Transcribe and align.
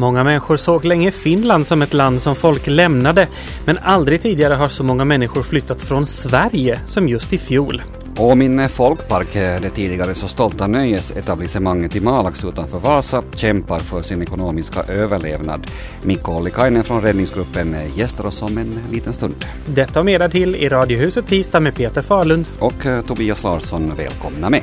Många 0.00 0.24
människor 0.24 0.56
såg 0.56 0.84
länge 0.84 1.10
Finland 1.10 1.66
som 1.66 1.82
ett 1.82 1.94
land 1.94 2.22
som 2.22 2.34
folk 2.34 2.66
lämnade, 2.66 3.28
men 3.64 3.78
aldrig 3.78 4.22
tidigare 4.22 4.54
har 4.54 4.68
så 4.68 4.84
många 4.84 5.04
människor 5.04 5.42
flyttat 5.42 5.82
från 5.82 6.06
Sverige 6.06 6.80
som 6.86 7.08
just 7.08 7.32
i 7.32 7.38
fjol. 7.38 7.82
Och 8.16 8.38
min 8.38 8.68
folkpark, 8.68 9.32
det 9.32 9.70
tidigare 9.70 10.14
så 10.14 10.28
stolta 10.28 10.66
nöjesetablissemanget 10.66 11.96
i 11.96 12.00
Malax 12.00 12.44
utanför 12.44 12.78
Vasa, 12.78 13.22
kämpar 13.34 13.78
för 13.78 14.02
sin 14.02 14.22
ekonomiska 14.22 14.82
överlevnad. 14.82 15.66
Mikko 16.02 16.32
Ollikainen 16.32 16.84
från 16.84 17.02
räddningsgruppen 17.02 17.76
gästar 17.94 18.26
oss 18.26 18.42
om 18.42 18.58
en 18.58 18.80
liten 18.92 19.12
stund. 19.12 19.44
Detta 19.66 20.00
och 20.00 20.06
mera 20.06 20.28
till 20.28 20.56
i 20.56 20.68
Radiohuset 20.68 21.26
tisdag 21.26 21.60
med 21.60 21.74
Peter 21.74 22.02
Farlund. 22.02 22.46
Och 22.58 22.86
eh, 22.86 23.02
Tobias 23.02 23.42
Larsson, 23.42 23.92
välkomna 23.96 24.50
med. 24.50 24.62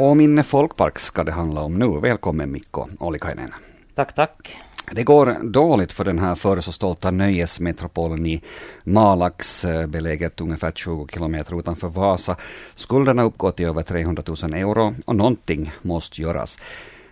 Och 0.00 0.16
min 0.16 0.44
folkpark 0.44 0.98
ska 0.98 1.24
det 1.24 1.32
handla 1.32 1.60
om 1.60 1.78
nu. 1.78 2.00
Välkommen 2.00 2.52
Mikko 2.52 2.88
Ollikainen. 2.98 3.54
Tack, 3.94 4.14
tack. 4.14 4.56
Det 4.92 5.02
går 5.02 5.36
dåligt 5.42 5.92
för 5.92 6.04
den 6.04 6.18
här 6.18 6.34
förr 6.34 6.60
så 6.60 6.72
stolta 6.72 7.10
nöjesmetropolen 7.10 8.26
i 8.26 8.42
Malax, 8.84 9.64
eh, 9.64 9.86
beläget 9.86 10.40
ungefär 10.40 10.70
20 10.70 11.06
kilometer 11.12 11.58
utanför 11.58 11.88
Vasa. 11.88 12.36
Skulderna 12.74 13.22
uppgår 13.22 13.50
till 13.50 13.66
över 13.66 13.82
300 13.82 14.22
000 14.26 14.54
euro 14.54 14.94
och 15.04 15.16
någonting 15.16 15.72
måste 15.82 16.22
göras. 16.22 16.58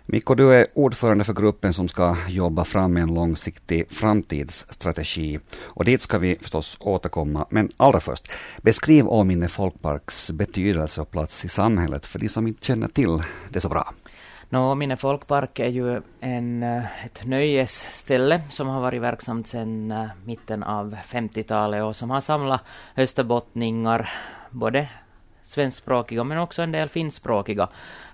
Mikko, 0.09 0.35
du 0.35 0.53
är 0.53 0.67
ordförande 0.73 1.23
för 1.23 1.33
gruppen 1.33 1.73
som 1.73 1.87
ska 1.87 2.17
jobba 2.27 2.63
fram 2.65 2.97
en 2.97 3.13
långsiktig 3.13 3.91
framtidsstrategi. 3.91 5.39
Och 5.63 5.85
dit 5.85 6.01
ska 6.01 6.17
vi 6.17 6.35
förstås 6.35 6.77
återkomma. 6.79 7.45
Men 7.49 7.69
allra 7.77 7.99
först, 7.99 8.31
beskriv 8.61 9.07
Åminne 9.07 9.47
folkparks 9.47 10.31
betydelse 10.31 11.01
och 11.01 11.11
plats 11.11 11.45
i 11.45 11.49
samhället 11.49 12.05
för 12.05 12.19
de 12.19 12.29
som 12.29 12.47
inte 12.47 12.65
känner 12.65 12.87
till 12.87 13.23
det 13.49 13.61
så 13.61 13.69
bra. 13.69 13.93
Nå, 14.49 14.75
Minne 14.75 14.97
folkpark 14.97 15.59
är 15.59 15.69
ju 15.69 16.01
en, 16.19 16.63
eh, 16.63 17.05
ett 17.05 17.25
nöjesställe 17.25 18.41
som 18.49 18.67
har 18.67 18.81
varit 18.81 19.01
verksamt 19.01 19.47
sedan 19.47 19.91
eh, 19.91 20.05
mitten 20.25 20.63
av 20.63 20.95
50-talet 21.03 21.83
och 21.83 21.95
som 21.95 22.09
har 22.09 22.21
samlat 22.21 22.61
österbottningar, 22.97 24.09
både 24.51 24.87
svenskspråkiga 25.47 26.23
men 26.23 26.37
också 26.37 26.61
en 26.61 26.71
del 26.71 26.89
finskspråkiga 26.89 27.67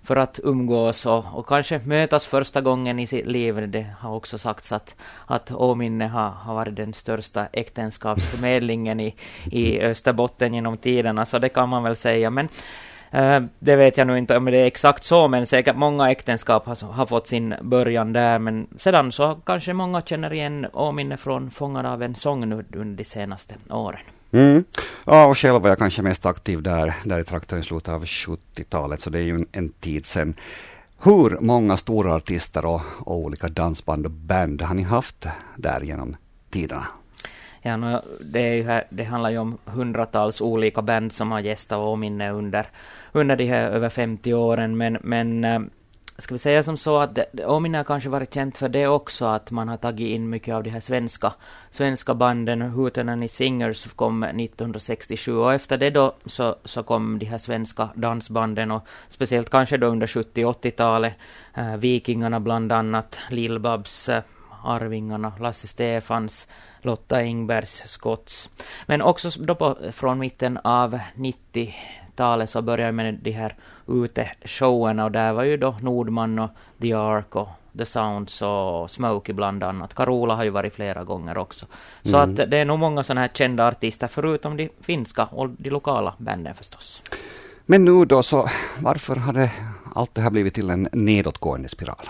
för 0.03 0.15
att 0.15 0.39
umgås 0.43 1.05
och, 1.05 1.25
och 1.33 1.47
kanske 1.47 1.79
mötas 1.85 2.25
första 2.25 2.61
gången 2.61 2.99
i 2.99 3.07
sitt 3.07 3.25
liv. 3.25 3.69
Det 3.69 3.87
har 3.99 4.15
också 4.15 4.37
sagts 4.37 4.71
att, 4.71 4.95
att 5.25 5.51
Åminne 5.51 6.07
har, 6.07 6.29
har 6.29 6.53
varit 6.53 6.75
den 6.75 6.93
största 6.93 7.47
äktenskapsförmedlingen 7.51 8.99
i, 8.99 9.15
i 9.51 9.81
Österbotten 9.81 10.53
genom 10.53 10.77
tiderna, 10.77 11.25
så 11.25 11.39
det 11.39 11.49
kan 11.49 11.69
man 11.69 11.83
väl 11.83 11.95
säga. 11.95 12.29
Men 12.29 12.49
eh, 13.11 13.41
det 13.59 13.75
vet 13.75 13.97
jag 13.97 14.07
nu 14.07 14.17
inte 14.17 14.37
om 14.37 14.45
det 14.45 14.57
är 14.57 14.65
exakt 14.65 15.03
så, 15.03 15.27
men 15.27 15.45
säkert 15.45 15.75
många 15.75 16.11
äktenskap 16.11 16.65
har, 16.65 16.91
har 16.91 17.05
fått 17.05 17.27
sin 17.27 17.55
början 17.61 18.13
där. 18.13 18.39
Men 18.39 18.67
sedan 18.77 19.11
så 19.11 19.35
kanske 19.45 19.73
många 19.73 20.01
känner 20.01 20.33
igen 20.33 20.67
Åminne 20.73 21.17
från 21.17 21.51
Fångad 21.51 21.85
av 21.85 22.03
en 22.03 22.15
sång 22.15 22.49
nu 22.49 22.65
under 22.75 22.97
de 22.97 23.03
senaste 23.03 23.55
åren. 23.69 24.01
Mm. 24.33 24.63
Ja, 25.05 25.25
och 25.25 25.37
själv 25.37 25.61
var 25.61 25.69
jag 25.69 25.77
kanske 25.77 26.01
mest 26.01 26.25
aktiv 26.25 26.61
där, 26.61 26.93
där 27.03 27.19
i 27.19 27.23
trakten 27.23 27.59
i 27.59 27.63
slutet 27.63 27.89
av 27.89 28.03
70-talet, 28.03 29.01
så 29.01 29.09
det 29.09 29.19
är 29.19 29.23
ju 29.23 29.35
en, 29.35 29.47
en 29.51 29.69
tid 29.69 30.05
sedan. 30.05 30.33
Hur 31.03 31.37
många 31.39 31.77
stora 31.77 32.15
artister 32.15 32.65
och, 32.65 32.81
och, 32.99 33.17
olika 33.17 33.47
dansband 33.47 34.05
och 34.05 34.11
band 34.11 34.61
har 34.61 34.75
ni 34.75 34.83
haft 34.83 35.27
där 35.55 35.81
genom 35.81 36.15
tiderna? 36.49 36.85
Ja, 37.61 37.77
no, 37.77 38.01
det, 38.21 38.39
är 38.39 38.53
ju 38.53 38.63
här, 38.63 38.83
det 38.89 39.03
handlar 39.03 39.29
ju 39.29 39.37
om 39.37 39.57
hundratals 39.65 40.41
olika 40.41 40.81
band 40.81 41.11
som 41.13 41.31
har 41.31 41.39
gästat 41.39 41.77
Åminne 41.77 42.31
under, 42.31 42.65
under 43.11 43.35
de 43.35 43.45
här 43.45 43.69
över 43.69 43.89
50 43.89 44.33
åren, 44.33 44.77
men, 44.77 44.97
men 45.01 45.43
eh, 45.43 45.59
ska 46.23 46.33
vi 46.33 46.39
säga 46.39 46.63
som 46.63 46.77
så 46.77 46.97
att 46.97 47.19
Omina 47.45 47.77
har 47.77 47.83
kanske 47.83 48.09
varit 48.09 48.33
känt 48.33 48.57
för 48.57 48.69
det 48.69 48.87
också, 48.87 49.25
att 49.25 49.51
man 49.51 49.67
har 49.67 49.77
tagit 49.77 50.07
in 50.07 50.29
mycket 50.29 50.55
av 50.55 50.63
de 50.63 50.69
här 50.69 50.79
svenska, 50.79 51.33
svenska 51.69 52.13
banden. 52.13 52.61
Hootenanny 52.61 53.27
Singers 53.27 53.87
kom 53.93 54.23
1967 54.23 55.37
och 55.37 55.53
efter 55.53 55.77
det 55.77 55.89
då 55.89 56.15
så, 56.25 56.55
så 56.65 56.83
kom 56.83 57.19
de 57.19 57.25
här 57.25 57.37
svenska 57.37 57.89
dansbanden 57.95 58.71
och 58.71 58.87
speciellt 59.07 59.49
kanske 59.49 59.77
då 59.77 59.87
under 59.87 60.07
70 60.07 60.45
80-talet, 60.45 61.13
eh, 61.53 61.75
Vikingarna 61.75 62.39
bland 62.39 62.71
annat, 62.71 63.19
Lill-Babs, 63.29 64.09
eh, 64.09 64.23
Arvingarna, 64.63 65.33
Lasse 65.39 65.67
Stefans, 65.67 66.47
Lotta 66.81 67.23
Ingbergs, 67.23 67.83
Scotts. 67.87 68.49
Men 68.85 69.01
också 69.01 69.29
då 69.39 69.55
på, 69.55 69.77
från 69.91 70.19
mitten 70.19 70.59
av 70.63 70.99
90 71.15 71.73
talet 72.15 72.49
så 72.49 72.61
började 72.61 72.83
jag 72.83 72.95
med 72.95 73.13
de 73.13 73.31
här 73.31 73.55
uteshowerna 73.87 75.05
och 75.05 75.11
där 75.11 75.33
var 75.33 75.43
ju 75.43 75.57
då 75.57 75.75
Nordman 75.81 76.39
och 76.39 76.49
The 76.81 76.93
Ark 76.93 77.35
och 77.35 77.49
The 77.77 77.85
Sounds 77.85 78.41
och 78.41 78.91
Smokey 78.91 79.33
bland 79.33 79.63
annat. 79.63 79.93
Carola 79.93 80.35
har 80.35 80.43
ju 80.43 80.49
varit 80.49 80.73
flera 80.73 81.03
gånger 81.03 81.37
också. 81.37 81.65
Så 82.03 82.17
mm. 82.17 82.29
att 82.29 82.51
det 82.51 82.57
är 82.57 82.65
nog 82.65 82.79
många 82.79 83.03
sådana 83.03 83.21
här 83.21 83.31
kända 83.33 83.67
artister 83.67 84.07
förutom 84.07 84.57
de 84.57 84.69
finska 84.81 85.25
och 85.25 85.49
de 85.49 85.69
lokala 85.69 86.13
banden 86.17 86.55
förstås. 86.55 87.01
Men 87.65 87.85
nu 87.85 88.05
då 88.05 88.23
så, 88.23 88.49
varför 88.79 89.15
har 89.15 89.33
det 89.33 89.51
allt 89.95 90.15
det 90.15 90.21
här 90.21 90.29
blivit 90.29 90.53
till 90.53 90.69
en 90.69 90.89
nedåtgående 90.91 91.69
spiral? 91.69 92.09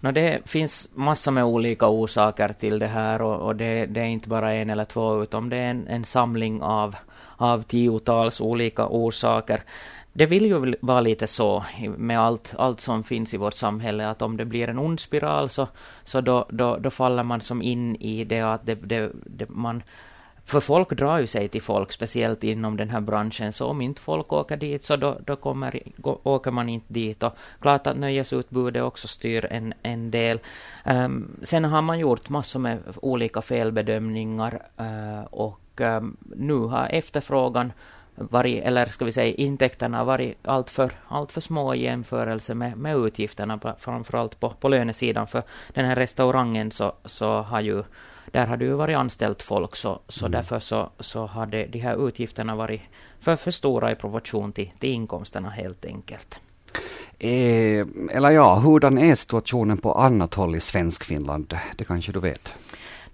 No, 0.00 0.12
det 0.12 0.40
finns 0.44 0.88
massor 0.94 1.32
med 1.32 1.44
olika 1.44 1.88
orsaker 1.88 2.48
till 2.48 2.78
det 2.78 2.86
här 2.86 3.22
och, 3.22 3.46
och 3.46 3.56
det, 3.56 3.86
det, 3.86 4.00
är 4.00 4.04
inte 4.04 4.28
bara 4.28 4.52
en 4.52 4.70
eller 4.70 4.84
två 4.84 5.22
utan 5.22 5.48
det 5.48 5.56
är 5.56 5.70
en, 5.70 5.86
en 5.86 6.04
samling 6.04 6.62
av 6.62 6.96
av 7.42 7.62
tiotals 7.62 8.40
olika 8.40 8.86
orsaker. 8.86 9.62
Det 10.12 10.26
vill 10.26 10.46
ju 10.46 10.74
vara 10.80 11.00
lite 11.00 11.26
så 11.26 11.64
med 11.96 12.20
allt, 12.20 12.54
allt 12.58 12.80
som 12.80 13.04
finns 13.04 13.34
i 13.34 13.36
vårt 13.36 13.54
samhälle, 13.54 14.08
att 14.08 14.22
om 14.22 14.36
det 14.36 14.44
blir 14.44 14.68
en 14.68 14.78
ond 14.78 15.00
spiral 15.00 15.48
så, 15.48 15.68
så 16.04 16.20
då, 16.20 16.46
då, 16.50 16.76
då 16.76 16.90
faller 16.90 17.22
man 17.22 17.40
som 17.40 17.62
in 17.62 17.96
i 17.96 18.24
det 18.24 18.40
att 18.40 18.66
det, 18.66 18.74
det, 18.74 19.10
det, 19.24 19.48
man 19.48 19.82
för 20.44 20.60
folk 20.60 20.90
drar 20.90 21.18
ju 21.18 21.26
sig 21.26 21.48
till 21.48 21.62
folk, 21.62 21.92
speciellt 21.92 22.44
inom 22.44 22.76
den 22.76 22.90
här 22.90 23.00
branschen, 23.00 23.52
så 23.52 23.66
om 23.66 23.80
inte 23.80 24.00
folk 24.00 24.32
åker 24.32 24.56
dit 24.56 24.84
så 24.84 24.96
då, 24.96 25.18
då 25.26 25.36
kommer, 25.36 25.82
åker 26.22 26.50
man 26.50 26.68
inte 26.68 26.92
dit. 26.92 27.22
Och 27.22 27.32
klart 27.60 27.86
att 27.86 27.96
nöjesutbudet 27.96 28.82
också 28.82 29.08
styr 29.08 29.44
en, 29.50 29.74
en 29.82 30.10
del. 30.10 30.38
Um, 30.86 31.36
sen 31.42 31.64
har 31.64 31.82
man 31.82 31.98
gjort 31.98 32.28
massor 32.28 32.60
med 32.60 32.78
olika 33.02 33.42
felbedömningar 33.42 34.62
uh, 34.80 35.24
och 35.30 35.61
nu 36.36 36.54
har 36.54 36.88
efterfrågan 36.88 37.72
varit, 38.14 38.64
eller 38.64 38.86
ska 38.86 39.04
vi 39.04 39.12
säga 39.12 39.34
intäkterna 39.34 40.04
varit 40.04 40.38
alltför 40.48 40.92
allt 41.08 41.32
för 41.32 41.40
små 41.40 41.74
i 41.74 41.82
jämförelse 41.82 42.54
med, 42.54 42.76
med 42.76 42.96
utgifterna, 42.96 43.74
framförallt 43.78 44.40
på, 44.40 44.50
på 44.50 44.68
lönesidan. 44.68 45.26
För 45.26 45.42
den 45.74 45.84
här 45.84 45.96
restaurangen 45.96 46.70
så, 46.70 46.92
så 47.04 47.42
har 47.42 47.60
ju, 47.60 47.82
där 48.30 48.46
har 48.46 48.56
det 48.56 48.64
ju 48.64 48.72
varit 48.72 48.96
anställt 48.96 49.42
folk, 49.42 49.76
så, 49.76 50.00
så 50.08 50.26
mm. 50.26 50.32
därför 50.32 50.58
så, 50.58 50.90
så 50.98 51.26
har 51.26 51.46
det, 51.46 51.66
de 51.66 51.78
här 51.78 52.08
utgifterna 52.08 52.56
varit 52.56 52.80
för, 53.20 53.36
för 53.36 53.50
stora 53.50 53.92
i 53.92 53.94
proportion 53.94 54.52
till, 54.52 54.70
till 54.78 54.90
inkomsterna 54.90 55.50
helt 55.50 55.84
enkelt. 55.84 56.40
Eh, 57.18 57.86
eller 58.10 58.30
ja, 58.30 58.54
hurdan 58.58 58.98
är 58.98 59.14
situationen 59.14 59.78
på 59.78 59.94
annat 59.94 60.34
håll 60.34 60.56
i 60.56 60.60
Svenskfinland? 60.60 61.58
Det 61.76 61.84
kanske 61.84 62.12
du 62.12 62.20
vet? 62.20 62.52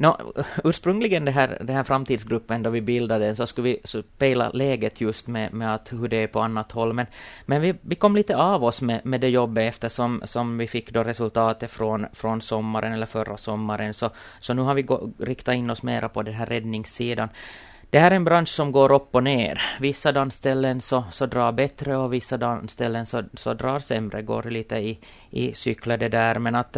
No, 0.01 0.33
ursprungligen 0.65 1.25
det 1.25 1.31
här, 1.31 1.59
den 1.61 1.77
här 1.77 1.85
framtidsgruppen, 1.85 2.63
då 2.63 2.71
vi 2.71 2.81
bildade 2.81 3.25
den, 3.25 3.37
så 3.37 3.47
skulle 3.47 3.69
vi 3.69 3.81
spela 3.85 4.51
läget 4.51 5.01
just 5.01 5.27
med, 5.27 5.53
med 5.53 5.75
att 5.75 5.93
hur 5.93 6.09
det 6.09 6.17
är 6.17 6.27
på 6.27 6.41
annat 6.41 6.73
håll. 6.73 6.93
Men, 6.93 7.07
men 7.47 7.61
vi, 7.61 7.75
vi 7.81 7.95
kom 7.95 8.17
lite 8.17 8.37
av 8.37 8.65
oss 8.65 8.83
med, 8.83 9.07
med 9.07 9.21
det 9.21 9.29
jobbet 9.29 9.69
eftersom 9.69 10.23
som 10.25 10.59
vi 10.59 10.67
fick 10.67 10.93
då 10.93 11.05
resultatet 11.05 11.71
från, 11.71 12.07
från 12.13 12.41
sommaren, 12.41 12.93
eller 12.93 13.07
förra 13.07 13.37
sommaren. 13.37 13.95
Så, 13.95 14.11
så 14.41 14.55
nu 14.55 14.63
har 14.63 14.75
vi 14.75 14.83
gå, 14.83 15.13
riktat 15.19 15.55
in 15.55 15.71
oss 15.71 15.83
mera 15.83 16.09
på 16.09 16.23
den 16.23 16.35
här 16.35 16.47
räddningssidan. 16.47 17.29
Det 17.91 17.99
här 17.99 18.11
är 18.11 18.17
en 18.17 18.25
bransch 18.25 18.49
som 18.49 18.73
går 18.73 18.93
upp 18.93 19.15
och 19.15 19.23
ner. 19.23 19.63
Vissa 19.81 20.13
dansställen 20.13 20.81
så, 20.81 21.05
så 21.11 21.27
drar 21.27 21.53
bättre 21.53 21.97
och 21.97 22.13
vissa 22.13 22.37
dansställen 22.37 23.07
så, 23.07 23.23
så 23.35 23.55
drar 23.55 23.81
sämre, 23.81 24.23
går 24.23 24.43
lite 24.43 24.77
i, 24.77 24.99
i 25.31 25.55
cykler 25.55 25.97
det 25.97 26.09
där. 26.09 26.39
Men 26.39 26.55
att, 26.55 26.77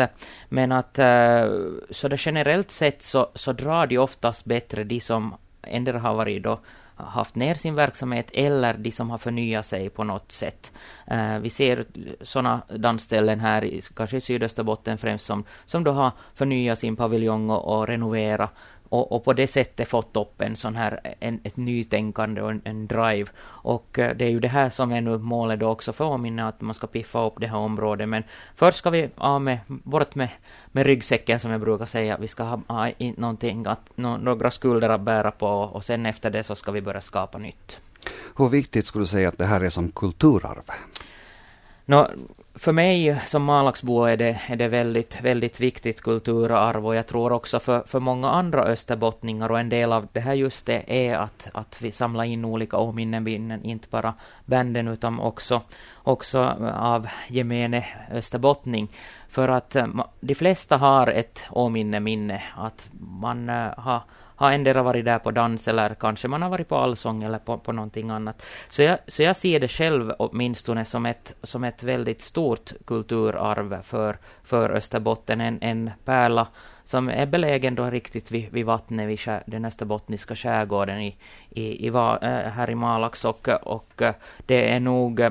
men 0.48 0.72
att 0.72 0.98
eh, 0.98 1.50
så 1.90 2.08
det 2.08 2.26
generellt 2.26 2.70
sett 2.70 3.02
så, 3.02 3.28
så 3.34 3.52
drar 3.52 3.86
de 3.86 3.98
oftast 3.98 4.44
bättre, 4.44 4.84
de 4.84 5.00
som 5.00 5.34
ändå 5.62 5.92
har 5.92 6.14
varit 6.14 6.42
då 6.42 6.60
haft 7.04 7.34
ner 7.34 7.54
sin 7.54 7.74
verksamhet 7.74 8.30
eller 8.32 8.74
de 8.74 8.90
som 8.90 9.10
har 9.10 9.18
förnyat 9.18 9.66
sig 9.66 9.90
på 9.90 10.04
något 10.04 10.32
sätt. 10.32 10.72
Uh, 11.12 11.38
vi 11.38 11.50
ser 11.50 11.84
sådana 12.20 12.62
dansställen 12.68 13.40
här, 13.40 13.80
kanske 13.94 14.16
i 14.16 14.20
sydöstra 14.20 14.64
botten 14.64 14.98
främst, 14.98 15.26
som, 15.26 15.44
som 15.66 15.84
då 15.84 15.92
har 15.92 16.10
förnyat 16.34 16.78
sin 16.78 16.96
paviljong 16.96 17.50
och, 17.50 17.78
och 17.78 17.86
renoverat 17.86 18.50
och, 18.90 19.12
och, 19.12 19.24
på 19.24 19.32
det 19.32 19.46
sättet 19.46 19.88
fått 19.88 20.16
upp 20.16 20.40
en 20.42 20.56
sån 20.56 20.76
här, 20.76 21.00
en, 21.20 21.40
ett 21.44 21.56
nytänkande 21.56 22.42
och 22.42 22.50
en, 22.50 22.60
en 22.64 22.86
drive. 22.86 23.30
Och 23.40 23.98
eh, 23.98 24.16
det 24.16 24.24
är 24.24 24.30
ju 24.30 24.40
det 24.40 24.48
här 24.48 24.68
som 24.68 24.92
är 24.92 25.00
nu 25.00 25.18
målet 25.18 25.60
då 25.60 25.68
också 25.68 25.92
för 25.92 26.04
Åminne, 26.04 26.48
att 26.48 26.60
man 26.60 26.74
ska 26.74 26.86
piffa 26.86 27.26
upp 27.26 27.34
det 27.40 27.46
här 27.46 27.58
området. 27.58 28.08
Men 28.08 28.22
först 28.54 28.78
ska 28.78 28.90
vi 28.90 29.10
av 29.16 29.42
med, 29.42 29.58
bort 29.66 30.14
med, 30.14 30.28
med 30.72 30.86
ryggsäcken 30.86 31.40
som 31.40 31.50
jag 31.50 31.60
brukar 31.60 31.86
säga. 31.86 32.16
Vi 32.20 32.28
ska 32.28 32.42
ha, 32.42 32.60
ha 32.66 32.90
någonting 33.16 33.66
att, 33.66 33.90
no, 33.94 34.16
några 34.16 34.50
skulder 34.50 34.88
att 34.88 35.00
bära 35.00 35.30
på 35.30 35.48
och 35.48 35.84
sen 35.84 36.06
efter 36.06 36.30
det 36.30 36.42
så 36.42 36.56
ska 36.56 36.72
vi 36.72 36.80
börja 36.80 37.00
skapa 37.00 37.38
nytt. 37.38 37.80
Hur 38.36 38.48
viktigt 38.48 38.86
skulle 38.86 39.02
du 39.02 39.08
säga 39.08 39.28
att 39.28 39.38
det 39.38 39.46
här 39.46 39.60
är 39.60 39.70
som 39.70 39.90
kulturarv? 39.90 40.70
No, 41.84 42.06
för 42.60 42.72
mig 42.72 43.20
som 43.24 43.44
Malaxbo 43.44 44.04
är 44.04 44.16
det, 44.16 44.40
är 44.46 44.56
det 44.56 44.68
väldigt, 44.68 45.20
väldigt 45.20 45.60
viktigt 45.60 46.00
kulturarv 46.00 46.86
och 46.86 46.94
jag 46.94 47.06
tror 47.06 47.32
också 47.32 47.60
för, 47.60 47.82
för 47.86 48.00
många 48.00 48.30
andra 48.30 48.62
österbottningar 48.62 49.50
och 49.50 49.60
en 49.60 49.68
del 49.68 49.92
av 49.92 50.08
det 50.12 50.20
här 50.20 50.34
just 50.34 50.66
det 50.66 50.84
är 50.86 51.16
att, 51.16 51.48
att 51.52 51.82
vi 51.82 51.92
samlar 51.92 52.24
in 52.24 52.44
olika 52.44 52.76
åminnen, 52.76 53.64
inte 53.64 53.88
bara 53.90 54.14
banden 54.44 54.88
utan 54.88 55.20
också, 55.20 55.62
också 55.94 56.38
av 56.74 57.08
gemene 57.28 57.86
österbottning. 58.10 58.88
För 59.28 59.48
att 59.48 59.76
eh, 59.76 59.86
de 60.20 60.34
flesta 60.34 60.76
har 60.76 61.06
ett 61.06 61.46
åminne 61.50 62.00
minne, 62.00 62.42
att 62.56 62.88
man 63.00 63.48
eh, 63.48 63.68
har 63.76 64.00
har 64.40 64.52
endera 64.52 64.82
varit 64.82 65.04
där 65.04 65.18
på 65.18 65.30
dans 65.30 65.68
eller 65.68 65.94
kanske 65.94 66.28
man 66.28 66.42
har 66.42 66.50
varit 66.50 66.68
på 66.68 66.76
allsång 66.76 67.22
eller 67.22 67.38
på, 67.38 67.58
på 67.58 67.72
någonting 67.72 68.10
annat. 68.10 68.46
Så 68.68 68.82
jag, 68.82 68.98
så 69.06 69.22
jag 69.22 69.36
ser 69.36 69.60
det 69.60 69.68
själv 69.68 70.12
åtminstone 70.18 70.84
som 70.84 71.06
ett, 71.06 71.34
som 71.42 71.64
ett 71.64 71.82
väldigt 71.82 72.20
stort 72.20 72.72
kulturarv 72.84 73.82
för, 73.82 74.18
för 74.44 74.70
Österbotten, 74.70 75.40
en, 75.40 75.58
en 75.62 75.90
pärla 76.04 76.48
som 76.84 77.08
är 77.08 77.26
belägen 77.26 77.74
då 77.74 77.84
riktigt 77.84 78.30
vid, 78.30 78.52
vid 78.52 78.66
vattnet, 78.66 79.08
vid 79.08 79.20
skär, 79.20 79.42
den 79.46 79.64
österbottniska 79.64 80.36
skärgården 80.36 81.00
i, 81.00 81.16
i, 81.50 81.86
i, 81.86 81.88
eh, 81.88 81.92
här 82.30 82.70
i 82.70 82.74
Malax. 82.74 83.24
Och, 83.24 83.48
och 83.48 84.02
eh, 84.02 84.14
det 84.46 84.74
är 84.74 84.80
nog, 84.80 85.20
eh, 85.20 85.30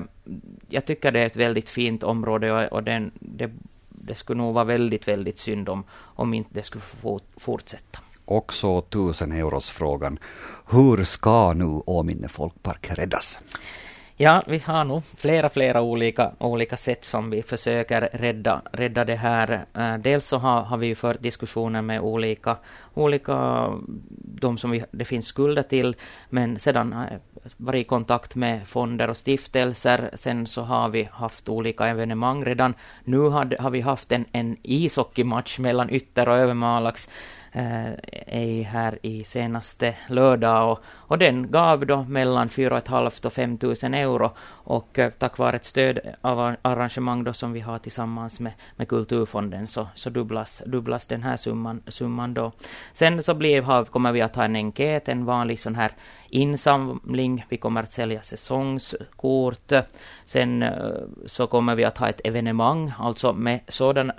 jag 0.70 0.86
tycker 0.86 1.12
det 1.12 1.20
är 1.20 1.26
ett 1.26 1.36
väldigt 1.36 1.70
fint 1.70 2.04
område 2.04 2.52
och, 2.52 2.74
och 2.74 2.84
den, 2.84 3.12
det, 3.20 3.52
det 3.90 4.16
skulle 4.16 4.38
nog 4.38 4.54
vara 4.54 4.66
väldigt, 4.66 5.08
väldigt 5.08 5.38
synd 5.38 5.70
om, 5.70 5.84
om 6.16 6.34
inte 6.34 6.50
det 6.54 6.64
skulle 6.64 6.82
få 6.82 7.20
fortsätta 7.38 8.00
också 8.32 8.82
tusen 8.82 9.32
euros 9.32 9.70
frågan. 9.70 10.20
Hur 10.72 11.04
ska 11.04 11.54
nu 11.54 11.82
Åminne 11.86 12.28
folkpark 12.28 12.90
räddas? 12.92 13.40
Ja, 14.22 14.44
vi 14.48 14.58
har 14.58 14.84
nog 14.84 15.04
flera, 15.18 15.50
flera 15.50 15.82
olika, 15.82 16.32
olika 16.40 16.78
sätt 16.78 17.04
som 17.04 17.30
vi 17.30 17.44
försöker 17.44 18.10
rädda, 18.14 18.62
rädda 18.72 19.06
det 19.06 19.16
här. 19.16 19.66
Eh, 19.74 19.98
dels 19.98 20.26
så 20.26 20.38
har, 20.38 20.62
har 20.62 20.78
vi 20.78 20.96
fört 20.96 21.22
diskussioner 21.22 21.82
med 21.82 22.02
olika, 22.02 22.58
olika 22.94 23.68
de 24.18 24.58
som 24.58 24.72
vi, 24.72 24.84
det 24.92 25.06
finns 25.06 25.26
skulder 25.26 25.64
till, 25.64 25.96
men 26.30 26.60
sedan 26.60 26.94
eh, 26.94 27.18
varit 27.58 27.82
i 27.82 27.84
kontakt 27.84 28.36
med 28.36 28.68
fonder 28.68 29.10
och 29.10 29.18
stiftelser. 29.18 30.10
Sen 30.14 30.48
så 30.48 30.62
har 30.62 30.90
vi 30.90 31.10
haft 31.12 31.50
olika 31.50 31.88
evenemang 31.88 32.46
redan. 32.46 32.74
Nu 33.04 33.20
har, 33.20 33.62
har 33.62 33.70
vi 33.70 33.82
haft 33.82 34.12
en, 34.12 34.26
en 34.32 34.58
ishockeymatch 34.64 35.60
mellan 35.60 35.90
Ytter 35.90 36.30
och 36.30 36.38
Övermalax 36.38 37.10
eh, 37.52 38.64
här 38.68 39.00
i 39.02 39.24
senaste 39.24 39.96
lördag 40.08 40.72
och, 40.72 40.80
och 40.86 41.18
den 41.18 41.52
gav 41.52 41.86
då 41.86 42.04
mellan 42.04 42.50
4 42.50 42.82
500 42.82 43.12
och 43.24 43.34
5 43.34 43.58
000 43.62 43.74
euro 43.94 44.32
och 44.70 45.00
eh, 45.00 45.12
tack 45.12 45.38
vare 45.38 45.56
ett 45.56 45.66
stöd 45.66 46.00
eh, 46.04 46.14
av 46.22 46.56
då 47.24 47.34
som 47.34 47.54
vi 47.54 47.60
har 47.60 47.80
tillsammans 47.80 48.40
med, 48.40 48.54
med 48.76 48.88
Kulturfonden 48.88 49.68
så, 49.68 49.88
så 49.96 50.10
dubblas, 50.10 50.62
dubblas 50.66 51.06
den 51.06 51.24
här 51.24 51.38
summan, 51.38 51.82
summan 51.88 52.34
då. 52.34 52.52
Sen 52.94 53.24
så 53.24 53.34
blir, 53.34 53.62
har, 53.62 53.86
kommer 53.86 54.12
vi 54.12 54.22
att 54.22 54.36
ha 54.36 54.44
en 54.44 54.56
enkät, 54.56 55.10
en 55.10 55.26
vanlig 55.26 55.60
sån 55.60 55.76
här 55.76 55.92
insamling, 56.30 57.46
vi 57.50 57.58
kommer 57.58 57.84
att 57.84 57.92
sälja 57.92 58.22
säsongskort, 58.22 59.72
sen 60.26 60.64
eh, 60.64 60.72
så 61.26 61.48
kommer 61.48 61.76
vi 61.76 61.84
att 61.84 61.98
ha 61.98 62.10
ett 62.10 62.22
evenemang, 62.24 62.92
alltså 63.00 63.34
med 63.34 63.60
sådana 63.68 64.14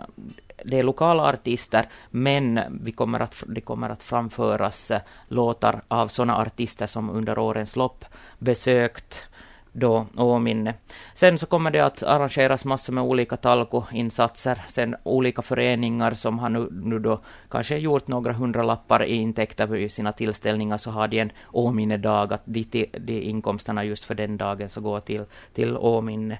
det 0.64 0.78
är 0.78 0.82
lokala 0.82 1.22
artister, 1.22 1.86
men 2.10 2.60
vi 2.84 2.92
kommer 2.92 3.20
att, 3.20 3.44
det 3.46 3.60
kommer 3.60 3.90
att 3.90 4.02
framföras 4.02 4.92
låtar 5.28 5.80
av 5.88 6.08
sådana 6.08 6.36
artister 6.36 6.86
som 6.86 7.10
under 7.10 7.38
årens 7.38 7.76
lopp 7.76 8.04
besökt 8.38 9.29
då 9.72 10.06
Åminne. 10.16 10.74
Sen 11.14 11.38
så 11.38 11.46
kommer 11.46 11.70
det 11.70 11.80
att 11.80 12.02
arrangeras 12.02 12.64
massor 12.64 12.92
med 12.92 13.04
olika 13.04 13.36
talkoinsatser, 13.36 14.62
sen 14.68 14.96
olika 15.02 15.42
föreningar 15.42 16.14
som 16.14 16.38
har 16.38 16.48
nu, 16.48 16.68
nu 16.70 16.98
då 16.98 17.20
kanske 17.50 17.76
gjort 17.76 18.08
några 18.08 18.32
hundralappar 18.32 19.04
i 19.04 19.14
intäkter 19.14 19.66
vid 19.66 19.92
sina 19.92 20.12
tillställningar, 20.12 20.78
så 20.78 20.90
har 20.90 21.08
de 21.08 21.18
en 21.18 21.32
Åminnedag, 21.46 22.32
att 22.32 22.42
de, 22.44 22.86
de 22.98 23.20
inkomsterna 23.22 23.84
just 23.84 24.04
för 24.04 24.14
den 24.14 24.36
dagen 24.36 24.68
så 24.68 24.80
går 24.80 25.00
till, 25.00 25.24
till 25.52 25.76
Åminne 25.76 26.38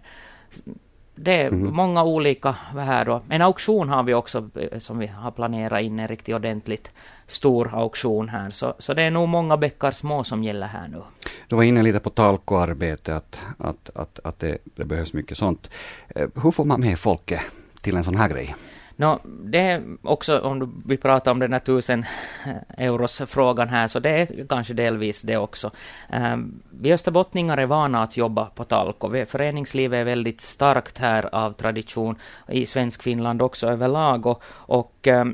det 1.14 1.42
är 1.42 1.48
mm. 1.48 1.74
många 1.74 2.04
olika 2.04 2.56
här 2.76 3.04
då. 3.04 3.22
En 3.28 3.42
auktion 3.42 3.88
har 3.88 4.02
vi 4.02 4.14
också 4.14 4.48
eh, 4.54 4.78
som 4.78 4.98
vi 4.98 5.06
har 5.06 5.30
planerat 5.30 5.82
in 5.82 5.98
en 5.98 6.08
riktigt 6.08 6.34
ordentligt 6.34 6.90
stor 7.26 7.70
auktion 7.74 8.28
här. 8.28 8.50
Så, 8.50 8.74
så 8.78 8.94
det 8.94 9.02
är 9.02 9.10
nog 9.10 9.28
många 9.28 9.56
bäckar 9.56 9.92
små 9.92 10.24
som 10.24 10.44
gäller 10.44 10.66
här 10.66 10.88
nu. 10.88 11.02
Du 11.48 11.56
var 11.56 11.62
inne 11.62 11.82
lite 11.82 12.00
på 12.00 12.10
talkoarbete, 12.10 13.16
att, 13.16 13.40
att, 13.58 13.90
att, 13.94 14.20
att 14.24 14.38
det, 14.38 14.58
det 14.64 14.84
behövs 14.84 15.12
mycket 15.12 15.38
sånt. 15.38 15.70
Eh, 16.08 16.28
hur 16.42 16.50
får 16.50 16.64
man 16.64 16.80
med 16.80 16.98
folket 16.98 17.40
till 17.80 17.96
en 17.96 18.04
sån 18.04 18.16
här 18.16 18.28
grej? 18.28 18.54
No, 19.00 19.18
det 19.24 19.58
är 19.58 19.82
också, 20.02 20.38
om 20.38 20.82
vi 20.86 20.96
pratar 20.96 21.30
om 21.30 21.38
den 21.38 21.52
här 21.52 21.60
tusen-euros-frågan 21.60 23.68
eh, 23.68 23.72
här, 23.72 23.88
så 23.88 24.00
det 24.00 24.10
är 24.10 24.46
kanske 24.48 24.74
delvis 24.74 25.22
det 25.22 25.36
också. 25.36 25.70
Eh, 26.08 26.36
vi 26.70 26.92
österbottningar 26.92 27.58
är 27.58 27.66
vana 27.66 28.02
att 28.02 28.16
jobba 28.16 28.44
på 28.44 28.64
talko. 28.64 29.24
Föreningslivet 29.26 29.96
är 29.96 30.04
väldigt 30.04 30.40
starkt 30.40 30.98
här 30.98 31.34
av 31.34 31.52
tradition, 31.52 32.16
i 32.48 32.66
svensk 32.66 33.02
Finland 33.02 33.42
också 33.42 33.66
överlag. 33.66 34.26
Och, 34.26 34.42
och 34.50 35.08
eh, 35.08 35.24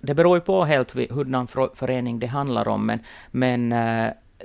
det 0.00 0.14
beror 0.14 0.36
ju 0.36 0.40
på 0.40 0.64
helt 0.64 0.94
hurdan 1.10 1.48
förening 1.74 2.18
det 2.18 2.26
handlar 2.26 2.68
om, 2.68 2.86
men, 2.86 3.00
men 3.30 3.74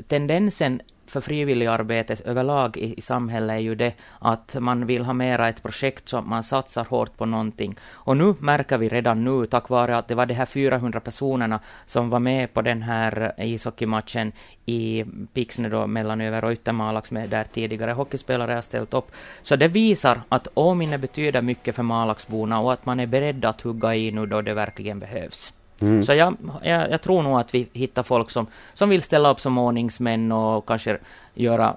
tendensen 0.08 0.82
för 1.10 1.22
frivilligarbetet 1.22 2.22
överlag 2.22 2.78
i, 2.78 2.94
i 2.98 3.02
samhället 3.02 3.54
är 3.54 3.60
ju 3.60 3.76
det 3.76 3.94
att 4.20 4.56
man 4.60 4.86
vill 4.86 5.06
ha 5.06 5.14
mera 5.14 5.50
ett 5.50 5.64
projekt 5.64 6.10
så 6.10 6.22
man 6.22 6.44
satsar 6.44 6.86
hårt 6.86 7.18
på 7.18 7.26
någonting. 7.26 7.76
Och 7.92 8.18
nu 8.18 8.36
märker 8.40 8.78
vi 8.78 8.90
redan 8.90 9.24
nu, 9.24 9.46
tack 9.46 9.70
vare 9.70 9.98
att 9.98 10.08
det 10.08 10.16
var 10.16 10.26
de 10.26 10.34
här 10.34 10.46
400 10.46 11.00
personerna 11.00 11.60
som 11.86 12.10
var 12.10 12.20
med 12.20 12.54
på 12.54 12.62
den 12.62 12.82
här 12.82 13.34
ishockeymatchen 13.38 14.32
i 14.66 15.06
Pixne 15.34 15.70
då 15.70 15.88
mellan 15.88 16.22
Över 16.22 16.44
och 16.44 16.52
Yttermalax 16.52 17.12
med 17.12 17.30
där 17.30 17.44
tidigare 17.44 17.92
hockeyspelare 17.92 18.54
har 18.54 18.62
ställt 18.62 18.94
upp. 18.94 19.12
Så 19.42 19.56
det 19.56 19.68
visar 19.68 20.22
att 20.30 20.48
Åminne 20.54 20.98
betyder 20.98 21.42
mycket 21.42 21.76
för 21.76 21.84
Malaxborna 21.84 22.60
och 22.60 22.74
att 22.74 22.86
man 22.86 23.00
är 23.00 23.08
beredd 23.08 23.46
att 23.46 23.62
hugga 23.62 23.96
i 23.96 24.12
nu 24.12 24.26
då 24.26 24.42
det 24.42 24.54
verkligen 24.54 25.00
behövs. 25.00 25.54
Mm. 25.82 26.06
Så 26.06 26.14
jag, 26.14 26.38
jag, 26.64 26.92
jag, 26.92 27.02
tror 27.02 27.24
nog 27.24 27.40
att 27.40 27.56
vi 27.56 27.68
hittar 27.74 28.04
folk 28.04 28.30
som, 28.30 28.48
som 28.74 28.90
vill 28.90 29.02
ställa 29.02 29.32
upp 29.32 29.40
som 29.40 29.58
ordningsmän 29.58 30.32
och 30.32 30.68
kanske 30.68 30.98
göra 31.34 31.76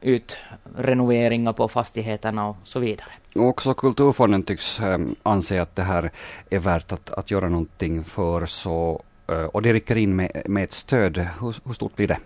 utrenoveringar 0.00 1.52
på 1.52 1.68
fastigheterna 1.68 2.48
och 2.48 2.56
så 2.64 2.78
vidare. 2.78 3.08
Och 3.34 3.44
också 3.44 3.74
Kulturfonden 3.74 4.42
tycks 4.42 4.80
äh, 4.80 4.98
anse 5.22 5.62
att 5.62 5.76
det 5.76 5.82
här 5.82 6.10
är 6.50 6.58
värt 6.58 6.92
att, 6.92 7.10
att 7.10 7.30
göra 7.30 7.48
någonting 7.48 8.04
för, 8.04 8.46
så, 8.46 9.02
äh, 9.28 9.44
och 9.44 9.62
det 9.62 9.72
rycker 9.72 9.96
in 9.96 10.16
med, 10.16 10.42
med 10.46 10.64
ett 10.64 10.72
stöd. 10.72 11.18
Hur, 11.18 11.54
hur 11.64 11.72
stort 11.72 11.96
blir 11.96 12.08
det? 12.08 12.18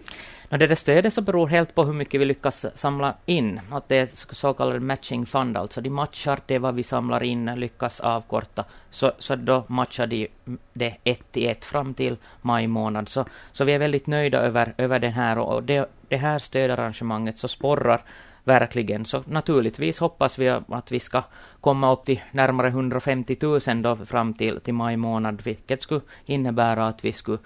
No, 0.52 0.59
det 0.59 0.66
där 0.66 0.75
stödet 0.75 1.12
så 1.12 1.23
beror 1.23 1.49
helt 1.49 1.75
på 1.75 1.85
hur 1.85 1.92
mycket 1.92 2.21
vi 2.21 2.25
lyckas 2.25 2.66
samla 2.75 3.14
in. 3.26 3.61
Att 3.71 3.88
det 3.88 3.97
är 3.97 4.35
så 4.35 4.54
kallad 4.54 4.82
matching 4.82 5.26
fund, 5.26 5.56
alltså 5.56 5.80
de 5.80 5.90
matchar 5.90 6.40
det 6.47 6.59
vad 6.59 6.75
vi 6.75 6.82
samlar 6.82 7.23
in, 7.23 7.54
lyckas 7.56 8.00
avkorta, 8.00 8.64
så, 8.90 9.12
så 9.18 9.37
då 9.37 9.64
matchar 9.68 10.06
de 10.06 10.28
det 10.73 10.97
ett 11.04 11.37
i 11.37 11.47
ett 11.47 11.64
fram 11.64 11.94
till 11.94 12.16
maj 12.42 12.66
månad. 12.66 13.09
Så, 13.09 13.25
så 13.52 13.64
vi 13.64 13.73
är 13.73 13.78
väldigt 13.78 14.06
nöjda 14.06 14.38
över, 14.38 14.75
över 14.78 14.99
den 14.99 15.12
här 15.12 15.38
och 15.38 15.62
det, 15.62 15.88
det 16.09 16.16
här 16.16 16.38
stödarrangemanget 16.38 17.38
så 17.38 17.49
sporrar 17.49 18.02
verkligen. 18.44 19.04
Så 19.04 19.23
naturligtvis 19.26 19.99
hoppas 19.99 20.38
vi 20.38 20.49
att 20.49 20.92
vi 20.92 21.00
ska 21.00 21.23
komma 21.61 21.92
upp 21.92 22.04
till 22.04 22.21
närmare 22.32 22.68
150 22.68 23.37
000 23.40 23.82
då 23.82 23.97
fram 23.97 24.35
till, 24.35 24.61
till 24.61 24.75
maj 24.75 24.97
månad, 24.97 25.42
vilket 25.42 25.82
skulle 25.82 26.00
innebära 26.26 26.87
att 26.87 27.04
vi 27.04 27.12
skulle 27.12 27.38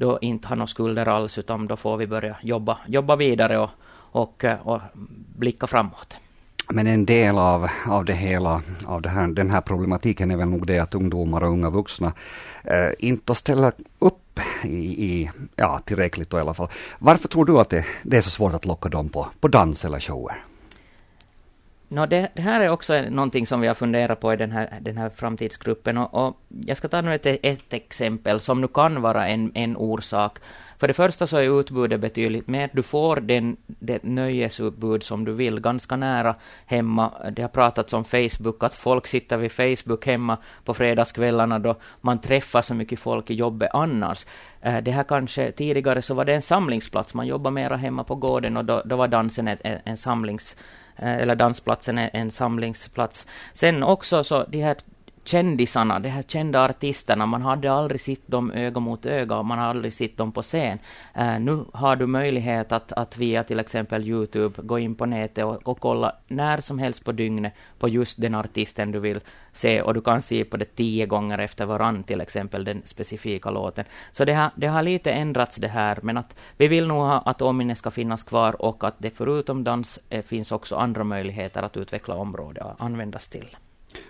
då 0.00 0.18
inte 0.20 0.48
har 0.48 0.56
några 0.56 0.66
skulder 0.66 1.08
alls, 1.08 1.38
utan 1.38 1.66
då 1.66 1.76
får 1.76 1.96
vi 1.96 2.06
börja 2.06 2.36
jobba, 2.42 2.78
jobba 2.86 3.16
vidare 3.16 3.58
och, 3.58 3.70
och, 4.12 4.44
eh, 4.44 4.68
och 4.68 4.80
blicka 5.36 5.66
framåt. 5.66 6.16
Men 6.72 6.86
en 6.86 7.06
del 7.06 7.38
av, 7.38 7.68
av 7.86 8.04
det 8.04 8.12
hela, 8.12 8.62
av 8.86 9.02
det 9.02 9.08
här, 9.08 9.28
den 9.28 9.50
här 9.50 9.60
problematiken 9.60 10.30
är 10.30 10.36
väl 10.36 10.48
nog 10.48 10.66
det 10.66 10.78
att 10.78 10.94
ungdomar 10.94 11.42
och 11.42 11.48
unga 11.48 11.70
vuxna 11.70 12.12
eh, 12.64 12.90
inte 12.98 13.34
ställer 13.34 13.72
upp 13.98 14.40
i, 14.64 15.04
i, 15.06 15.30
ja, 15.56 15.78
tillräckligt 15.84 16.30
då 16.30 16.38
i 16.38 16.40
alla 16.40 16.54
fall. 16.54 16.68
Varför 16.98 17.28
tror 17.28 17.44
du 17.44 17.58
att 17.58 17.70
det, 17.70 17.84
det 18.02 18.16
är 18.16 18.20
så 18.20 18.30
svårt 18.30 18.54
att 18.54 18.64
locka 18.64 18.88
dem 18.88 19.08
på, 19.08 19.28
på 19.40 19.48
dans 19.48 19.84
eller 19.84 20.00
shower? 20.00 20.44
No, 21.92 22.06
det, 22.06 22.28
det, 22.34 22.42
här 22.42 22.60
är 22.60 22.68
också 22.68 23.02
någonting 23.02 23.46
som 23.46 23.60
vi 23.60 23.66
har 23.66 23.74
funderat 23.74 24.20
på 24.20 24.32
i 24.32 24.36
den 24.36 24.52
här, 24.52 24.78
den 24.80 24.96
här 24.96 25.10
framtidsgruppen. 25.10 25.98
Och, 25.98 26.26
och 26.26 26.36
jag 26.66 26.76
ska 26.76 26.88
ta 26.88 27.00
nu 27.00 27.14
ett, 27.14 27.26
ett 27.26 27.72
exempel 27.72 28.40
som 28.40 28.60
nu 28.60 28.68
kan 28.68 29.02
vara 29.02 29.28
en, 29.28 29.52
en 29.54 29.76
orsak. 29.76 30.38
För 30.78 30.88
det 30.88 30.94
första 30.94 31.26
så 31.26 31.36
är 31.36 31.60
utbudet 31.60 32.00
betydligt 32.00 32.48
mer. 32.48 32.70
Du 32.72 32.82
får 32.82 33.16
den, 33.16 33.56
det 33.66 34.02
nöjesutbud 34.02 35.02
som 35.02 35.24
du 35.24 35.32
vill 35.32 35.60
ganska 35.60 35.96
nära 35.96 36.34
hemma. 36.66 37.12
Det 37.32 37.42
har 37.42 37.48
pratats 37.48 37.92
om 37.92 38.04
Facebook, 38.04 38.62
att 38.62 38.74
folk 38.74 39.06
sitter 39.06 39.36
vid 39.36 39.52
Facebook 39.52 40.06
hemma 40.06 40.38
på 40.64 40.74
fredagskvällarna 40.74 41.58
då 41.58 41.76
man 42.00 42.20
träffar 42.20 42.62
så 42.62 42.74
mycket 42.74 42.98
folk 42.98 43.30
i 43.30 43.34
jobbet 43.34 43.70
annars. 43.72 44.26
Eh, 44.60 44.78
det 44.82 44.90
här 44.90 45.02
kanske 45.02 45.52
tidigare 45.52 46.02
så 46.02 46.14
var 46.14 46.24
det 46.24 46.34
en 46.34 46.42
samlingsplats, 46.42 47.14
man 47.14 47.26
jobbade 47.26 47.54
mera 47.54 47.76
hemma 47.76 48.04
på 48.04 48.14
gården 48.14 48.56
och 48.56 48.64
då, 48.64 48.82
då 48.84 48.96
var 48.96 49.08
dansen 49.08 49.48
en, 49.48 49.58
en 49.84 49.96
samlings 49.96 50.56
Eh, 51.02 51.18
eller 51.18 51.34
dansplatsen 51.34 51.98
är 51.98 52.10
en 52.12 52.30
samlingsplats. 52.30 53.26
Sen 53.52 53.82
också 53.82 54.24
så 54.24 54.44
de 54.48 54.60
här 54.62 54.76
kändisarna, 55.24 55.98
de 55.98 56.08
här 56.08 56.22
kända 56.22 56.64
artisterna, 56.64 57.26
man 57.26 57.42
hade 57.42 57.72
aldrig 57.72 58.00
sett 58.00 58.28
dem 58.28 58.52
öga 58.52 58.80
mot 58.80 59.06
öga, 59.06 59.42
man 59.42 59.58
har 59.58 59.66
aldrig 59.66 59.92
sett 59.92 60.16
dem 60.16 60.32
på 60.32 60.42
scen. 60.42 60.78
Uh, 61.18 61.40
nu 61.40 61.64
har 61.72 61.96
du 61.96 62.06
möjlighet 62.06 62.72
att, 62.72 62.92
att 62.92 63.16
via 63.16 63.42
till 63.42 63.60
exempel 63.60 64.08
Youtube 64.08 64.62
gå 64.62 64.78
in 64.78 64.94
på 64.94 65.06
nätet 65.06 65.44
och, 65.44 65.68
och 65.68 65.80
kolla 65.80 66.12
när 66.28 66.60
som 66.60 66.78
helst 66.78 67.04
på 67.04 67.12
dygnet 67.12 67.52
på 67.78 67.88
just 67.88 68.20
den 68.20 68.34
artisten 68.34 68.92
du 68.92 68.98
vill 68.98 69.20
se 69.52 69.82
och 69.82 69.94
du 69.94 70.00
kan 70.00 70.22
se 70.22 70.44
på 70.44 70.56
det 70.56 70.76
tio 70.76 71.06
gånger 71.06 71.38
efter 71.38 71.66
varann 71.66 72.02
till 72.02 72.20
exempel 72.20 72.64
den 72.64 72.82
specifika 72.84 73.50
låten. 73.50 73.84
Så 74.12 74.24
det 74.24 74.32
har, 74.32 74.50
det 74.56 74.66
har 74.66 74.82
lite 74.82 75.12
ändrats 75.12 75.56
det 75.56 75.68
här 75.68 75.98
men 76.02 76.16
att 76.16 76.36
vi 76.56 76.68
vill 76.68 76.86
nog 76.86 76.98
ha 76.98 77.18
att 77.18 77.42
åminne 77.42 77.74
ska 77.74 77.90
finnas 77.90 78.22
kvar 78.22 78.62
och 78.62 78.84
att 78.84 78.94
det 78.98 79.10
förutom 79.10 79.64
dans 79.64 79.98
eh, 80.10 80.22
finns 80.22 80.52
också 80.52 80.76
andra 80.76 81.04
möjligheter 81.04 81.62
att 81.62 81.76
utveckla 81.76 82.14
området 82.14 82.64
och 82.64 82.84
användas 82.84 83.28
till. 83.28 83.56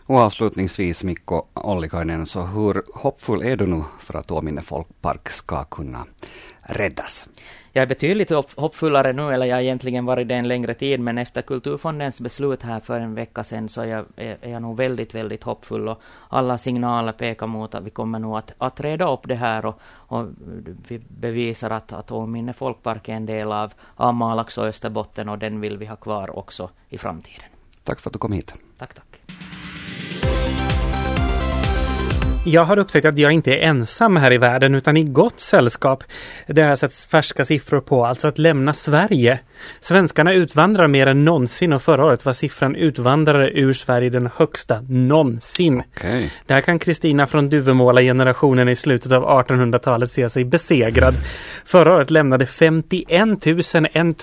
Och 0.07 0.17
avslutningsvis 0.17 1.05
Mikko 1.05 1.43
Ollikainen, 1.55 2.27
så 2.27 2.41
hur 2.41 2.83
hoppfull 2.95 3.43
är 3.43 3.57
du 3.57 3.67
nu 3.67 3.83
för 4.01 4.19
att 4.19 4.31
Åminne 4.31 4.63
folkpark 4.63 5.31
ska 5.31 5.65
kunna 5.65 6.07
räddas? 6.61 7.27
Jag 7.73 7.83
är 7.83 7.87
betydligt 7.87 8.31
hoppfullare 8.57 9.13
nu, 9.13 9.33
eller 9.33 9.47
jag 9.47 9.57
har 9.57 9.63
egentligen 9.63 10.05
varit 10.05 10.29
det 10.29 10.35
en 10.35 10.49
längre 10.49 10.75
tid, 10.75 11.01
men 11.01 11.19
efter 11.19 11.43
Kulturfondens 11.43 12.21
beslut 12.21 12.63
här 12.63 12.81
för 12.81 13.01
en 13.01 13.15
vecka 13.15 13.45
sedan 13.45 13.69
så 13.69 13.81
är 13.81 13.87
jag, 13.87 14.05
är 14.17 14.49
jag 14.51 14.63
nog 14.63 14.77
väldigt, 14.77 15.15
väldigt 15.15 15.43
hoppfull 15.43 15.89
och 15.89 16.03
alla 16.29 16.59
signaler 16.59 17.13
pekar 17.13 17.47
mot 17.47 17.75
att 17.75 17.85
vi 17.85 17.91
kommer 17.91 18.19
nog 18.19 18.39
att, 18.39 18.53
att 18.59 18.81
reda 18.81 19.13
upp 19.13 19.29
det 19.29 19.35
här 19.35 19.67
och, 19.67 19.81
och 19.83 20.27
vi 20.89 20.99
bevisar 21.09 21.71
att, 21.71 21.93
att 21.93 22.11
Åminne 22.11 22.53
folkpark 22.53 23.09
är 23.09 23.15
en 23.15 23.27
del 23.27 23.53
av, 23.53 23.73
av 23.97 24.15
Malax 24.15 24.59
och 24.59 24.67
Österbotten 24.67 25.29
och 25.29 25.39
den 25.39 25.61
vill 25.61 25.79
vi 25.79 25.87
ha 25.87 25.97
kvar 25.97 26.39
också 26.39 26.71
i 26.89 26.99
framtiden. 26.99 27.49
Tack 27.85 28.01
för 28.01 28.11
att 28.11 28.13
du 28.13 28.19
kom 28.19 28.33
hit. 28.33 28.55
Tack, 28.79 28.95
tack. 28.95 29.10
Jag 32.45 32.65
har 32.65 32.79
upptäckt 32.79 33.07
att 33.07 33.19
jag 33.19 33.33
inte 33.33 33.55
är 33.55 33.59
ensam 33.59 34.17
här 34.17 34.33
i 34.33 34.39
världen 34.39 34.75
utan 34.75 34.97
i 34.97 35.05
gott 35.05 35.41
sällskap. 35.41 36.05
Det 36.47 36.63
har 36.63 36.69
jag 36.69 36.79
sett 36.79 36.95
färska 36.95 37.45
siffror 37.45 37.81
på, 37.81 38.07
alltså 38.07 38.29
att 38.29 38.39
lämna 38.39 38.73
Sverige. 38.73 39.39
Svenskarna 39.81 40.33
utvandrar 40.33 40.89
mer 40.89 41.07
än 41.07 41.25
någonsin 41.25 41.73
och 41.73 41.83
förra 41.83 42.05
året 42.05 42.25
var 42.25 42.33
siffran 42.33 42.77
utvandrare 42.77 43.51
ur 43.51 43.73
Sverige 43.73 44.11
den 44.11 44.31
högsta 44.37 44.81
någonsin. 44.89 45.83
Okay. 45.97 46.29
Där 46.47 46.61
kan 46.61 46.79
Kristina 46.79 47.27
från 47.27 47.49
Duvemåla-generationen 47.49 48.69
i 48.69 48.77
slutet 48.77 49.13
av 49.13 49.25
1800-talet 49.47 50.11
se 50.11 50.29
sig 50.29 50.45
besegrad. 50.45 51.15
Förra 51.71 51.95
året 51.95 52.11
lämnade 52.11 52.47
51 52.47 53.47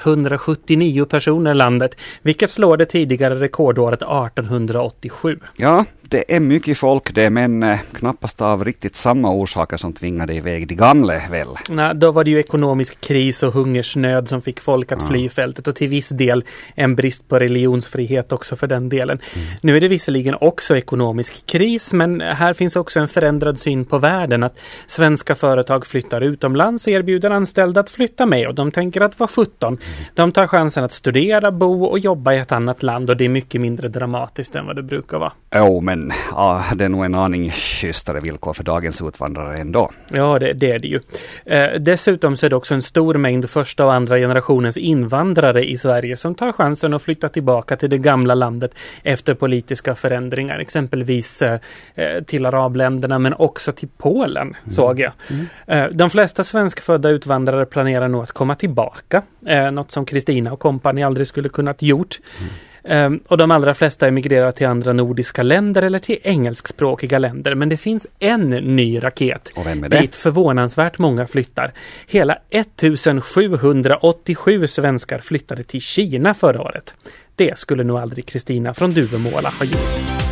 179 0.04 1.06
personer 1.06 1.54
landet, 1.54 1.98
vilket 2.22 2.52
slår 2.52 2.78
det 2.78 2.86
tidigare 2.86 3.36
rekordåret 3.36 4.02
1887. 4.02 5.40
Ja, 5.58 5.86
det 6.02 6.36
är 6.36 6.40
mycket 6.40 6.78
folk 6.78 7.16
det, 7.16 7.30
men 7.30 7.64
eh, 7.64 7.80
knappast 7.94 8.42
av 8.42 8.66
riktigt 8.66 8.96
samma 8.96 9.32
orsaker 9.32 9.78
som 9.78 9.94
tvingade 9.94 10.34
iväg 10.34 10.68
de 10.68 10.76
gamla 10.76 11.14
väl? 11.32 11.48
Nej, 11.70 11.96
då 11.96 12.12
var 12.12 12.24
det 12.24 12.32
ju 12.32 12.40
ekonomisk 12.40 13.02
kris 13.02 13.44
och 13.44 13.54
hungersnöd 13.54 14.30
som 14.30 14.42
fick 14.42 14.60
folk 14.60 14.92
att 14.92 15.08
fly 15.08 15.30
fältet 15.30 15.68
och 15.68 15.76
till 15.76 15.90
viss 15.90 16.10
del 16.10 16.44
en 16.76 16.96
brist 16.96 17.28
på 17.28 17.40
religionsfrihet 17.40 18.32
också 18.32 18.56
för 18.56 18.68
den 18.68 18.90
delen. 18.90 19.20
Mm. 19.36 19.48
Nu 19.62 19.76
är 19.78 19.82
det 19.82 19.88
visserligen 19.88 20.36
också 20.42 20.78
ekonomisk 20.78 21.46
kris, 21.46 21.94
men 21.94 22.22
här 22.22 22.54
finns 22.54 22.76
också 22.76 23.00
en 23.00 23.08
förändrad 23.08 23.60
syn 23.60 23.86
på 23.86 23.98
världen. 23.98 24.44
Att 24.44 24.60
svenska 24.88 25.36
företag 25.36 25.86
flyttar 25.86 26.22
utomlands 26.22 26.88
och 26.88 26.94
erbjuder 26.94 27.30
anställda 27.38 27.80
att 27.80 27.90
flytta 27.90 28.26
med 28.26 28.48
och 28.48 28.56
de 28.56 28.72
tänker 28.72 29.02
att 29.02 29.20
vara 29.20 29.28
17. 29.28 29.74
Mm. 29.74 29.80
De 30.14 30.32
tar 30.32 30.48
chansen 30.48 30.84
att 30.84 30.92
studera, 30.92 31.52
bo 31.52 31.86
och 31.86 32.00
jobba 32.00 32.34
i 32.34 32.38
ett 32.38 32.52
annat 32.52 32.84
land 32.84 33.10
och 33.10 33.18
det 33.18 33.26
är 33.26 33.30
mycket 33.30 33.62
mindre 33.62 33.88
dramatiskt 33.88 34.56
än 34.56 34.66
vad 34.66 34.76
det 34.76 34.84
brukar 34.84 35.18
vara. 35.18 35.32
Jo, 35.56 35.82
men 35.82 36.12
ja, 36.32 36.64
det 36.76 36.86
är 36.86 36.90
nog 36.90 37.06
en 37.06 37.16
aning 37.16 37.52
schysstare 37.52 38.20
villkor 38.20 38.54
för 38.54 38.64
dagens 38.64 39.02
utvandrare 39.02 39.58
ändå. 39.58 39.92
Ja, 40.10 40.40
det, 40.40 40.54
det 40.54 40.72
är 40.72 40.80
det 40.80 40.88
ju. 40.88 41.00
Eh, 41.46 41.80
dessutom 41.80 42.38
så 42.38 42.46
är 42.46 42.50
det 42.50 42.56
också 42.56 42.74
en 42.74 42.82
stor 42.82 43.16
mängd 43.16 43.50
första 43.50 43.86
och 43.86 43.94
andra 43.94 44.18
generationens 44.18 44.78
invandrare 44.78 45.70
i 45.70 45.78
Sverige 45.78 46.18
som 46.18 46.36
tar 46.36 46.52
chansen 46.52 46.94
att 46.94 47.02
flytta 47.02 47.30
tillbaka 47.30 47.78
till 47.78 47.90
det 47.90 47.98
gamla 47.98 48.34
landet 48.34 48.76
efter 49.04 49.34
politiska 49.34 49.96
förändringar, 49.96 50.60
exempelvis 50.60 51.42
eh, 51.42 51.60
eh 51.96 52.24
till 52.24 52.46
arabländerna 52.46 53.20
men 53.20 53.34
också 53.34 53.72
till 53.72 53.90
Polen, 53.98 54.48
mm. 54.48 54.56
såg 54.70 55.00
jag. 55.00 55.12
Mm. 55.30 55.46
Eh, 55.68 55.92
de 55.92 56.10
flesta 56.10 56.44
svenskfödda 56.44 57.10
utvandrare 57.18 57.66
planerar 57.66 58.08
nog 58.08 58.24
att 58.24 58.32
komma 58.32 58.56
tillbaka, 58.56 59.22
eh, 59.46 59.72
något 59.72 59.92
som 59.92 60.06
Kristina 60.06 60.54
och 60.54 60.60
kompani 60.60 61.04
aldrig 61.04 61.28
skulle 61.28 61.50
kunnat 61.50 61.82
gjort. 61.82 62.20
Mm. 62.40 62.50
Um, 62.90 63.20
och 63.28 63.38
de 63.38 63.52
allra 63.52 63.74
flesta 63.74 64.08
emigrerar 64.08 64.52
till 64.52 64.68
andra 64.68 64.94
nordiska 64.94 65.44
länder 65.44 65.82
eller 65.82 66.00
till 66.00 66.20
engelskspråkiga 66.24 67.20
länder. 67.20 67.56
Men 67.56 67.70
det 67.70 67.78
finns 67.78 68.08
en 68.20 68.50
ny 68.50 69.04
raket 69.04 69.52
och 69.56 69.68
vem 69.68 69.84
är 69.84 69.90
det? 69.90 70.00
dit 70.00 70.16
förvånansvärt 70.16 70.98
många 70.98 71.28
flyttar. 71.28 71.74
Hela 72.08 72.38
1787 72.50 74.68
svenskar 74.68 75.20
flyttade 75.20 75.64
till 75.64 75.82
Kina 75.82 76.34
förra 76.34 76.62
året. 76.62 76.96
Det 77.36 77.60
skulle 77.60 77.84
nog 77.84 77.98
aldrig 77.98 78.26
Kristina 78.26 78.74
från 78.74 78.92
Duvemåla 78.92 79.50
ha 79.50 79.66
gjort. 79.66 80.27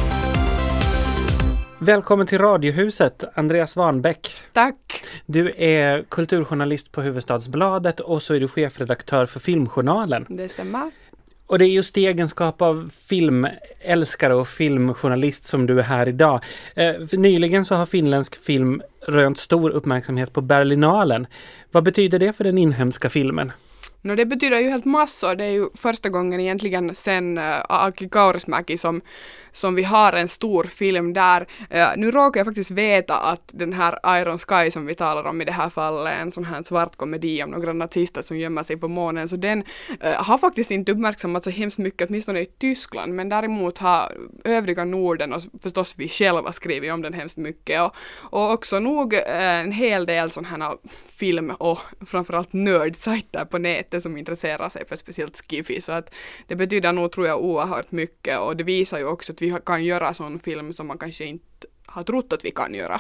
Välkommen 1.86 2.28
till 2.28 2.38
Radiohuset, 2.38 3.24
Andreas 3.34 3.76
Warnbäck. 3.76 4.32
Tack! 4.54 5.04
Du 5.26 5.54
är 5.58 6.04
kulturjournalist 6.10 6.92
på 6.92 7.02
Huvudstadsbladet 7.02 8.00
och 8.00 8.22
så 8.22 8.34
är 8.34 8.40
du 8.40 8.48
chefredaktör 8.48 9.26
för 9.26 9.40
Filmjournalen. 9.40 10.26
Det 10.30 10.50
stämmer. 10.50 10.92
Och 11.46 11.60
det 11.60 11.66
är 11.66 11.70
just 11.70 11.98
i 11.98 12.06
egenskap 12.06 12.62
av 12.62 12.92
filmälskare 13.08 14.36
och 14.36 14.48
filmjournalist 14.48 15.44
som 15.44 15.66
du 15.66 15.80
är 15.80 15.84
här 15.84 16.08
idag. 16.08 16.44
Eh, 16.76 16.94
nyligen 17.12 17.66
så 17.66 17.76
har 17.76 17.86
finländsk 17.86 18.36
film 18.36 18.82
rönt 19.08 19.38
stor 19.38 19.70
uppmärksamhet 19.70 20.34
på 20.34 20.42
Berlinalen. 20.42 21.28
Vad 21.72 21.84
betyder 21.84 22.20
det 22.20 22.34
för 22.34 22.44
den 22.44 22.58
inhemska 22.58 23.10
filmen? 23.10 23.52
No, 24.06 24.16
det 24.16 24.26
betyder 24.26 24.60
ju 24.60 24.70
helt 24.70 24.86
massor. 24.86 25.36
Det 25.36 25.46
är 25.46 25.52
ju 25.52 25.70
första 25.74 26.10
gången 26.10 26.40
egentligen 26.40 26.96
sen 26.96 27.38
uh, 27.38 27.62
Aki 27.70 28.10
Kaurismäki 28.10 28.78
som, 28.78 29.02
som 29.52 29.76
vi 29.76 29.84
har 29.84 30.14
en 30.14 30.28
stor 30.28 30.64
film 30.64 31.14
där. 31.14 31.42
Uh, 31.42 31.88
nu 31.98 32.12
råkar 32.12 32.40
jag 32.40 32.48
faktiskt 32.48 32.72
veta 32.72 33.18
att 33.18 33.50
den 33.54 33.74
här 33.74 34.22
Iron 34.22 34.38
Sky 34.38 34.72
som 34.72 34.86
vi 34.86 34.96
talar 34.96 35.24
om 35.24 35.42
i 35.42 35.46
det 35.46 35.52
här 35.52 35.70
fallet, 35.70 36.14
en 36.22 36.32
sån 36.32 36.46
här 36.46 36.64
svart 36.64 36.96
komedi 36.96 37.44
om 37.44 37.50
några 37.50 37.74
nazister 37.74 38.22
som 38.22 38.38
gömmer 38.38 38.64
sig 38.64 38.78
på 38.78 38.88
månen, 38.88 39.30
så 39.30 39.36
den 39.36 39.64
uh, 40.04 40.10
har 40.12 40.38
faktiskt 40.38 40.72
inte 40.72 40.92
uppmärksammats 40.92 41.44
så 41.44 41.50
hemskt 41.50 41.78
mycket, 41.78 42.10
åtminstone 42.10 42.40
i 42.40 42.46
Tyskland, 42.46 43.14
men 43.14 43.30
däremot 43.30 43.78
har 43.78 44.12
övriga 44.44 44.86
Norden 44.86 45.34
och 45.34 45.42
förstås 45.62 45.96
vi 45.98 46.10
själva 46.10 46.52
skrivit 46.52 46.94
om 46.94 47.02
den 47.02 47.14
hemskt 47.14 47.38
mycket 47.38 47.82
och, 47.82 47.96
och 48.22 48.52
också 48.52 48.80
nog 48.80 49.14
en 49.28 49.72
hel 49.72 50.06
del 50.06 50.32
sån 50.32 50.46
här 50.46 50.78
film 51.08 51.52
och 51.52 51.80
framförallt 52.06 52.54
nördsajter 52.54 53.46
på 53.46 53.58
nätet 53.58 53.95
som 54.02 54.18
intresserar 54.18 54.70
sig 54.70 54.88
för 54.88 54.96
speciellt 54.96 55.44
skiffy 55.50 55.82
så 55.82 55.92
att 55.92 56.14
det 56.48 56.56
betyder 56.56 56.94
nog 56.94 57.12
tror 57.12 57.28
jag 57.28 57.44
oerhört 57.44 57.92
mycket 57.92 58.40
och 58.40 58.58
det 58.58 58.64
visar 58.64 58.98
ju 58.98 59.06
också 59.06 59.34
att 59.34 59.42
vi 59.42 59.56
kan 59.66 59.84
göra 59.84 60.14
sån 60.14 60.40
film 60.40 60.74
som 60.74 60.88
man 60.88 60.98
kanske 60.98 61.26
inte 61.26 61.68
har 61.86 62.04
trott 62.04 62.34
att 62.34 62.46
vi 62.46 62.52
kan 62.52 62.74
göra. 62.74 63.00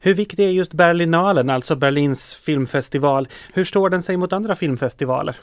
Hur 0.00 0.14
viktig 0.14 0.44
är 0.44 0.50
just 0.50 0.72
Berlinalen, 0.72 1.50
alltså 1.50 1.76
Berlins 1.76 2.34
filmfestival? 2.34 3.28
Hur 3.54 3.64
står 3.64 3.90
den 3.90 4.02
sig 4.02 4.16
mot 4.16 4.32
andra 4.32 4.56
filmfestivaler? 4.56 5.36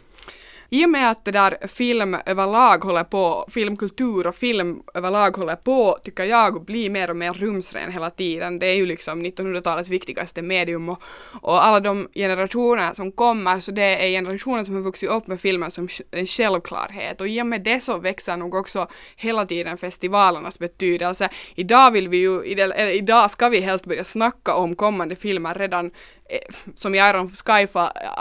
I 0.70 0.86
och 0.86 0.90
med 0.90 1.12
att 1.12 1.26
det 1.26 1.32
där 1.32 1.68
film 1.68 2.18
överlag 2.26 2.84
håller 2.84 3.04
på, 3.04 3.46
filmkultur 3.50 4.28
och 4.28 4.36
film 4.36 4.84
överlag 4.94 5.38
håller 5.38 5.56
på, 5.56 5.98
tycker 6.04 6.24
jag, 6.24 6.58
att 6.58 6.66
bli 6.66 6.90
mer 6.90 7.10
och 7.10 7.16
mer 7.16 7.34
rumsren 7.34 7.92
hela 7.92 8.10
tiden. 8.10 8.60
Det 8.60 8.66
är 8.66 8.76
ju 8.76 8.86
liksom 8.86 9.26
1900-talets 9.26 9.90
viktigaste 9.90 10.42
medium 10.42 10.90
och, 10.90 11.02
och 11.42 11.66
alla 11.66 11.80
de 11.80 12.08
generationer 12.14 12.94
som 12.94 13.12
kommer, 13.12 13.60
så 13.60 13.72
det 13.72 14.06
är 14.06 14.10
generationer 14.10 14.64
som 14.64 14.76
har 14.76 14.82
vuxit 14.82 15.10
upp 15.10 15.28
med 15.28 15.42
filmen 15.42 15.72
som 15.72 15.88
en 16.12 16.26
självklarhet 16.26 17.22
och 17.22 17.28
i 17.28 17.42
och 17.42 17.48
med 17.48 17.62
det 17.64 17.80
så 17.80 17.98
växer 17.98 18.38
nog 18.38 18.56
också 18.56 18.88
hela 19.16 19.46
tiden 19.46 19.78
festivalernas 19.78 20.60
betydelse. 20.60 21.30
Idag 21.56 21.92
vill 21.92 22.08
vi 22.08 22.18
ju, 22.18 22.44
eller 22.44 22.90
idag 22.90 23.32
ska 23.32 23.50
vi 23.50 23.60
helst 23.60 23.86
börja 23.86 24.04
snacka 24.04 24.56
om 24.56 24.76
kommande 24.76 25.16
filmer 25.16 25.56
redan 25.56 25.92
som 26.76 26.96
i 26.96 26.98
Iron, 26.98 27.30
Sky, 27.30 27.68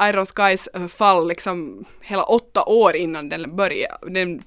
Iron 0.02 0.26
Skys 0.26 0.68
eh, 0.74 0.86
fall 0.86 1.28
liksom 1.28 1.84
hela 2.00 2.22
åtta 2.22 2.64
år 2.64 2.96
innan 2.96 3.28
den 3.28 3.56
började, 3.56 3.98
den 4.10 4.42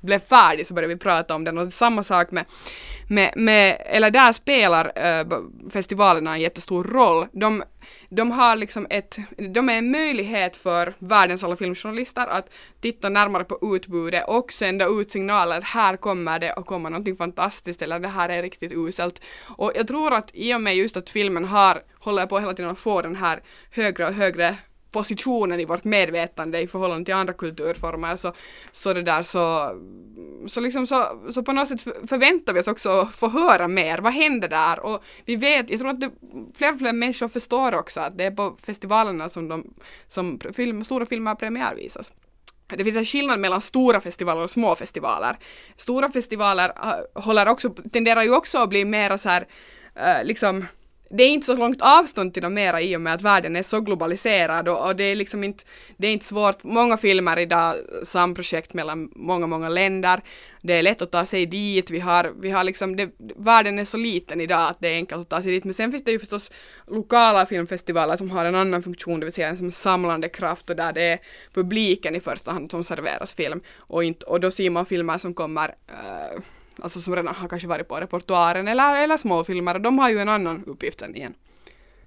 blev 0.00 0.18
färdig 0.18 0.66
så 0.66 0.74
började 0.74 0.94
vi 0.94 1.00
prata 1.00 1.34
om 1.34 1.44
den 1.44 1.58
och 1.58 1.72
samma 1.72 2.02
sak 2.02 2.30
med, 2.30 2.44
med, 3.08 3.32
med 3.36 3.82
eller 3.86 4.10
där 4.10 4.32
spelar 4.32 4.92
äh, 4.94 5.26
festivalerna 5.70 6.34
en 6.34 6.40
jättestor 6.40 6.84
roll. 6.84 7.26
De, 7.32 7.62
de 8.08 8.30
har 8.30 8.56
liksom 8.56 8.86
ett, 8.90 9.18
de 9.54 9.68
är 9.68 9.78
en 9.78 9.90
möjlighet 9.90 10.56
för 10.56 10.94
världens 10.98 11.44
alla 11.44 11.56
filmjournalister 11.56 12.26
att 12.26 12.50
titta 12.80 13.08
närmare 13.08 13.44
på 13.44 13.76
utbudet 13.76 14.24
och 14.28 14.52
sända 14.52 14.86
ut 14.86 15.10
signaler, 15.10 15.60
här 15.60 15.96
kommer 15.96 16.38
det 16.38 16.52
att 16.52 16.66
komma 16.66 16.88
någonting 16.88 17.16
fantastiskt 17.16 17.82
eller 17.82 17.98
det 17.98 18.08
här 18.08 18.28
är 18.28 18.42
riktigt 18.42 18.72
uselt. 18.72 19.20
Och 19.56 19.72
jag 19.74 19.88
tror 19.88 20.14
att 20.14 20.30
i 20.34 20.54
och 20.54 20.60
med 20.60 20.76
just 20.76 20.96
att 20.96 21.10
filmen 21.10 21.44
har, 21.44 21.82
håller 22.04 22.26
på 22.26 22.38
hela 22.38 22.54
tiden 22.54 22.70
att 22.70 22.78
få 22.78 23.02
den 23.02 23.16
här 23.16 23.42
högre 23.70 24.06
och 24.06 24.14
högre 24.14 24.58
positionen 24.94 25.60
i 25.60 25.64
vårt 25.64 25.84
medvetande 25.84 26.60
i 26.60 26.66
förhållande 26.66 27.04
till 27.04 27.14
andra 27.14 27.32
kulturformer 27.32 28.16
så, 28.16 28.32
så 28.72 28.92
det 28.92 29.02
där 29.02 29.22
så, 29.22 29.76
så 30.46 30.60
liksom 30.60 30.86
så, 30.86 31.20
så 31.30 31.42
på 31.42 31.52
något 31.52 31.68
sätt 31.68 31.80
förväntar 31.82 32.52
vi 32.52 32.60
oss 32.60 32.68
också 32.68 32.90
att 32.90 33.14
få 33.14 33.28
höra 33.28 33.68
mer. 33.68 33.98
Vad 33.98 34.12
händer 34.12 34.48
där? 34.48 34.80
Och 34.80 35.04
vi 35.24 35.36
vet, 35.36 35.70
jag 35.70 35.80
tror 35.80 35.90
att 35.90 36.00
det, 36.00 36.10
fler 36.54 36.72
och 36.72 36.78
fler 36.78 36.92
människor 36.92 37.28
förstår 37.28 37.74
också 37.74 38.00
att 38.00 38.18
det 38.18 38.24
är 38.24 38.30
på 38.30 38.56
festivalerna 38.66 39.28
som, 39.28 39.48
de, 39.48 39.74
som 40.08 40.40
film, 40.52 40.84
stora 40.84 41.06
filmer 41.06 41.34
premiärvisas. 41.34 42.12
Det 42.66 42.84
finns 42.84 42.96
en 42.96 43.04
skillnad 43.04 43.40
mellan 43.40 43.60
stora 43.60 44.00
festivaler 44.00 44.42
och 44.42 44.50
små 44.50 44.74
festivaler. 44.74 45.36
Stora 45.76 46.08
festivaler 46.08 46.68
äh, 46.68 47.22
håller 47.22 47.48
också, 47.48 47.70
tenderar 47.92 48.22
ju 48.22 48.34
också 48.34 48.58
att 48.58 48.68
bli 48.68 48.84
mera 48.84 49.18
så 49.18 49.28
här, 49.28 49.46
äh, 49.94 50.24
liksom 50.24 50.66
det 51.16 51.22
är 51.24 51.28
inte 51.28 51.46
så 51.46 51.56
långt 51.56 51.82
avstånd 51.82 52.34
till 52.34 52.42
dem 52.42 52.54
mera 52.54 52.80
i 52.80 52.96
och 52.96 53.00
med 53.00 53.14
att 53.14 53.22
världen 53.22 53.56
är 53.56 53.62
så 53.62 53.80
globaliserad 53.80 54.68
och, 54.68 54.86
och, 54.86 54.96
det 54.96 55.04
är 55.04 55.14
liksom 55.14 55.44
inte, 55.44 55.64
det 55.96 56.06
är 56.06 56.12
inte 56.12 56.24
svårt. 56.24 56.64
Många 56.64 56.96
filmer 56.96 57.38
idag, 57.38 57.74
samprojekt 58.02 58.74
mellan 58.74 59.10
många, 59.16 59.46
många 59.46 59.68
länder. 59.68 60.20
Det 60.62 60.74
är 60.74 60.82
lätt 60.82 61.02
att 61.02 61.10
ta 61.10 61.26
sig 61.26 61.46
dit. 61.46 61.90
Vi 61.90 62.00
har, 62.00 62.32
vi 62.40 62.50
har 62.50 62.64
liksom, 62.64 62.96
det, 62.96 63.10
världen 63.36 63.78
är 63.78 63.84
så 63.84 63.96
liten 63.96 64.40
idag 64.40 64.70
att 64.70 64.80
det 64.80 64.88
är 64.88 64.94
enkelt 64.94 65.20
att 65.20 65.28
ta 65.28 65.42
sig 65.42 65.50
dit. 65.50 65.64
Men 65.64 65.74
sen 65.74 65.90
finns 65.90 66.04
det 66.04 66.12
ju 66.12 66.18
förstås 66.18 66.52
lokala 66.86 67.46
filmfestivaler 67.46 68.16
som 68.16 68.30
har 68.30 68.44
en 68.44 68.54
annan 68.54 68.82
funktion, 68.82 69.20
det 69.20 69.26
vill 69.26 69.32
säga 69.32 69.48
en 69.48 69.58
som 69.58 69.72
samlande 69.72 70.28
kraft 70.28 70.70
och 70.70 70.76
där 70.76 70.92
det 70.92 71.02
är 71.02 71.18
publiken 71.54 72.16
i 72.16 72.20
första 72.20 72.52
hand 72.52 72.70
som 72.70 72.84
serveras 72.84 73.34
film. 73.34 73.60
Och, 73.76 74.04
inte, 74.04 74.26
och 74.26 74.40
då 74.40 74.50
ser 74.50 74.70
man 74.70 74.86
filmer 74.86 75.18
som 75.18 75.34
kommer 75.34 75.68
uh, 75.68 76.40
alltså 76.82 77.00
som 77.00 77.16
redan 77.16 77.34
har 77.34 77.48
kanske 77.48 77.68
varit 77.68 77.88
på 77.88 77.96
repertoaren 77.96 78.68
eller, 78.68 78.96
eller 78.96 79.16
småfilmer, 79.16 79.78
de 79.78 79.98
har 79.98 80.10
ju 80.10 80.18
en 80.18 80.28
annan 80.28 80.64
uppgift 80.66 81.00
sen 81.00 81.16
igen. 81.16 81.34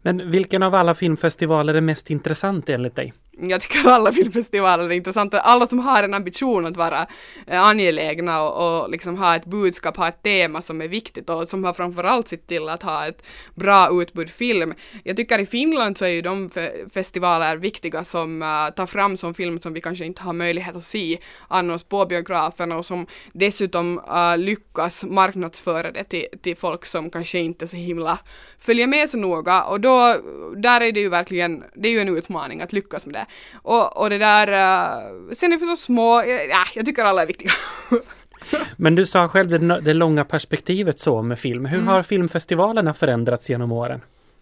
Men 0.02 0.32
vilken 0.32 0.64
av 0.64 0.76
alla 0.76 0.96
filmfestivaler 0.96 1.74
är 1.74 1.82
mest 1.82 2.10
intressant 2.10 2.70
enligt 2.70 2.96
dig? 2.96 3.14
Jag 3.42 3.62
tycker 3.62 3.90
alla 3.90 4.14
filmfestivaler 4.14 4.86
är 4.86 4.92
intressanta. 4.92 5.40
Alla 5.40 5.68
som 5.68 5.80
har 5.80 6.04
en 6.04 6.14
ambition 6.14 6.66
att 6.66 6.78
vara 6.78 7.08
eh, 7.48 7.62
angelägna 7.62 8.42
och, 8.42 8.84
och 8.84 8.90
liksom 8.90 9.18
ha 9.18 9.36
ett 9.36 9.46
budskap, 9.46 9.98
ha 9.98 10.08
ett 10.08 10.24
tema 10.24 10.62
som 10.62 10.82
är 10.82 10.88
viktigt 10.88 11.30
och 11.30 11.48
som 11.48 11.64
har 11.64 11.74
framförallt 11.74 12.28
sett 12.28 12.48
till 12.48 12.70
att 12.70 12.84
ha 12.84 13.08
ett 13.08 13.24
bra 13.56 14.02
utbud 14.02 14.30
film. 14.30 14.74
Jag 15.04 15.18
tycker 15.18 15.40
i 15.40 15.46
Finland 15.46 15.98
så 15.98 16.06
är 16.06 16.10
ju 16.10 16.22
de 16.22 16.50
festivaler 16.94 17.58
viktiga 17.58 18.04
som 18.04 18.42
uh, 18.42 18.70
tar 18.76 18.86
fram 18.86 19.18
sån 19.18 19.34
film 19.34 19.60
som 19.60 19.74
vi 19.74 19.82
kanske 19.82 20.06
inte 20.06 20.22
har 20.22 20.34
möjlighet 20.34 20.76
att 20.76 20.84
se 20.84 21.18
annars 21.48 21.84
på 21.84 22.06
biograferna 22.06 22.78
och 22.78 22.86
som 22.86 23.08
dessutom 23.34 24.00
uh, 24.00 24.38
lyckas 24.38 25.04
marknadsföra 25.04 25.92
det 25.92 26.04
till, 26.04 26.26
till 26.42 26.58
folk 26.58 26.86
som 26.86 27.10
kanske 27.10 27.40
inte 27.40 27.68
så 27.68 27.78
himla 27.78 28.20
följer 28.60 28.88
med 28.88 29.10
så 29.10 29.18
noga 29.18 29.64
och 29.64 29.82
då, 29.82 30.16
där 30.56 30.82
är 30.82 30.92
det 30.92 31.00
ju 31.00 31.10
verkligen, 31.10 31.64
det 31.76 31.88
är 31.90 31.92
ju 31.92 32.00
en 32.00 32.18
utmaning 32.18 32.62
att 32.62 32.74
lyckas 32.74 33.06
med 33.06 33.16
det. 33.16 33.27
Och, 33.54 33.98
och 33.98 34.10
det 34.10 34.18
där, 34.18 34.48
uh, 34.48 35.32
sen 35.34 35.52
är 35.52 35.56
det 35.56 35.60
förstås 35.60 35.82
små, 35.82 36.24
ja, 36.50 36.66
jag 36.76 36.86
tycker 36.86 37.04
alla 37.06 37.22
är 37.22 37.28
viktiga. 37.28 37.52
Men 38.78 38.96
du 38.96 39.06
sa 39.06 39.28
själv 39.28 39.50
det, 39.50 39.82
det 39.82 39.94
långa 39.94 40.26
perspektivet 40.26 41.00
så 41.00 41.22
med 41.22 41.40
film. 41.40 41.66
Hur 41.66 41.80
mm. 41.80 41.88
har 41.88 42.04
filmfestivalerna 42.04 42.94
förändrats 42.94 43.50
genom 43.50 43.72
åren? 43.72 44.02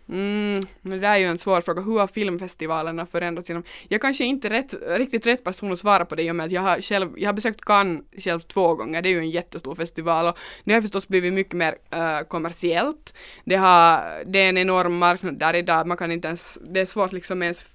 Mm, 0.10 0.62
det 0.82 1.00
där 1.00 1.14
är 1.14 1.18
ju 1.18 1.26
en 1.26 1.38
svår 1.38 1.62
fråga. 1.62 1.82
Hur 1.82 2.00
har 2.00 2.08
filmfestivalerna 2.08 3.06
förändrats 3.06 3.50
genom... 3.50 3.64
Jag 3.88 4.02
kanske 4.02 4.26
inte 4.26 4.48
är 4.48 4.50
rätt, 4.50 4.76
riktigt 4.98 5.28
rätt 5.28 5.44
person 5.44 5.72
att 5.72 5.80
svara 5.80 6.06
på 6.06 6.16
det 6.16 6.24
i 6.24 6.32
och 6.32 6.36
med 6.36 6.46
att 6.46 6.52
jag 6.52 6.62
har 6.62 6.82
själv, 6.82 7.10
jag 7.18 7.28
har 7.30 7.34
besökt 7.34 7.66
Cannes 7.66 8.02
själv 8.18 8.40
två 8.40 8.76
gånger. 8.76 9.02
Det 9.02 9.10
är 9.10 9.12
ju 9.12 9.20
en 9.20 9.30
jättestor 9.30 9.76
festival 9.76 10.28
och 10.28 10.38
det 10.64 10.74
har 10.74 10.82
förstås 10.82 11.08
blivit 11.08 11.34
mycket 11.34 11.54
mer 11.54 11.76
uh, 11.96 12.28
kommersiellt. 12.28 13.14
Det 13.46 13.56
har, 13.56 14.24
det 14.26 14.40
är 14.40 14.50
en 14.50 14.58
enorm 14.58 14.98
marknad 14.98 15.40
där 15.40 15.54
idag, 15.56 15.88
man 15.88 15.98
kan 15.98 16.12
inte 16.12 16.28
ens, 16.28 16.60
det 16.62 16.82
är 16.82 16.86
svårt 16.86 17.12
liksom 17.12 17.44
ens 17.44 17.75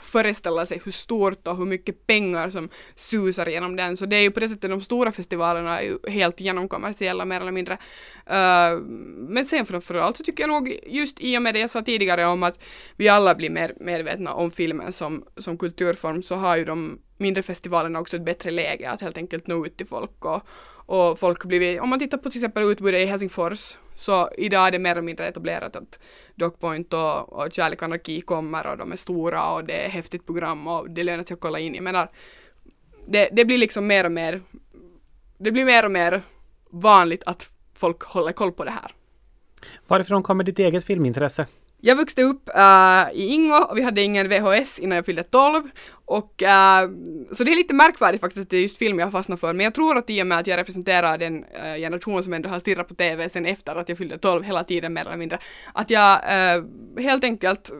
föreställa 0.00 0.66
sig 0.66 0.80
hur 0.84 0.92
stort 0.92 1.46
och 1.46 1.56
hur 1.56 1.64
mycket 1.64 2.06
pengar 2.06 2.50
som 2.50 2.68
susar 2.94 3.46
genom 3.46 3.76
den. 3.76 3.96
Så 3.96 4.06
det 4.06 4.16
är 4.16 4.22
ju 4.22 4.30
på 4.30 4.40
det 4.40 4.48
sättet 4.48 4.70
de 4.70 4.80
stora 4.80 5.12
festivalerna 5.12 5.80
är 5.80 5.84
ju 5.84 5.98
helt 6.10 6.40
genomkommersiella 6.40 7.24
mer 7.24 7.40
eller 7.40 7.52
mindre. 7.52 7.74
Uh, 7.74 8.80
men 9.28 9.44
sen 9.44 9.66
framförallt 9.66 10.16
så 10.16 10.24
tycker 10.24 10.42
jag 10.42 10.50
nog 10.50 10.78
just 10.86 11.20
i 11.20 11.38
och 11.38 11.42
med 11.42 11.54
det 11.54 11.60
jag 11.60 11.70
sa 11.70 11.82
tidigare 11.82 12.26
om 12.26 12.42
att 12.42 12.58
vi 12.96 13.08
alla 13.08 13.34
blir 13.34 13.50
mer 13.50 13.72
medvetna 13.80 14.32
om 14.32 14.50
filmen 14.50 14.92
som, 14.92 15.24
som 15.36 15.58
kulturform 15.58 16.22
så 16.22 16.34
har 16.34 16.56
ju 16.56 16.64
de 16.64 16.98
mindre 17.18 17.42
festivalerna 17.42 18.00
också 18.00 18.16
ett 18.16 18.24
bättre 18.24 18.50
läge 18.50 18.90
att 18.90 19.00
helt 19.00 19.18
enkelt 19.18 19.46
nå 19.46 19.66
ut 19.66 19.76
till 19.76 19.86
folk 19.86 20.24
och, 20.24 20.42
och 20.70 21.18
folk 21.18 21.42
har 21.42 21.48
blivit, 21.48 21.80
om 21.80 21.88
man 21.88 21.98
tittar 21.98 22.18
på 22.18 22.30
till 22.30 22.38
exempel 22.40 22.62
utbudet 22.62 23.00
i 23.00 23.04
Helsingfors, 23.04 23.78
så 23.94 24.30
idag 24.38 24.66
är 24.66 24.70
det 24.70 24.78
mer 24.78 24.90
eller 24.90 25.02
mindre 25.02 25.26
etablerat 25.26 25.76
att 25.76 26.00
Dogpoint 26.34 26.92
och, 26.92 27.32
och 27.32 27.52
Kärlek 27.52 27.78
och 27.78 27.84
anarki 27.84 28.20
kommer 28.20 28.66
och 28.66 28.78
de 28.78 28.92
är 28.92 28.96
stora 28.96 29.50
och 29.52 29.64
det 29.64 29.84
är 29.84 29.88
häftigt 29.88 30.26
program 30.26 30.66
och 30.66 30.90
det 30.90 31.04
lönar 31.04 31.24
sig 31.24 31.34
att 31.34 31.40
kolla 31.40 31.58
in. 31.58 31.74
Jag 31.74 31.84
menar, 31.84 32.10
det, 33.06 33.28
det 33.32 33.44
blir 33.44 33.58
liksom 33.58 33.86
mer 33.86 34.04
och 34.04 34.12
mer, 34.12 34.42
det 35.38 35.52
blir 35.52 35.64
mer 35.64 35.84
och 35.84 35.90
mer 35.90 36.22
vanligt 36.70 37.22
att 37.26 37.50
folk 37.74 38.02
håller 38.02 38.32
koll 38.32 38.52
på 38.52 38.64
det 38.64 38.70
här. 38.70 38.92
Varifrån 39.86 40.22
kommer 40.22 40.44
ditt 40.44 40.58
eget 40.58 40.84
filmintresse? 40.84 41.46
Jag 41.80 41.96
växte 41.96 42.22
upp 42.22 42.48
uh, 42.56 43.18
i 43.18 43.26
Ingo 43.26 43.54
och 43.54 43.78
vi 43.78 43.82
hade 43.82 44.02
ingen 44.02 44.28
VHS 44.28 44.78
innan 44.78 44.96
jag 44.96 45.06
fyllde 45.06 45.22
12 45.22 45.62
och 46.04 46.42
uh, 46.42 46.90
så 47.32 47.44
det 47.44 47.52
är 47.52 47.56
lite 47.56 47.74
märkvärdigt 47.74 48.20
faktiskt 48.20 48.42
att 48.42 48.50
det 48.50 48.56
är 48.56 48.62
just 48.62 48.78
film 48.78 48.98
jag 48.98 49.06
har 49.06 49.10
fastnat 49.10 49.40
för. 49.40 49.52
Men 49.52 49.64
jag 49.64 49.74
tror 49.74 49.98
att 49.98 50.10
i 50.10 50.22
och 50.22 50.26
med 50.26 50.38
att 50.38 50.46
jag 50.46 50.56
representerar 50.56 51.18
den 51.18 51.44
eh, 51.44 51.72
uh, 51.72 51.76
generation 51.76 52.22
som 52.22 52.32
ändå 52.32 52.48
har 52.48 52.58
stirrat 52.58 52.88
på 52.88 52.94
TV 52.94 53.28
sen 53.28 53.46
efter 53.46 53.76
att 53.76 53.88
jag 53.88 53.98
fyllde 53.98 54.18
12 54.18 54.44
hela 54.44 54.64
tiden 54.64 54.92
mer 54.92 55.06
eller 55.06 55.16
mindre 55.16 55.38
att 55.72 55.90
jag 55.90 56.20
helt 56.98 57.24
enkelt 57.24 57.72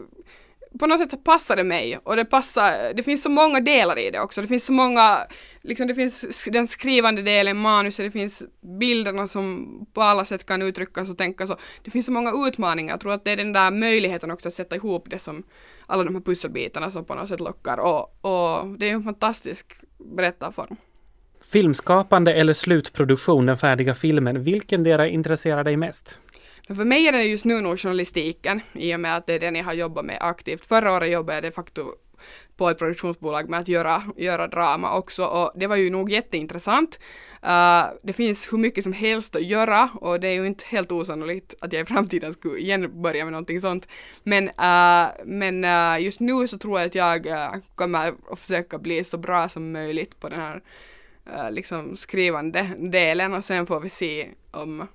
på 0.79 0.87
något 0.87 0.99
sätt 0.99 1.23
passar 1.23 1.55
det 1.55 1.63
mig 1.63 1.99
och 2.03 2.15
det 2.15 2.25
passar, 2.25 2.93
det 2.93 3.03
finns 3.03 3.23
så 3.23 3.29
många 3.29 3.59
delar 3.59 3.99
i 3.99 4.11
det 4.11 4.19
också, 4.19 4.41
det 4.41 4.47
finns 4.47 4.65
så 4.65 4.73
många, 4.73 5.17
liksom 5.61 5.87
det 5.87 5.95
finns 5.95 6.45
den 6.51 6.67
skrivande 6.67 7.21
delen, 7.21 7.57
manuset, 7.57 8.05
det 8.05 8.11
finns 8.11 8.43
bilderna 8.79 9.27
som 9.27 9.67
på 9.93 10.01
alla 10.01 10.25
sätt 10.25 10.45
kan 10.45 10.61
uttryckas 10.61 11.09
och 11.09 11.17
tänkas 11.17 11.49
och 11.49 11.59
det 11.83 11.91
finns 11.91 12.05
så 12.05 12.11
många 12.11 12.47
utmaningar, 12.47 12.93
jag 12.93 12.99
tror 12.99 13.11
att 13.11 13.25
det 13.25 13.31
är 13.31 13.37
den 13.37 13.53
där 13.53 13.71
möjligheten 13.71 14.31
också 14.31 14.47
att 14.47 14.53
sätta 14.53 14.75
ihop 14.75 15.07
det 15.09 15.19
som 15.19 15.43
alla 15.85 16.03
de 16.03 16.15
här 16.15 16.21
pusselbitarna 16.21 16.91
som 16.91 17.05
på 17.05 17.15
något 17.15 17.27
sätt 17.27 17.39
lockar 17.39 17.77
och, 17.77 18.25
och 18.25 18.67
det 18.79 18.89
är 18.89 18.93
en 18.93 19.03
fantastisk 19.03 19.75
berättarform. 19.97 20.75
Filmskapande 21.51 22.33
eller 22.33 22.53
slutproduktion, 22.53 23.45
den 23.45 23.57
färdiga 23.57 23.95
filmen, 23.95 24.43
vilken 24.43 24.83
dera 24.83 25.07
intresserar 25.07 25.63
dig 25.63 25.77
mest? 25.77 26.19
För 26.75 26.85
mig 26.85 27.07
är 27.07 27.11
det 27.11 27.23
just 27.23 27.45
nu 27.45 27.61
nog 27.61 27.79
journalistiken 27.79 28.61
i 28.73 28.95
och 28.95 28.99
med 28.99 29.15
att 29.15 29.27
det 29.27 29.33
är 29.33 29.39
den 29.39 29.55
jag 29.55 29.63
har 29.63 29.73
jobbat 29.73 30.05
med 30.05 30.17
aktivt. 30.21 30.65
Förra 30.65 30.91
året 30.91 31.11
jobbade 31.11 31.35
jag 31.37 31.43
de 31.43 31.51
facto 31.51 31.83
på 32.57 32.69
ett 32.69 32.77
produktionsbolag 32.77 33.49
med 33.49 33.59
att 33.59 33.67
göra, 33.67 34.03
göra 34.17 34.47
drama 34.47 34.97
också 34.97 35.25
och 35.25 35.51
det 35.55 35.67
var 35.67 35.75
ju 35.75 35.89
nog 35.89 36.11
jätteintressant. 36.11 36.99
Uh, 37.43 37.85
det 38.03 38.13
finns 38.13 38.53
hur 38.53 38.57
mycket 38.57 38.83
som 38.83 38.93
helst 38.93 39.35
att 39.35 39.43
göra 39.43 39.89
och 40.01 40.19
det 40.19 40.27
är 40.27 40.33
ju 40.33 40.47
inte 40.47 40.65
helt 40.67 40.91
osannolikt 40.91 41.55
att 41.59 41.73
jag 41.73 41.81
i 41.81 41.85
framtiden 41.85 42.33
skulle 42.33 42.59
igen 42.59 43.01
börja 43.01 43.25
med 43.25 43.31
någonting 43.31 43.61
sånt. 43.61 43.87
Men, 44.23 44.47
uh, 44.47 45.09
men 45.25 45.63
uh, 45.65 46.03
just 46.03 46.19
nu 46.19 46.47
så 46.47 46.57
tror 46.57 46.79
jag 46.79 46.87
att 46.87 47.25
jag 47.25 47.61
kommer 47.75 48.13
att 48.31 48.39
försöka 48.39 48.77
bli 48.77 49.03
så 49.03 49.17
bra 49.17 49.49
som 49.49 49.71
möjligt 49.71 50.19
på 50.19 50.29
den 50.29 50.39
här 50.39 50.61
liksom 51.49 51.97
skrivande 51.97 52.69
delen 52.77 53.33
och 53.33 53.45
sen 53.45 53.65
får 53.65 53.79
vi 53.79 53.89
se 53.89 54.29
om 54.51 54.87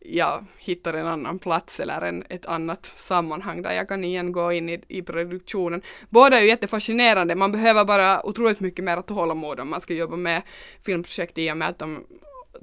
jag 0.00 0.46
hittar 0.58 0.94
en 0.94 1.06
annan 1.06 1.38
plats 1.38 1.80
eller 1.80 2.02
en, 2.02 2.24
ett 2.28 2.46
annat 2.46 2.84
sammanhang 2.86 3.62
där 3.62 3.72
jag 3.72 3.88
kan 3.88 4.04
igen 4.04 4.32
gå 4.32 4.52
in 4.52 4.68
i, 4.68 4.82
i 4.88 5.02
produktionen. 5.02 5.82
Båda 6.08 6.36
är 6.36 6.40
ju 6.40 6.48
jättefascinerande, 6.48 7.34
man 7.34 7.52
behöver 7.52 7.84
bara 7.84 8.26
otroligt 8.26 8.60
mycket 8.60 8.84
mer 8.84 9.02
tålamod 9.02 9.60
om 9.60 9.70
man 9.70 9.80
ska 9.80 9.94
jobba 9.94 10.16
med 10.16 10.42
filmprojekt 10.82 11.38
i 11.38 11.52
och 11.52 11.56
med 11.56 11.68
att 11.68 11.78
de 11.78 12.06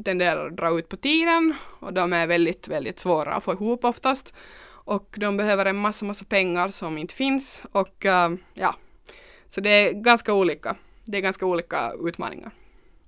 tenderar 0.06 0.48
att 0.48 0.58
dra 0.58 0.80
ut 0.80 0.90
på 0.90 0.98
tiden 0.98 1.54
och 1.80 1.94
de 1.94 2.14
är 2.14 2.28
väldigt, 2.28 2.68
väldigt 2.68 3.00
svåra 3.00 3.34
att 3.34 3.44
få 3.44 3.54
ihop 3.54 3.86
oftast. 3.86 4.34
Och 4.70 5.16
de 5.18 5.38
behöver 5.38 5.66
en 5.66 5.78
massa, 5.78 6.06
massa 6.06 6.26
pengar 6.26 6.70
som 6.70 6.98
inte 6.98 7.14
finns 7.14 7.64
och 7.72 8.06
uh, 8.06 8.38
ja, 8.54 8.76
så 9.50 9.62
det 9.62 9.70
är 9.70 9.92
ganska 9.92 10.34
olika. 10.34 10.76
Det 11.06 11.18
är 11.18 11.22
ganska 11.22 11.46
olika 11.46 11.92
utmaningar. 12.04 12.52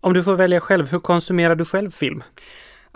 Om 0.02 0.14
du 0.14 0.24
får 0.24 0.36
välja 0.36 0.60
själv, 0.60 0.92
hur 0.92 1.00
konsumerar 1.00 1.56
du 1.56 1.66
själv 1.66 1.92
film? 1.92 2.24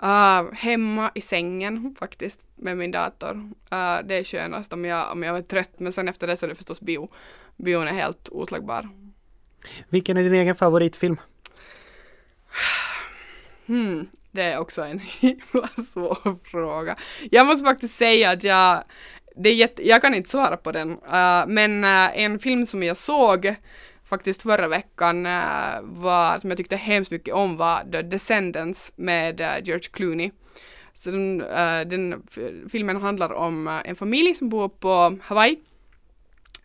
Uh, 0.04 0.52
hemma 0.52 1.10
i 1.14 1.20
sängen 1.20 1.96
faktiskt 1.98 2.40
med 2.54 2.76
min 2.76 2.90
dator. 2.90 3.34
Uh, 3.72 4.06
det 4.06 4.14
är 4.14 4.24
skönast 4.24 4.72
om 4.72 4.84
jag, 4.84 5.12
om 5.12 5.22
jag 5.22 5.36
är 5.36 5.42
trött 5.42 5.70
men 5.76 5.92
sen 5.92 6.08
efter 6.08 6.26
det 6.26 6.36
så 6.36 6.46
är 6.46 6.48
det 6.48 6.54
förstås 6.54 6.80
bio. 6.80 7.08
Bion 7.56 7.88
är 7.88 7.92
helt 7.92 8.28
oslagbar. 8.28 8.88
Vilken 9.88 10.16
är 10.16 10.22
din 10.22 10.34
egen 10.34 10.54
favoritfilm? 10.54 11.16
Hmm, 13.66 14.08
det 14.30 14.42
är 14.42 14.58
också 14.58 14.82
en 14.82 14.98
himla 15.20 15.68
svår 15.68 16.38
fråga. 16.50 16.96
Jag 17.30 17.46
måste 17.46 17.64
faktiskt 17.64 17.96
säga 17.96 18.30
att 18.30 18.44
jag, 18.44 18.84
det 19.36 19.48
är 19.48 19.54
jätte, 19.54 19.88
jag 19.88 20.02
kan 20.02 20.14
inte 20.14 20.30
svara 20.30 20.56
på 20.56 20.72
den, 20.72 20.90
uh, 20.90 21.46
men 21.46 21.84
en 21.84 22.38
film 22.38 22.66
som 22.66 22.82
jag 22.82 22.96
såg 22.96 23.54
faktiskt 24.14 24.42
förra 24.42 24.68
veckan 24.68 25.26
uh, 25.26 25.80
var, 25.82 26.38
som 26.38 26.50
jag 26.50 26.56
tyckte 26.56 26.76
hemskt 26.76 27.10
mycket 27.10 27.34
om 27.34 27.56
var 27.56 27.92
The 27.92 28.02
Descendants 28.02 28.92
med 28.96 29.40
eh, 29.40 29.64
George 29.64 29.88
Clooney. 29.92 30.30
Så 30.92 31.10
den, 31.10 31.40
eh, 31.40 31.80
den 31.80 32.22
filmen 32.68 32.96
handlar 32.96 33.32
om 33.32 33.80
en 33.84 33.96
familj 33.96 34.34
som 34.34 34.48
bor 34.48 34.68
på 34.68 35.18
Hawaii 35.22 35.56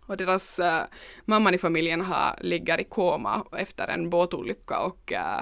och 0.10 0.18
deras 0.18 0.60
äh, 0.60 0.84
mamman 1.26 1.54
i 1.54 1.58
familjen 1.58 2.02
har, 2.02 2.36
ligger 2.42 2.82
i 2.82 2.84
koma 2.84 3.46
efter 3.58 3.88
en 3.88 4.10
båtolycka 4.10 4.80
och 4.80 5.14
äh, 5.14 5.42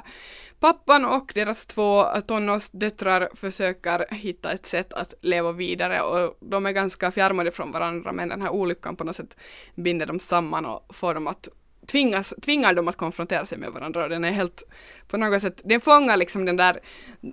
pappan 0.60 1.06
och 1.06 1.32
deras 1.36 1.66
två 1.66 2.04
tonårsdöttrar 2.28 3.30
försöker 3.36 4.16
hitta 4.16 4.52
ett 4.52 4.66
sätt 4.66 4.94
att 4.94 5.14
leva 5.22 5.52
vidare 5.52 6.02
och 6.02 6.38
de 6.40 6.66
är 6.66 6.72
ganska 6.72 7.12
fjärmade 7.12 7.52
från 7.52 7.72
varandra 7.72 8.12
men 8.12 8.30
den 8.30 8.42
här 8.42 8.50
olyckan 8.50 8.96
på 8.96 9.04
något 9.04 9.16
sätt 9.16 9.38
binder 9.76 10.06
dem 10.06 10.20
samman 10.20 10.66
och 10.66 10.96
får 10.96 11.14
dem 11.14 11.28
att 11.28 11.50
tvingas, 11.88 12.34
tvingar 12.42 12.74
dem 12.74 12.88
att 12.88 12.98
konfrontera 12.98 13.46
sig 13.46 13.58
med 13.58 13.72
varandra 13.72 14.04
och 14.04 14.10
den 14.10 14.24
är 14.24 14.32
helt, 14.32 14.64
på 15.08 15.18
något 15.18 15.42
sätt, 15.42 15.62
den 15.66 15.82
fångar 15.82 16.18
liksom 16.18 16.46
den 16.46 16.58
där, 16.58 16.80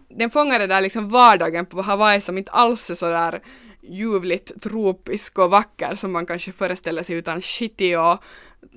den 0.08 0.30
fångar 0.30 0.58
det 0.58 0.66
där 0.66 0.80
liksom 0.80 1.08
vardagen 1.08 1.66
på 1.66 1.82
Hawaii 1.82 2.20
som 2.20 2.38
inte 2.38 2.52
alls 2.52 2.90
är 2.90 2.94
sådär 2.94 3.40
ljuvligt 3.88 4.62
tropisk 4.62 5.38
och 5.38 5.50
vacker 5.50 5.94
som 5.94 6.12
man 6.12 6.26
kanske 6.26 6.52
föreställer 6.52 7.02
sig 7.02 7.16
utan 7.16 7.40
skitig 7.40 8.00
och 8.00 8.22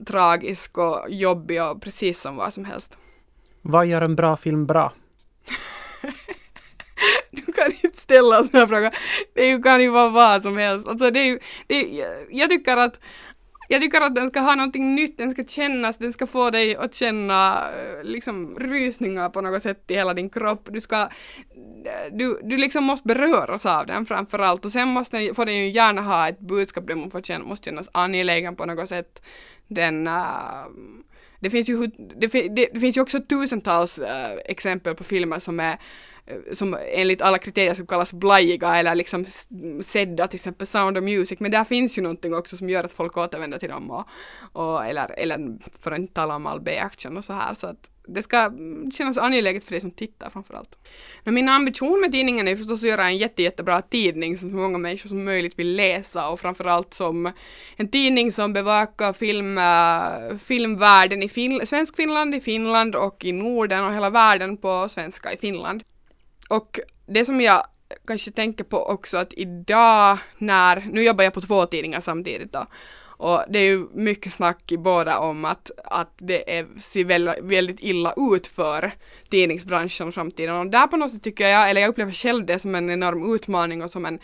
tragisk 0.07 0.77
och 0.77 1.05
jobbig 1.09 1.63
och 1.63 1.81
precis 1.81 2.21
som 2.21 2.35
vad 2.35 2.53
som 2.53 2.65
helst. 2.65 2.97
Vad 3.61 3.85
gör 3.85 4.01
en 4.01 4.15
bra 4.15 4.37
film 4.37 4.65
bra? 4.65 4.93
du 7.31 7.51
kan 7.51 7.71
inte 7.83 7.97
ställa 7.97 8.43
sådana 8.43 8.67
frågor. 8.67 8.91
Det 9.33 9.63
kan 9.63 9.81
ju 9.81 9.89
vara 9.89 10.09
vad 10.09 10.41
som 10.41 10.57
helst. 10.57 10.87
Alltså 10.87 11.11
det 11.11 11.19
är, 11.19 11.39
det 11.67 12.05
jag 12.29 12.49
tycker 12.49 12.77
att 12.77 12.99
jag 13.67 13.81
tycker 13.81 14.01
att 14.01 14.15
den 14.15 14.27
ska 14.27 14.39
ha 14.39 14.55
någonting 14.55 14.95
nytt, 14.95 15.17
den 15.17 15.31
ska 15.31 15.43
kännas, 15.43 15.97
den 15.97 16.13
ska 16.13 16.27
få 16.27 16.49
dig 16.49 16.75
att 16.75 16.95
känna 16.95 17.69
eh, 17.71 18.03
liksom 18.03 18.59
rysningar 18.59 19.29
på 19.29 19.41
något 19.41 19.63
sätt 19.63 19.91
i 19.91 19.95
hela 19.95 20.13
din 20.13 20.29
kropp. 20.29 20.69
Du 20.71 20.81
ska, 20.81 21.01
eh, 21.01 22.13
du, 22.13 22.39
du 22.43 22.57
liksom 22.57 22.83
måste 22.83 23.07
beröras 23.07 23.65
av 23.65 23.87
den 23.87 24.05
framför 24.05 24.39
allt 24.39 24.65
och 24.65 24.71
sen 24.71 24.87
måste 24.87 25.17
den, 25.17 25.35
får 25.35 25.45
den 25.45 25.55
ju 25.55 25.69
gärna 25.69 26.01
ha 26.01 26.29
ett 26.29 26.39
budskap, 26.39 26.87
den 26.87 26.99
måste, 26.99 27.21
känna, 27.21 27.45
måste 27.45 27.65
kännas 27.65 27.89
angelägen 27.91 28.55
på 28.55 28.65
något 28.65 28.89
sätt. 28.89 29.21
Den, 29.67 30.07
uh, 30.07 30.65
det 31.39 31.49
finns 31.49 31.69
ju, 31.69 31.87
det, 32.15 32.27
det, 32.27 32.69
det, 32.73 32.79
finns 32.79 32.97
ju 32.97 33.01
också 33.01 33.19
tusentals 33.19 33.99
uh, 33.99 34.05
exempel 34.45 34.95
på 34.95 35.03
filmer 35.03 35.39
som 35.39 35.59
är 35.59 35.77
som 36.51 36.77
enligt 36.93 37.21
alla 37.21 37.37
kriterier 37.37 37.73
skulle 37.73 37.87
kallas 37.87 38.13
blajiga 38.13 38.77
eller 38.77 38.95
liksom 38.95 39.25
sedda, 39.81 40.27
till 40.27 40.37
exempel 40.37 40.67
Sound 40.67 40.97
of 40.97 41.03
Music, 41.03 41.39
men 41.39 41.51
där 41.51 41.63
finns 41.63 41.97
ju 41.97 42.01
någonting 42.01 42.35
också 42.35 42.57
som 42.57 42.69
gör 42.69 42.83
att 42.83 42.91
folk 42.91 43.17
återvänder 43.17 43.59
till 43.59 43.69
dem 43.69 43.91
och, 43.91 44.07
och 44.51 44.85
eller, 44.85 45.19
eller 45.19 45.57
för 45.79 45.91
att 45.91 45.99
inte 45.99 46.13
tala 46.13 46.35
om 46.35 46.45
all 46.45 46.61
B-action 46.61 47.17
och 47.17 47.25
så 47.25 47.33
här, 47.33 47.53
så 47.53 47.67
att 47.67 47.91
det 48.07 48.21
ska 48.21 48.51
kännas 48.93 49.17
angeläget 49.17 49.63
för 49.63 49.71
dig 49.71 49.81
som 49.81 49.91
tittar 49.91 50.29
framförallt. 50.29 50.77
Men 51.23 51.33
min 51.33 51.49
ambition 51.49 52.01
med 52.01 52.11
tidningen 52.11 52.47
är 52.47 52.55
förstås 52.55 52.83
att 52.83 52.89
göra 52.89 53.05
en 53.05 53.17
jätte, 53.17 53.43
jättebra 53.43 53.81
tidning 53.81 54.37
som 54.37 54.49
så 54.49 54.55
många 54.55 54.77
människor 54.77 55.09
som 55.09 55.25
möjligt 55.25 55.59
vill 55.59 55.75
läsa 55.75 56.29
och 56.29 56.39
framförallt 56.39 56.93
som 56.93 57.31
en 57.75 57.87
tidning 57.87 58.31
som 58.31 58.53
bevakar 58.53 59.13
film, 59.13 59.57
äh, 59.57 60.37
filmvärlden 60.37 61.23
i 61.23 61.29
fin 61.29 61.65
svensk 61.65 61.95
Finland, 61.95 62.35
i 62.35 62.41
Finland 62.41 62.95
och 62.95 63.25
i 63.25 63.31
Norden 63.31 63.85
och 63.85 63.93
hela 63.93 64.09
världen 64.09 64.57
på 64.57 64.89
svenska 64.89 65.33
i 65.33 65.37
Finland. 65.37 65.83
Och 66.47 66.79
det 67.05 67.25
som 67.25 67.41
jag 67.41 67.67
kanske 68.07 68.31
tänker 68.31 68.63
på 68.63 68.85
också 68.85 69.17
att 69.17 69.33
idag 69.33 70.17
när, 70.37 70.87
nu 70.91 71.03
jobbar 71.03 71.23
jag 71.23 71.33
på 71.33 71.41
två 71.41 71.65
tidningar 71.65 71.99
samtidigt 71.99 72.53
då, 72.53 72.65
och 73.19 73.43
det 73.49 73.59
är 73.59 73.63
ju 73.63 73.87
mycket 73.93 74.33
snack 74.33 74.71
i 74.71 74.77
båda 74.77 75.19
om 75.19 75.45
att, 75.45 75.71
att 75.85 76.13
det 76.17 76.57
är, 76.57 76.67
ser 76.77 77.03
väldigt, 77.03 77.43
väldigt 77.43 77.79
illa 77.79 78.13
ut 78.17 78.47
för 78.47 78.91
tidningsbranschen 79.29 80.09
i 80.09 80.11
framtiden. 80.11 80.55
Och 80.55 80.67
där 80.67 80.87
på 80.87 80.97
något 80.97 81.11
sätt 81.11 81.23
tycker 81.23 81.47
jag, 81.47 81.69
eller 81.69 81.81
jag 81.81 81.89
upplever 81.89 82.11
själv 82.11 82.45
det 82.45 82.59
som 82.59 82.75
en 82.75 82.89
enorm 82.89 83.35
utmaning 83.35 83.83
och 83.83 83.91
som 83.91 84.05
en 84.05 84.19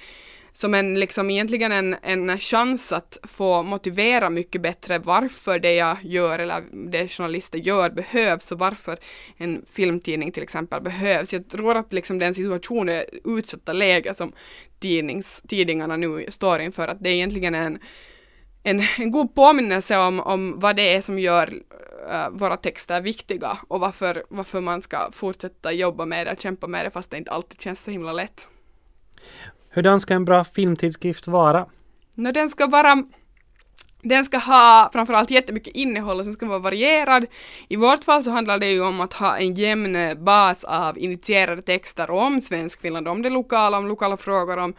som 0.53 0.73
en 0.73 0.99
liksom 0.99 1.29
egentligen 1.29 1.71
en, 1.71 1.95
en 2.01 2.39
chans 2.39 2.91
att 2.91 3.17
få 3.23 3.63
motivera 3.63 4.29
mycket 4.29 4.61
bättre 4.61 4.99
varför 4.99 5.59
det 5.59 5.73
jag 5.73 5.97
gör 6.03 6.39
eller 6.39 6.63
det 6.91 7.07
journalister 7.07 7.59
gör 7.59 7.89
behövs 7.89 8.51
och 8.51 8.59
varför 8.59 8.97
en 9.37 9.65
filmtidning 9.71 10.31
till 10.31 10.43
exempel 10.43 10.81
behövs. 10.81 11.33
Jag 11.33 11.49
tror 11.49 11.77
att 11.77 11.93
liksom 11.93 12.19
den 12.19 12.35
situationen, 12.35 13.03
utsatta 13.25 13.73
läge 13.73 14.13
som 14.13 14.33
tidnings, 14.79 15.41
tidningarna 15.47 15.97
nu 15.97 16.25
står 16.29 16.59
inför, 16.59 16.87
att 16.87 17.03
det 17.03 17.09
är 17.09 17.13
egentligen 17.13 17.55
en 17.55 17.79
en, 18.63 18.81
en 18.97 19.11
god 19.11 19.35
påminnelse 19.35 19.97
om, 19.97 20.19
om 20.19 20.59
vad 20.59 20.75
det 20.75 20.95
är 20.95 21.01
som 21.01 21.19
gör 21.19 21.53
uh, 22.09 22.29
våra 22.31 22.57
texter 22.57 23.01
viktiga 23.01 23.57
och 23.67 23.79
varför, 23.79 24.23
varför 24.29 24.61
man 24.61 24.81
ska 24.81 25.11
fortsätta 25.11 25.71
jobba 25.71 26.05
med 26.05 26.27
det, 26.27 26.41
kämpa 26.41 26.67
med 26.67 26.85
det 26.85 26.91
fast 26.91 27.09
det 27.09 27.17
inte 27.17 27.31
alltid 27.31 27.61
känns 27.61 27.83
så 27.83 27.91
himla 27.91 28.13
lätt. 28.13 28.49
Hurdan 29.73 29.99
ska 29.99 30.13
en 30.13 30.25
bra 30.25 30.43
filmtidskrift 30.43 31.27
vara? 31.27 31.65
No, 32.15 32.31
den 32.31 32.49
ska 32.49 32.67
vara 32.67 33.03
den 34.03 34.25
ska 34.25 34.37
ha 34.37 34.89
framförallt 34.93 35.31
jättemycket 35.31 35.75
innehåll 35.75 36.19
och 36.19 36.25
sen 36.25 36.33
ska 36.33 36.45
vara 36.45 36.59
varierad. 36.59 37.25
I 37.67 37.75
vårt 37.75 38.03
fall 38.03 38.23
så 38.23 38.31
handlar 38.31 38.59
det 38.59 38.71
ju 38.71 38.81
om 38.81 39.01
att 39.01 39.13
ha 39.13 39.37
en 39.37 39.53
jämn 39.53 40.23
bas 40.23 40.63
av 40.63 40.97
initierade 40.97 41.61
texter 41.61 42.11
om 42.11 42.41
Svenskfinland, 42.41 43.07
om 43.07 43.21
det 43.21 43.29
lokala, 43.29 43.77
om 43.77 43.87
lokala 43.87 44.17
frågor, 44.17 44.57
om 44.57 44.73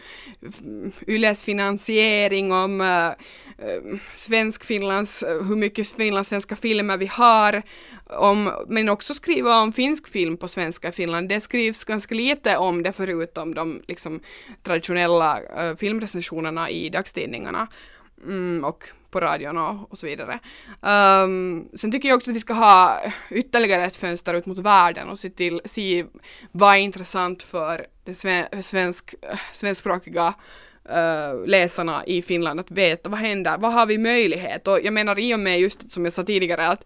Yles 1.06 1.44
finansiering, 1.44 2.52
om 2.52 2.80
eh, 2.80 3.06
eh, 3.06 3.92
uh, 3.92 3.98
Svenskfinlands, 4.16 5.22
eh, 5.22 5.42
hur 5.42 5.56
mycket 5.56 5.90
finlandssvenska 5.90 6.56
filmer 6.56 6.96
vi 6.96 7.06
har, 7.06 7.62
om, 8.06 8.64
men 8.68 8.88
också 8.88 9.14
skriva 9.14 9.60
om 9.60 9.72
finsk 9.72 10.08
film 10.08 10.36
på 10.36 10.48
svenska 10.48 10.88
i 10.88 10.92
Finland. 10.92 11.28
Det 11.28 11.40
skrivs 11.40 11.84
ganska 11.84 12.14
lite 12.14 12.56
om 12.56 12.82
det 12.82 12.92
förutom 12.92 13.54
de 13.54 13.82
liksom, 13.88 14.20
traditionella 14.62 15.40
äh, 15.40 15.76
filmrecensionerna 15.76 16.70
i 16.70 16.88
dagstidningarna. 16.88 17.68
Mm, 18.26 18.64
och 18.64 18.84
på 19.14 19.20
radion 19.20 19.58
och, 19.58 19.90
och 19.92 19.98
så 19.98 20.06
vidare. 20.06 20.38
Um, 20.80 21.68
sen 21.74 21.92
tycker 21.92 22.08
jag 22.08 22.16
också 22.16 22.30
att 22.30 22.36
vi 22.36 22.40
ska 22.40 22.54
ha 22.54 23.00
ytterligare 23.30 23.84
ett 23.84 23.96
fönster 23.96 24.34
ut 24.34 24.46
mot 24.46 24.58
världen 24.58 25.08
och 25.08 25.18
se 25.18 25.30
till, 25.30 25.60
se 25.64 26.04
vad 26.52 26.74
är 26.74 26.78
intressant 26.78 27.42
för 27.42 27.86
de 28.04 28.14
svensk, 28.62 29.14
eh, 29.22 29.38
svenskspråkiga 29.52 30.34
uh, 30.90 31.46
läsarna 31.46 32.04
i 32.06 32.22
Finland 32.22 32.60
att 32.60 32.70
veta 32.70 33.10
vad 33.10 33.20
händer, 33.20 33.58
vad 33.58 33.72
har 33.72 33.86
vi 33.86 33.98
möjlighet 33.98 34.68
och 34.68 34.80
jag 34.82 34.92
menar 34.92 35.18
i 35.18 35.34
och 35.34 35.40
med 35.40 35.60
just 35.60 35.90
som 35.90 36.04
jag 36.04 36.12
sa 36.12 36.22
tidigare 36.22 36.66
att 36.66 36.84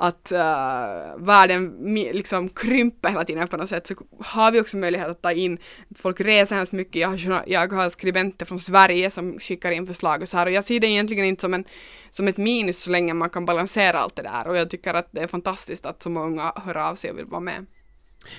att 0.00 0.32
uh, 0.32 1.26
världen 1.26 1.94
liksom 2.12 2.48
krymper 2.48 3.08
hela 3.08 3.24
tiden 3.24 3.48
på 3.48 3.56
något 3.56 3.68
sätt 3.68 3.86
så 3.86 3.94
har 4.20 4.52
vi 4.52 4.60
också 4.60 4.76
möjlighet 4.76 5.08
att 5.08 5.22
ta 5.22 5.32
in, 5.32 5.58
folk 5.94 6.20
reser 6.20 6.56
hemskt 6.56 6.72
mycket, 6.72 6.96
jag 6.96 7.08
har, 7.08 7.44
jag 7.46 7.72
har 7.72 7.88
skribenter 7.88 8.46
från 8.46 8.58
Sverige 8.58 9.10
som 9.10 9.38
skickar 9.38 9.70
in 9.70 9.86
förslag 9.86 10.22
och 10.22 10.28
så 10.28 10.36
här 10.36 10.46
och 10.46 10.52
jag 10.52 10.64
ser 10.64 10.80
det 10.80 10.86
egentligen 10.86 11.24
inte 11.24 11.40
som, 11.40 11.54
en, 11.54 11.64
som 12.10 12.28
ett 12.28 12.36
minus 12.36 12.82
så 12.82 12.90
länge 12.90 13.14
man 13.14 13.30
kan 13.30 13.46
balansera 13.46 13.98
allt 13.98 14.16
det 14.16 14.22
där 14.22 14.48
och 14.48 14.56
jag 14.56 14.70
tycker 14.70 14.94
att 14.94 15.08
det 15.10 15.20
är 15.20 15.26
fantastiskt 15.26 15.86
att 15.86 16.02
så 16.02 16.10
många 16.10 16.52
hör 16.56 16.76
av 16.76 16.94
sig 16.94 17.10
och 17.10 17.18
vill 17.18 17.26
vara 17.26 17.40
med. 17.40 17.66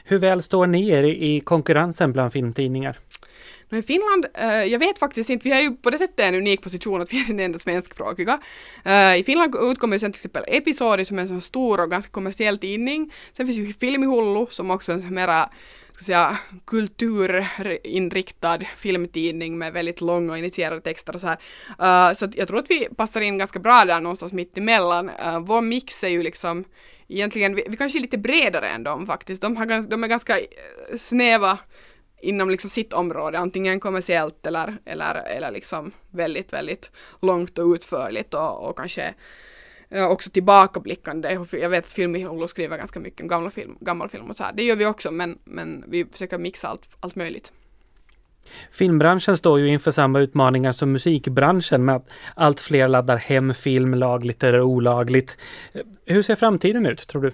Hur 0.04 0.20
väl 0.20 0.44
står 0.44 0.68
ni 0.68 0.90
er 0.90 1.04
i 1.04 1.40
konkurrensen 1.40 2.14
bland 2.14 2.34
filmtidningar? 2.34 3.00
Men 3.70 3.84
Finland, 3.84 4.26
uh, 4.42 4.66
jag 4.66 4.80
vet 4.80 5.00
faktiskt 5.00 5.30
inte, 5.30 5.44
vi 5.44 5.54
har 5.56 5.62
ju 5.62 5.76
på 5.76 5.90
det 5.90 5.98
sättet 5.98 6.20
en 6.20 6.36
unik 6.36 6.62
position 6.62 7.02
att 7.02 7.14
vi 7.14 7.22
är 7.22 7.28
den 7.28 7.40
enda 7.40 7.60
svenskspråkiga. 7.60 8.40
Uh, 8.86 9.20
I 9.20 9.24
Finland 9.26 9.56
utkommer 9.62 9.96
ju 9.96 10.00
sen 10.00 10.12
till 10.12 10.20
exempel 10.20 10.44
Episodi 10.48 11.06
som 11.06 11.18
är 11.18 11.22
en 11.22 11.28
sån 11.28 11.42
stor 11.42 11.80
och 11.80 11.92
ganska 11.92 12.12
kommersiell 12.12 12.58
tidning. 12.58 13.14
Sen 13.34 13.46
finns 13.46 13.58
ju 13.58 13.74
Filmihullu 13.74 14.46
som 14.50 14.72
också 14.72 14.92
är 14.92 14.96
en 14.96 15.02
sån 15.02 15.14
mera 15.14 15.50
ska 16.00 16.06
säga, 16.06 16.38
kulturinriktad 16.66 18.60
filmtidning 18.76 19.58
med 19.58 19.74
väldigt 19.74 20.02
långa 20.02 20.32
och 20.32 20.38
initierade 20.38 20.82
texter 20.82 21.16
och 21.16 21.22
så 21.22 21.28
här. 21.28 21.38
Uh, 22.10 22.14
så 22.14 22.28
jag 22.36 22.48
tror 22.48 22.60
att 22.60 22.70
vi 22.70 22.88
passar 22.96 23.22
in 23.22 23.38
ganska 23.38 23.60
bra 23.60 23.86
där 23.86 24.00
någonstans 24.00 24.34
mitt 24.34 24.58
emellan. 24.58 25.10
Uh, 25.10 25.40
vår 25.40 25.62
mix 25.62 26.04
är 26.04 26.08
ju 26.08 26.24
liksom 26.24 26.66
egentligen, 27.08 27.56
vi, 27.56 27.66
vi 27.70 27.78
kanske 27.78 28.00
är 28.00 28.02
lite 28.02 28.18
bredare 28.18 28.68
än 28.68 28.84
dem 28.84 29.06
faktiskt. 29.06 29.42
De, 29.42 29.58
har, 29.58 29.90
de 29.90 30.04
är 30.04 30.08
ganska 30.08 30.40
snäva 30.98 31.58
inom 32.22 32.50
liksom 32.50 32.70
sitt 32.70 32.94
område, 32.94 33.40
antingen 33.40 33.80
kommersiellt 33.80 34.46
eller, 34.46 34.78
eller, 34.86 35.16
eller 35.16 35.52
liksom 35.52 35.92
väldigt, 36.12 36.54
väldigt 36.54 36.92
långt 37.22 37.58
och 37.58 37.74
utförligt 37.74 38.34
och, 38.34 38.70
och 38.70 38.78
kanske 38.78 39.14
eh, 39.90 40.06
också 40.06 40.30
tillbakablickande. 40.30 41.40
Jag 41.52 41.70
vet 41.70 41.86
att 41.86 41.92
Filmihullu 41.92 42.48
skriver 42.48 42.78
ganska 42.78 43.00
mycket 43.00 43.22
om 43.22 43.28
gamla 43.28 43.52
film, 43.52 43.78
gammal 43.80 44.10
film 44.10 44.30
och 44.30 44.36
så 44.36 44.44
här. 44.44 44.54
Det 44.54 44.64
gör 44.64 44.76
vi 44.76 44.86
också 44.86 45.12
men, 45.12 45.38
men 45.44 45.84
vi 45.88 46.06
försöker 46.06 46.38
mixa 46.38 46.68
allt, 46.68 46.84
allt 47.00 47.16
möjligt. 47.16 47.52
Filmbranschen 48.72 49.38
står 49.38 49.60
ju 49.60 49.68
inför 49.68 49.92
samma 49.92 50.20
utmaningar 50.20 50.72
som 50.72 50.92
musikbranschen 50.92 51.86
med 51.86 51.96
att 51.96 52.10
allt 52.36 52.60
fler 52.60 52.88
laddar 52.88 53.18
hem 53.18 53.54
film 53.54 53.94
lagligt 53.94 54.44
eller 54.44 54.62
olagligt. 54.62 55.38
Eh, 55.74 55.82
hur 56.06 56.22
ser 56.22 56.36
framtiden 56.36 56.86
ut 56.86 57.08
tror 57.08 57.22
du? 57.22 57.32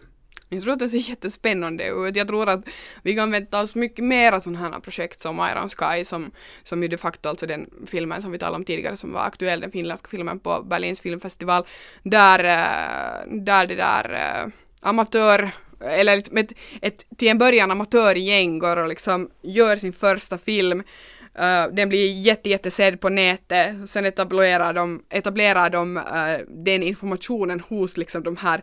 Jag 0.49 0.61
tror 0.61 0.73
att 0.73 0.79
det 0.79 0.89
ser 0.89 1.09
jättespännande 1.09 1.87
ut. 1.87 2.15
Jag 2.15 2.27
tror 2.27 2.49
att 2.49 2.65
vi 3.03 3.15
kan 3.15 3.31
vänta 3.31 3.61
oss 3.61 3.75
mycket 3.75 4.05
mera 4.05 4.39
sådana 4.39 4.59
här 4.59 4.79
projekt 4.79 5.19
som 5.19 5.39
Iron 5.39 5.69
Sky 5.69 6.03
som, 6.03 6.31
som 6.63 6.83
ju 6.83 6.87
de 6.87 6.97
facto 6.97 7.29
alltså 7.29 7.45
den 7.45 7.69
filmen 7.87 8.21
som 8.21 8.31
vi 8.31 8.37
talade 8.37 8.55
om 8.55 8.65
tidigare 8.65 8.97
som 8.97 9.13
var 9.13 9.21
aktuell, 9.21 9.59
den 9.59 9.71
finländska 9.71 10.07
filmen 10.07 10.39
på 10.39 10.63
Berlins 10.63 11.01
filmfestival, 11.01 11.65
där, 12.03 12.39
eh, 12.39 13.33
där 13.43 13.67
det 13.67 13.75
där 13.75 14.13
eh, 14.13 14.51
amatör 14.81 15.51
eller 15.81 16.15
liksom 16.15 16.37
ett, 16.37 16.53
ett 16.81 17.05
till 17.17 17.27
en 17.27 17.37
början 17.37 17.71
amatörgäng 17.71 18.59
går 18.59 18.77
och 18.77 18.87
liksom 18.87 19.29
gör 19.41 19.77
sin 19.77 19.93
första 19.93 20.37
film 20.37 20.83
Uh, 21.39 21.73
den 21.73 21.89
blir 21.89 22.11
jätte, 22.11 22.49
jättesedd 22.49 22.99
på 23.01 23.09
nätet, 23.09 23.89
sen 23.89 24.05
etablerar 24.05 24.73
de, 24.73 25.03
etablerar 25.09 25.69
de 25.69 25.97
uh, 25.97 26.03
den 26.47 26.83
informationen 26.83 27.59
hos 27.59 27.97
liksom 27.97 28.23
de 28.23 28.37
här 28.37 28.61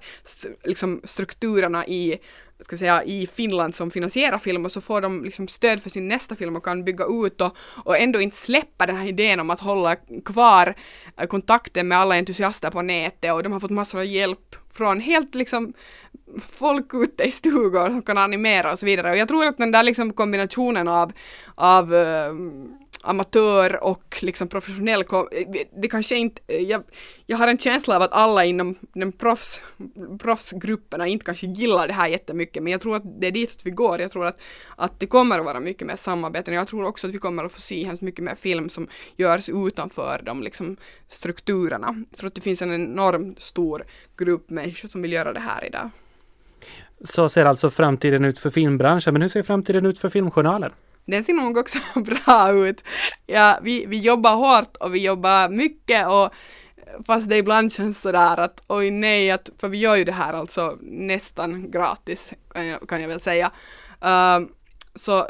liksom 0.64 1.00
strukturerna 1.04 1.87
i 1.87 2.18
ska 2.64 2.77
säga, 2.77 3.05
i 3.05 3.27
Finland 3.27 3.75
som 3.75 3.90
finansierar 3.90 4.38
film 4.38 4.64
och 4.64 4.72
så 4.72 4.81
får 4.81 5.01
de 5.01 5.25
liksom 5.25 5.48
stöd 5.48 5.83
för 5.83 5.90
sin 5.90 6.09
nästa 6.09 6.37
film 6.37 6.57
och 6.57 6.64
kan 6.64 6.85
bygga 6.85 7.05
ut 7.05 7.40
och, 7.40 7.57
och 7.85 7.98
ändå 7.98 8.20
inte 8.20 8.37
släppa 8.37 8.87
den 8.87 8.96
här 8.96 9.07
idén 9.07 9.40
om 9.40 9.51
att 9.51 9.61
hålla 9.61 9.96
kvar 10.25 10.75
eh, 11.16 11.27
kontakten 11.27 11.88
med 11.88 11.98
alla 11.98 12.14
entusiaster 12.14 12.70
på 12.70 12.83
nätet 12.83 13.33
och 13.33 13.42
de 13.42 13.53
har 13.53 13.61
fått 13.61 13.70
massor 13.70 13.98
av 13.98 14.05
hjälp 14.05 14.57
från 14.72 15.01
helt 15.01 15.35
liksom 15.35 15.72
folk 16.51 16.94
ute 16.94 17.25
i 17.25 17.31
stugor 17.31 17.87
som 17.87 18.03
kan 18.03 18.18
animera 18.18 18.72
och 18.72 18.79
så 18.79 18.87
vidare. 18.87 19.11
Och 19.11 19.16
jag 19.16 19.29
tror 19.29 19.46
att 19.46 19.59
den 19.59 19.72
där 19.72 19.83
liksom 19.83 20.12
kombinationen 20.12 20.88
av, 20.88 21.12
av 21.55 21.94
uh, 21.94 22.33
amatör 23.03 23.85
och 23.85 24.19
liksom 24.23 24.49
professionell, 24.49 25.05
det 25.83 25.88
kanske 25.88 26.17
inte, 26.17 26.62
jag, 26.62 26.83
jag 27.27 27.37
har 27.37 27.49
en 27.49 27.59
känsla 27.59 27.97
av 27.97 28.03
att 28.03 28.12
alla 28.12 28.45
inom 28.45 28.75
den 28.93 29.12
proffs, 29.12 29.62
proffsgrupperna 30.19 31.07
inte 31.07 31.25
kanske 31.25 31.47
gillar 31.47 31.88
det 31.88 31.93
här 31.93 32.09
jättemycket, 32.09 32.62
men 32.62 32.73
jag 32.73 32.81
tror 32.81 32.97
att 32.97 33.21
det 33.21 33.27
är 33.27 33.31
dit 33.31 33.61
vi 33.65 33.71
går. 33.71 34.01
Jag 34.01 34.11
tror 34.11 34.27
att, 34.27 34.41
att 34.77 35.01
det 35.01 35.07
kommer 35.07 35.38
att 35.38 35.45
vara 35.45 35.61
mycket 35.61 35.87
mer 35.87 35.97
samarbeten. 35.97 36.55
Jag 36.55 36.69
tror 36.69 36.85
också 36.85 37.07
att 37.07 37.15
vi 37.15 37.19
kommer 37.19 37.45
att 37.45 37.53
få 37.53 37.61
se 37.61 37.85
hemskt 37.85 38.03
mycket 38.03 38.25
mer 38.25 38.35
film 38.35 38.69
som 38.69 38.88
görs 39.17 39.49
utanför 39.49 40.23
de 40.25 40.43
liksom 40.43 40.77
strukturerna. 41.09 42.05
Jag 42.11 42.19
tror 42.19 42.29
att 42.29 42.35
det 42.35 42.41
finns 42.41 42.62
en 42.62 42.73
enormt 42.73 43.41
stor 43.41 43.85
grupp 44.17 44.51
människor 44.51 44.88
som 44.88 45.03
vill 45.03 45.12
göra 45.12 45.33
det 45.33 45.41
här 45.41 45.65
idag. 45.65 45.91
Så 47.05 47.29
ser 47.29 47.45
alltså 47.45 47.71
framtiden 47.71 48.25
ut 48.25 48.38
för 48.38 48.51
filmbranschen, 48.51 49.12
men 49.12 49.23
hur 49.23 49.29
ser 49.29 49.43
framtiden 49.43 49.87
ut 49.87 49.99
för 49.99 50.09
filmjournalen? 50.09 50.73
Den 51.05 51.25
ser 51.25 51.33
nog 51.33 51.57
också 51.57 51.79
bra 52.01 52.53
ut. 52.53 52.85
Ja, 53.27 53.59
vi, 53.62 53.87
vi 53.87 53.99
jobbar 53.99 54.35
hårt 54.35 54.77
och 54.77 54.95
vi 54.95 54.99
jobbar 55.05 55.49
mycket 55.49 56.09
och 56.09 56.33
fast 57.07 57.29
det 57.29 57.37
ibland 57.37 57.73
känns 57.73 58.01
sådär 58.01 58.41
att 58.41 58.62
oj 58.67 58.91
nej, 58.91 59.31
att, 59.31 59.51
för 59.59 59.69
vi 59.69 59.79
gör 59.79 59.97
ju 59.97 60.05
det 60.05 60.12
här 60.12 60.33
alltså 60.33 60.79
nästan 60.81 61.71
gratis 61.71 62.33
kan 62.55 62.67
jag, 62.67 62.88
kan 62.88 63.01
jag 63.01 63.09
väl 63.09 63.21
säga. 63.21 63.51
Uh, 64.05 64.49
så 64.95 65.27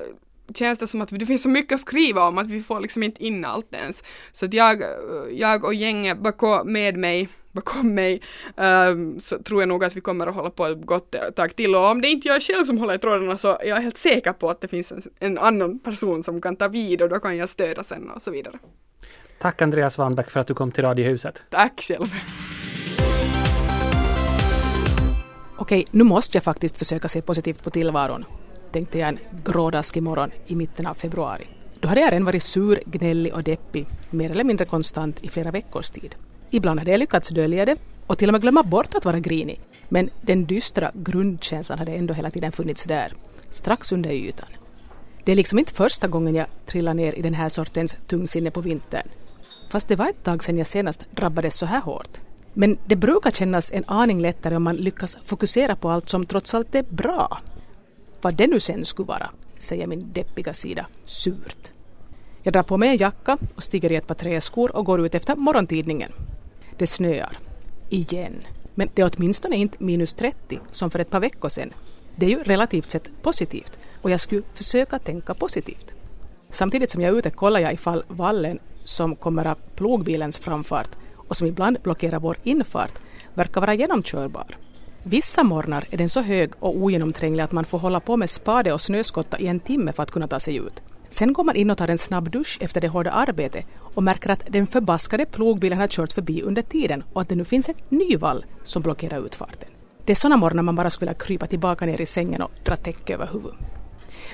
känns 0.55 0.79
det 0.79 0.87
som 0.87 1.01
att 1.01 1.09
det 1.09 1.27
finns 1.27 1.43
så 1.43 1.49
mycket 1.49 1.75
att 1.75 1.81
skriva 1.81 2.29
om 2.29 2.38
att 2.38 2.51
vi 2.51 2.62
får 2.62 2.81
liksom 2.81 3.03
inte 3.03 3.25
in 3.25 3.45
allt 3.45 3.75
ens. 3.75 4.03
Så 4.33 4.45
att 4.45 4.55
jag, 4.55 4.83
jag 5.31 5.65
och 5.65 5.75
gänget 5.75 6.19
bakom 6.19 6.73
med 6.73 6.97
mig 6.97 7.29
bakom 7.53 7.95
mig 7.95 8.23
um, 8.57 9.21
så 9.21 9.38
tror 9.38 9.62
jag 9.62 9.69
nog 9.69 9.85
att 9.85 9.97
vi 9.97 10.01
kommer 10.01 10.27
att 10.27 10.35
hålla 10.35 10.51
på 10.51 10.67
ett 10.67 10.87
gott 10.87 11.15
tag 11.37 11.57
till 11.57 11.75
och 11.75 11.91
om 11.91 12.01
det 12.01 12.09
inte 12.09 12.29
är 12.29 12.33
jag 12.33 12.43
själv 12.43 12.65
som 12.65 12.79
håller 12.79 12.95
i 12.95 12.99
trådarna 12.99 13.37
så 13.37 13.49
är 13.49 13.69
jag 13.69 13.81
helt 13.81 13.99
säker 13.99 14.33
på 14.33 14.51
att 14.51 14.61
det 14.61 14.69
finns 14.69 14.93
en, 14.93 15.03
en 15.19 15.38
annan 15.38 15.79
person 15.79 16.23
som 16.23 16.41
kan 16.41 16.57
ta 16.57 16.69
vid 16.69 17.03
och 17.03 17.09
då 17.09 17.19
kan 17.19 17.37
jag 17.37 17.49
stödja 17.49 17.83
sen 17.83 18.11
och 18.11 18.23
så 18.23 18.31
vidare. 18.31 18.59
Tack 19.38 19.62
Andreas 19.62 19.95
Svanbäck 19.95 20.31
för 20.31 20.41
att 20.41 20.47
du 20.47 20.55
kom 20.55 20.73
till 20.73 20.85
Radiohuset. 20.85 21.43
Tack 21.51 21.81
själv. 21.81 22.07
Okej, 25.57 25.87
nu 25.91 26.05
måste 26.05 26.37
jag 26.37 26.45
faktiskt 26.45 26.77
försöka 26.77 27.09
se 27.09 27.23
positivt 27.23 27.65
på 27.65 27.71
tillvaron, 27.71 28.25
tänkte 28.73 28.99
jag 28.99 29.09
en 29.09 29.19
grådaskig 29.45 30.03
morgon 30.03 30.31
i 30.47 30.55
mitten 30.55 30.87
av 30.87 30.95
februari. 30.95 31.47
Då 31.81 31.89
hade 31.89 32.01
jag 32.01 32.13
redan 32.13 32.25
varit 32.25 32.43
sur, 32.43 32.81
gnällig 32.87 33.35
och 33.35 33.43
deppig, 33.43 33.87
mer 34.11 34.31
eller 34.31 34.45
mindre 34.45 34.67
konstant 34.67 35.21
i 35.21 35.29
flera 35.29 35.51
veckors 35.51 35.91
tid. 35.91 36.15
Ibland 36.51 36.79
hade 36.79 36.91
jag 36.91 36.99
lyckats 36.99 37.29
dölja 37.29 37.65
det 37.65 37.77
och 38.07 38.19
till 38.19 38.29
och 38.29 38.33
med 38.33 38.43
glömma 38.43 38.63
bort 38.63 38.95
att 38.95 39.05
vara 39.05 39.21
grinig. 39.21 39.61
Men 39.89 40.11
den 40.21 40.45
dystra 40.45 40.91
grundkänslan 40.95 41.79
hade 41.79 41.93
ändå 41.93 42.15
hela 42.15 42.31
tiden 42.31 42.53
funnits 42.53 42.85
där, 42.85 43.13
strax 43.51 43.93
under 43.93 44.11
ytan. 44.11 44.49
Det 45.25 45.33
är 45.33 45.37
liksom 45.37 45.59
inte 45.59 45.73
första 45.73 46.09
gången 46.09 46.35
jag 46.35 46.47
trillar 46.67 46.95
ner 46.95 47.13
i 47.13 47.23
den 47.23 47.35
här 47.35 47.49
sortens 47.49 47.97
tungsinne 48.07 48.51
på 48.51 48.61
vintern. 48.61 49.09
Fast 49.71 49.89
det 49.89 49.97
var 49.97 50.09
ett 50.09 50.25
tag 50.25 50.45
sedan 50.45 50.59
jag 50.59 50.67
senast 50.67 51.05
drabbades 51.11 51.57
så 51.57 51.67
här 51.67 51.81
hårt. 51.81 52.21
Men 52.53 52.79
det 52.85 52.97
brukar 52.97 53.31
kännas 53.31 53.73
en 53.73 53.85
aning 53.87 54.21
lättare 54.21 54.57
om 54.57 54.63
man 54.63 54.77
lyckas 54.77 55.17
fokusera 55.23 55.77
på 55.77 55.91
allt 55.91 56.09
som 56.09 56.27
trots 56.27 56.55
allt 56.55 56.75
är 56.75 56.83
bra. 56.83 57.39
Vad 58.23 58.35
det 58.35 58.47
nu 58.47 58.61
sen 58.61 58.85
skulle 58.85 59.07
vara, 59.07 59.31
säger 59.59 59.87
min 59.87 60.13
deppiga 60.13 60.55
sida 60.55 60.87
surt. 61.07 61.71
Jag 62.43 62.53
drar 62.53 62.63
på 62.63 62.77
mig 62.77 62.89
en 62.89 62.97
jacka 62.97 63.39
och 63.55 63.63
stiger 63.63 63.93
i 63.93 63.97
ett 63.97 64.07
par 64.07 64.15
träskor 64.15 64.77
och 64.77 64.85
går 64.85 65.07
ut 65.07 65.15
efter 65.15 65.37
morgontidningen. 65.37 66.13
Det 66.79 66.87
snöar. 66.87 67.39
Igen. 67.89 68.35
Men 68.75 68.89
det 68.95 69.03
är 69.03 69.11
åtminstone 69.17 69.57
inte 69.57 69.85
minus 69.85 70.15
30 70.15 70.61
som 70.71 70.91
för 70.91 70.99
ett 70.99 71.11
par 71.11 71.21
veckor 71.21 71.49
sedan. 71.49 71.73
Det 72.17 72.27
är 72.27 72.31
ju 72.31 72.43
relativt 72.43 72.91
sett 72.91 73.23
positivt 73.23 73.79
och 74.03 74.11
jag 74.11 74.21
skulle 74.21 74.43
försöka 74.55 74.99
tänka 74.99 75.35
positivt. 75.35 75.87
Samtidigt 76.51 76.91
som 76.91 77.01
jag 77.01 77.15
är 77.15 77.19
ute 77.19 77.31
kollar 77.31 77.61
jag 77.61 77.73
ifall 77.73 78.03
vallen 78.09 78.59
som 78.85 79.17
kommer 79.17 79.47
av 79.47 79.59
plogbilens 79.77 80.39
framfart 80.39 80.91
och 81.15 81.37
som 81.37 81.47
ibland 81.47 81.79
blockerar 81.83 82.21
vår 82.21 82.37
infart 82.43 83.03
verkar 83.35 83.61
vara 83.61 83.75
genomkörbar. 83.75 84.57
Vissa 85.05 85.43
morgnar 85.43 85.87
är 85.91 85.97
den 85.97 86.09
så 86.09 86.21
hög 86.21 86.53
och 86.59 86.77
ogenomtränglig 86.77 87.43
att 87.43 87.53
man 87.53 87.65
får 87.65 87.79
hålla 87.79 88.01
på 88.01 88.17
med 88.17 88.31
spade 88.31 88.73
och 88.73 88.81
snöskotta 88.81 89.38
i 89.38 89.47
en 89.47 89.61
timme 89.61 89.93
för 89.93 90.03
att 90.03 90.11
kunna 90.11 90.27
ta 90.27 90.41
sig 90.41 90.57
ut. 90.57 90.83
Sen 91.11 91.33
går 91.33 91.45
man 91.45 91.57
in 91.57 91.71
och 91.71 91.79
tar 91.79 91.88
en 91.88 91.99
snabb 91.99 92.31
dusch 92.31 92.59
efter 92.61 92.81
det 92.81 92.88
hårda 92.88 93.11
arbetet 93.11 93.65
och 93.79 94.03
märker 94.03 94.31
att 94.31 94.45
den 94.49 94.67
förbaskade 94.67 95.27
plogbilen 95.27 95.79
har 95.79 95.88
kört 95.88 96.12
förbi 96.12 96.43
under 96.43 96.62
tiden 96.62 97.05
och 97.12 97.21
att 97.21 97.29
det 97.29 97.35
nu 97.35 97.45
finns 97.45 97.69
en 97.69 97.75
ny 97.88 98.17
vall 98.17 98.45
som 98.65 98.83
blockerar 98.83 99.27
utfarten. 99.27 99.69
Det 100.05 100.12
är 100.12 100.17
sådana 100.17 100.37
morgnar 100.37 100.62
man 100.62 100.77
bara 100.77 100.91
skulle 100.91 101.11
vilja 101.11 101.25
krypa 101.25 101.47
tillbaka 101.47 101.87
ner 101.87 102.01
i 102.01 102.07
sängen 102.07 102.43
och 102.43 102.51
dra 102.65 102.77
täcke 102.77 103.15
över 103.15 103.27
huvudet. 103.33 103.59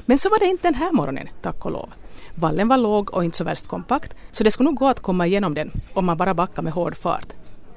Men 0.06 0.18
så 0.18 0.28
var 0.28 0.38
det 0.38 0.46
inte 0.46 0.68
den 0.68 0.74
här 0.74 0.92
morgonen, 0.92 1.28
tack 1.42 1.64
och 1.64 1.72
lov. 1.72 1.88
Vallen 2.34 2.68
var 2.68 2.76
låg 2.76 3.14
och 3.14 3.24
inte 3.24 3.36
så 3.36 3.44
värst 3.44 3.66
kompakt, 3.66 4.14
så 4.32 4.44
det 4.44 4.50
skulle 4.50 4.70
nog 4.70 4.78
gå 4.78 4.88
att 4.88 5.00
komma 5.00 5.26
igenom 5.26 5.54
den 5.54 5.70
om 5.94 6.06
man 6.06 6.16
bara 6.16 6.34
backar 6.34 6.62
med 6.62 6.72
hård 6.72 6.96
fart. 6.96 7.26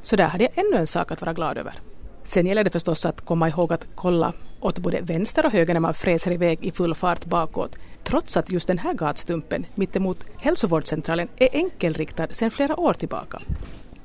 Så 0.02 0.16
där 0.16 0.28
hade 0.28 0.44
jag 0.44 0.66
ännu 0.66 0.78
en 0.78 0.88
sak 0.88 1.12
att 1.12 1.22
vara 1.22 1.34
glad 1.34 1.58
över. 1.58 1.82
Sen 2.24 2.46
gäller 2.46 2.64
det 2.64 2.70
förstås 2.70 3.06
att 3.06 3.22
komma 3.22 3.50
ihåg 3.50 3.74
att 3.74 3.86
kolla 3.96 4.34
åt 4.60 4.80
både 4.80 5.02
vänster 5.02 5.46
och 5.46 5.52
höger 5.52 5.74
när 5.74 5.82
man 5.82 5.94
fräser 5.94 6.32
iväg 6.32 6.66
i 6.66 6.72
full 6.72 6.96
fart 6.96 7.26
bakåt, 7.26 7.76
trots 8.04 8.38
att 8.38 8.52
just 8.52 8.68
den 8.68 8.78
här 8.78 8.94
gatstumpen 8.94 9.66
mittemot 9.76 10.26
hälsovårdscentralen 10.38 11.28
är 11.38 11.50
enkelriktad 11.54 12.28
sedan 12.32 12.52
flera 12.52 12.80
år 12.80 12.94
tillbaka. 12.94 13.40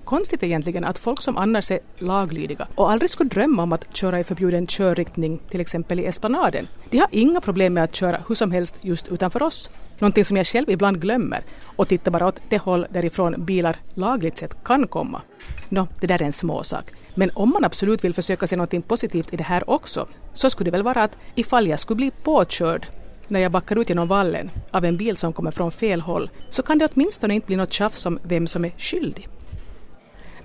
Konstigt 0.04 0.42
egentligen 0.42 0.84
att 0.84 0.98
folk 0.98 1.20
som 1.20 1.36
annars 1.36 1.70
är 1.70 1.78
laglydiga 1.98 2.68
och 2.74 2.90
aldrig 2.90 3.10
skulle 3.10 3.30
drömma 3.30 3.62
om 3.62 3.72
att 3.72 3.96
köra 3.96 4.20
i 4.20 4.24
förbjuden 4.24 4.66
körriktning, 4.66 5.40
till 5.48 5.60
exempel 5.60 6.00
i 6.00 6.06
Esplanaden, 6.06 6.68
de 6.90 6.98
har 6.98 7.08
inga 7.10 7.40
problem 7.40 7.74
med 7.74 7.84
att 7.84 7.94
köra 7.94 8.20
hur 8.28 8.34
som 8.34 8.50
helst 8.50 8.74
just 8.80 9.08
utanför 9.08 9.42
oss. 9.42 9.70
Någonting 9.98 10.24
som 10.24 10.36
jag 10.36 10.46
själv 10.46 10.70
ibland 10.70 11.00
glömmer 11.00 11.40
och 11.76 11.88
tittar 11.88 12.10
bara 12.10 12.26
åt 12.26 12.40
det 12.48 12.58
håll 12.58 12.86
därifrån 12.90 13.44
bilar 13.44 13.76
lagligt 13.94 14.38
sett 14.38 14.64
kan 14.64 14.88
komma. 14.88 15.22
Nå, 15.68 15.88
det 16.00 16.06
där 16.06 16.22
är 16.22 16.26
en 16.26 16.32
småsak. 16.32 16.92
Men 17.18 17.30
om 17.34 17.50
man 17.50 17.64
absolut 17.64 18.04
vill 18.04 18.14
försöka 18.14 18.46
se 18.46 18.56
något 18.56 18.88
positivt 18.88 19.32
i 19.32 19.36
det 19.36 19.44
här 19.44 19.70
också, 19.70 20.06
så 20.34 20.50
skulle 20.50 20.70
det 20.70 20.76
väl 20.76 20.82
vara 20.82 21.02
att 21.02 21.18
ifall 21.34 21.66
jag 21.66 21.80
skulle 21.80 21.96
bli 21.96 22.10
påkörd 22.10 22.86
när 23.28 23.40
jag 23.40 23.52
backar 23.52 23.78
ut 23.78 23.88
genom 23.88 24.08
vallen 24.08 24.50
av 24.70 24.84
en 24.84 24.96
bil 24.96 25.16
som 25.16 25.32
kommer 25.32 25.50
från 25.50 25.70
fel 25.70 26.00
håll, 26.00 26.30
så 26.50 26.62
kan 26.62 26.78
det 26.78 26.88
åtminstone 26.94 27.34
inte 27.34 27.46
bli 27.46 27.56
något 27.56 27.72
tjafs 27.72 28.06
om 28.06 28.18
vem 28.22 28.46
som 28.46 28.64
är 28.64 28.72
skyldig. 28.78 29.28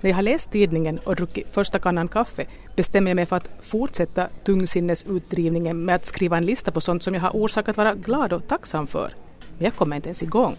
När 0.00 0.10
jag 0.10 0.16
har 0.16 0.22
läst 0.22 0.50
tidningen 0.50 0.98
och 0.98 1.16
druckit 1.16 1.50
första 1.50 1.78
kannan 1.78 2.08
kaffe 2.08 2.46
bestämmer 2.76 3.10
jag 3.10 3.16
mig 3.16 3.26
för 3.26 3.36
att 3.36 3.50
fortsätta 3.60 4.28
tungsinnesutdrivningen 4.44 5.84
med 5.84 5.94
att 5.94 6.04
skriva 6.04 6.36
en 6.36 6.46
lista 6.46 6.70
på 6.70 6.80
sånt 6.80 7.02
som 7.02 7.14
jag 7.14 7.20
har 7.20 7.36
orsak 7.36 7.68
att 7.68 7.76
vara 7.76 7.94
glad 7.94 8.32
och 8.32 8.48
tacksam 8.48 8.86
för. 8.86 9.12
Men 9.56 9.64
jag 9.64 9.74
kommer 9.74 9.96
inte 9.96 10.08
ens 10.08 10.22
igång. 10.22 10.56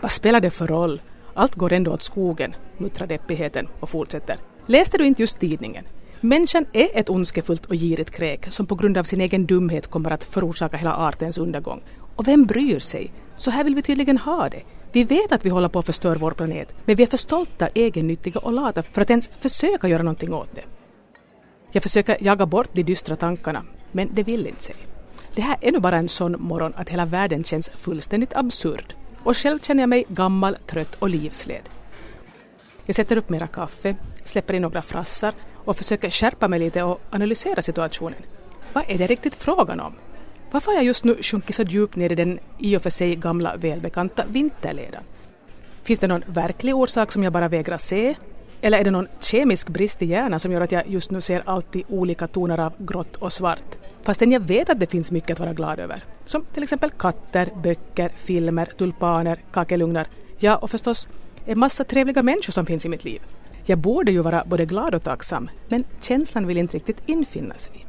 Vad 0.00 0.12
spelar 0.12 0.40
det 0.40 0.50
för 0.50 0.66
roll? 0.66 1.00
Allt 1.34 1.54
går 1.54 1.72
ändå 1.72 1.92
åt 1.92 2.02
skogen, 2.02 2.54
muttrar 2.76 3.06
deppigheten 3.06 3.68
och 3.80 3.88
fortsätter. 3.88 4.36
Läste 4.70 4.98
du 4.98 5.04
inte 5.04 5.22
just 5.22 5.38
tidningen? 5.40 5.84
Människan 6.20 6.66
är 6.72 6.88
ett 6.94 7.08
ondskefullt 7.08 7.66
och 7.66 7.74
girigt 7.74 8.10
kräk 8.10 8.52
som 8.52 8.66
på 8.66 8.74
grund 8.74 8.98
av 8.98 9.04
sin 9.04 9.20
egen 9.20 9.46
dumhet 9.46 9.86
kommer 9.86 10.10
att 10.10 10.24
förorsaka 10.24 10.76
hela 10.76 10.96
artens 10.96 11.38
undergång. 11.38 11.80
Och 12.16 12.28
vem 12.28 12.44
bryr 12.44 12.80
sig? 12.80 13.12
Så 13.36 13.50
här 13.50 13.64
vill 13.64 13.74
vi 13.74 13.82
tydligen 13.82 14.18
ha 14.18 14.48
det. 14.48 14.62
Vi 14.92 15.04
vet 15.04 15.32
att 15.32 15.44
vi 15.46 15.50
håller 15.50 15.68
på 15.68 15.78
att 15.78 15.86
förstöra 15.86 16.18
vår 16.18 16.30
planet, 16.30 16.74
men 16.84 16.96
vi 16.96 17.02
är 17.02 17.06
för 17.06 17.16
stolta, 17.16 17.68
egennyttiga 17.68 18.40
och 18.40 18.52
lata 18.52 18.82
för 18.82 19.00
att 19.00 19.10
ens 19.10 19.30
försöka 19.40 19.88
göra 19.88 20.02
någonting 20.02 20.34
åt 20.34 20.54
det. 20.54 20.64
Jag 21.72 21.82
försöker 21.82 22.16
jaga 22.20 22.46
bort 22.46 22.70
de 22.72 22.82
dystra 22.82 23.16
tankarna, 23.16 23.62
men 23.92 24.10
det 24.12 24.22
vill 24.22 24.46
inte 24.46 24.62
sig. 24.62 24.76
Det 25.34 25.42
här 25.42 25.56
är 25.60 25.72
nu 25.72 25.78
bara 25.78 25.96
en 25.96 26.08
sån 26.08 26.36
morgon 26.38 26.72
att 26.76 26.88
hela 26.88 27.06
världen 27.06 27.44
känns 27.44 27.68
fullständigt 27.68 28.36
absurd. 28.36 28.94
Och 29.24 29.36
själv 29.36 29.58
känner 29.58 29.82
jag 29.82 29.88
mig 29.88 30.04
gammal, 30.08 30.56
trött 30.66 30.94
och 30.94 31.10
livsled. 31.10 31.68
Jag 32.88 32.94
sätter 32.94 33.16
upp 33.16 33.28
mera 33.28 33.46
kaffe, 33.46 33.96
släpper 34.24 34.54
in 34.54 34.62
några 34.62 34.82
frassar 34.82 35.32
och 35.54 35.76
försöker 35.76 36.10
skärpa 36.10 36.48
mig 36.48 36.58
lite 36.58 36.82
och 36.82 37.00
analysera 37.10 37.62
situationen. 37.62 38.22
vad 38.72 38.84
är 38.88 38.98
det 38.98 39.06
riktigt 39.06 39.34
frågan 39.34 39.80
om? 39.80 39.94
Varför 40.50 40.70
har 40.70 40.76
jag 40.76 40.84
just 40.84 41.04
nu 41.04 41.22
sjunkit 41.22 41.56
så 41.56 41.62
djupt 41.62 41.96
ner 41.96 42.12
i 42.12 42.14
den 42.14 42.38
i 42.58 42.76
och 42.76 42.82
för 42.82 42.90
sig 42.90 43.16
gamla 43.16 43.56
välbekanta 43.56 44.24
vinterledan? 44.28 45.02
Finns 45.82 46.00
det 46.00 46.06
någon 46.06 46.24
verklig 46.26 46.76
orsak 46.76 47.12
som 47.12 47.24
jag 47.24 47.32
bara 47.32 47.48
vägrar 47.48 47.78
se? 47.78 48.14
Eller 48.60 48.78
är 48.78 48.84
det 48.84 48.90
någon 48.90 49.08
kemisk 49.20 49.68
brist 49.68 50.02
i 50.02 50.06
hjärnan 50.06 50.40
som 50.40 50.52
gör 50.52 50.60
att 50.60 50.72
jag 50.72 50.88
just 50.88 51.10
nu 51.10 51.20
ser 51.20 51.42
allt 51.46 51.76
i 51.76 51.84
olika 51.88 52.26
toner 52.26 52.60
av 52.60 52.72
grått 52.78 53.16
och 53.16 53.32
svart? 53.32 53.78
Fastän 54.02 54.32
jag 54.32 54.40
vet 54.40 54.70
att 54.70 54.80
det 54.80 54.90
finns 54.90 55.12
mycket 55.12 55.30
att 55.30 55.40
vara 55.40 55.52
glad 55.52 55.78
över. 55.78 56.04
Som 56.24 56.44
till 56.54 56.62
exempel 56.62 56.90
katter, 56.90 57.48
böcker, 57.62 58.10
filmer, 58.16 58.68
tulpaner, 58.78 59.38
kakelugnar. 59.52 60.06
Ja, 60.38 60.56
och 60.56 60.70
förstås 60.70 61.08
en 61.48 61.58
massa 61.58 61.84
trevliga 61.84 62.22
människor 62.22 62.52
som 62.52 62.66
finns 62.66 62.86
i 62.86 62.88
mitt 62.88 63.04
liv. 63.04 63.22
Jag 63.64 63.78
borde 63.78 64.12
ju 64.12 64.22
vara 64.22 64.44
både 64.46 64.64
glad 64.64 64.94
och 64.94 65.02
tacksam, 65.02 65.50
men 65.68 65.84
känslan 66.00 66.46
vill 66.46 66.56
inte 66.56 66.76
riktigt 66.76 67.02
infinna 67.06 67.54
sig. 67.58 67.86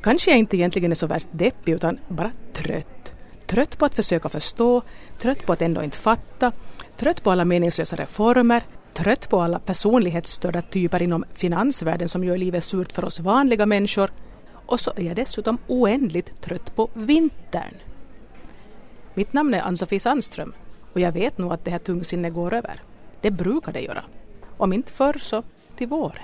Kanske 0.00 0.30
jag 0.30 0.38
inte 0.38 0.56
egentligen 0.56 0.90
är 0.90 0.96
så 0.96 1.06
värst 1.06 1.28
deppig 1.30 1.72
utan 1.72 1.98
bara 2.08 2.30
trött. 2.52 3.12
Trött 3.46 3.78
på 3.78 3.84
att 3.84 3.94
försöka 3.94 4.28
förstå, 4.28 4.82
trött 5.18 5.46
på 5.46 5.52
att 5.52 5.62
ändå 5.62 5.82
inte 5.82 5.96
fatta, 5.96 6.52
trött 6.96 7.22
på 7.22 7.30
alla 7.30 7.44
meningslösa 7.44 7.96
reformer, 7.96 8.62
trött 8.94 9.28
på 9.28 9.40
alla 9.40 9.58
personlighetsstörda 9.58 10.62
typer 10.62 11.02
inom 11.02 11.24
finansvärlden 11.34 12.08
som 12.08 12.24
gör 12.24 12.38
livet 12.38 12.64
surt 12.64 12.92
för 12.92 13.04
oss 13.04 13.20
vanliga 13.20 13.66
människor. 13.66 14.10
Och 14.66 14.80
så 14.80 14.92
är 14.96 15.02
jag 15.02 15.16
dessutom 15.16 15.58
oändligt 15.66 16.42
trött 16.42 16.76
på 16.76 16.90
vintern. 16.94 17.74
Mitt 19.14 19.32
namn 19.32 19.54
är 19.54 19.62
Ann-Sofie 19.62 20.00
Sandström 20.00 20.52
och 20.98 21.02
jag 21.02 21.12
vet 21.12 21.38
nog 21.38 21.52
att 21.52 21.64
det 21.64 21.70
här 21.70 21.78
tungsinnet 21.78 22.34
går 22.34 22.54
över. 22.54 22.82
Det 23.20 23.30
brukar 23.30 23.72
det 23.72 23.80
göra. 23.80 24.04
Om 24.56 24.72
inte 24.72 24.92
förr 24.92 25.18
så 25.20 25.42
till 25.76 25.88
våren. 25.88 26.22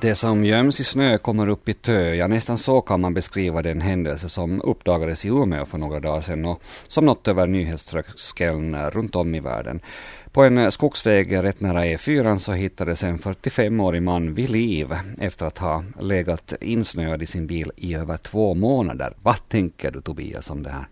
Det 0.00 0.14
som 0.14 0.44
göms 0.44 0.80
i 0.80 0.84
snö 0.84 1.18
kommer 1.18 1.48
upp 1.48 1.68
i 1.68 1.74
tö. 1.74 2.14
Ja, 2.14 2.28
nästan 2.28 2.58
så 2.58 2.80
kan 2.80 3.00
man 3.00 3.14
beskriva 3.14 3.62
den 3.62 3.80
händelse 3.80 4.28
som 4.28 4.60
uppdagades 4.62 5.24
i 5.24 5.28
Umeå 5.28 5.64
för 5.64 5.78
några 5.78 6.00
dagar 6.00 6.20
sedan 6.20 6.44
och 6.44 6.62
som 6.88 7.04
nått 7.04 7.28
över 7.28 7.46
nyhetströskeln 7.46 8.76
runt 8.90 9.16
om 9.16 9.34
i 9.34 9.40
världen. 9.40 9.80
På 10.34 10.42
en 10.42 10.58
eh, 10.58 10.70
skogsväg 10.70 11.36
rätt 11.36 11.60
nära 11.60 11.84
E4 11.84 12.38
så 12.38 12.52
hittades 12.52 13.02
en 13.02 13.18
45-årig 13.18 14.02
man 14.02 14.34
vid 14.34 14.50
liv 14.50 14.94
efter 15.18 15.46
att 15.46 15.58
ha 15.58 15.84
legat 16.00 16.52
insnöad 16.60 17.22
i 17.22 17.26
sin 17.26 17.46
bil 17.46 17.72
i 17.76 17.94
över 17.94 18.16
två 18.16 18.54
månader. 18.54 19.14
Vad 19.22 19.48
tänker 19.48 19.90
du 19.90 20.00
Tobias 20.00 20.50
om 20.50 20.62
det 20.62 20.70
här? 20.70 20.86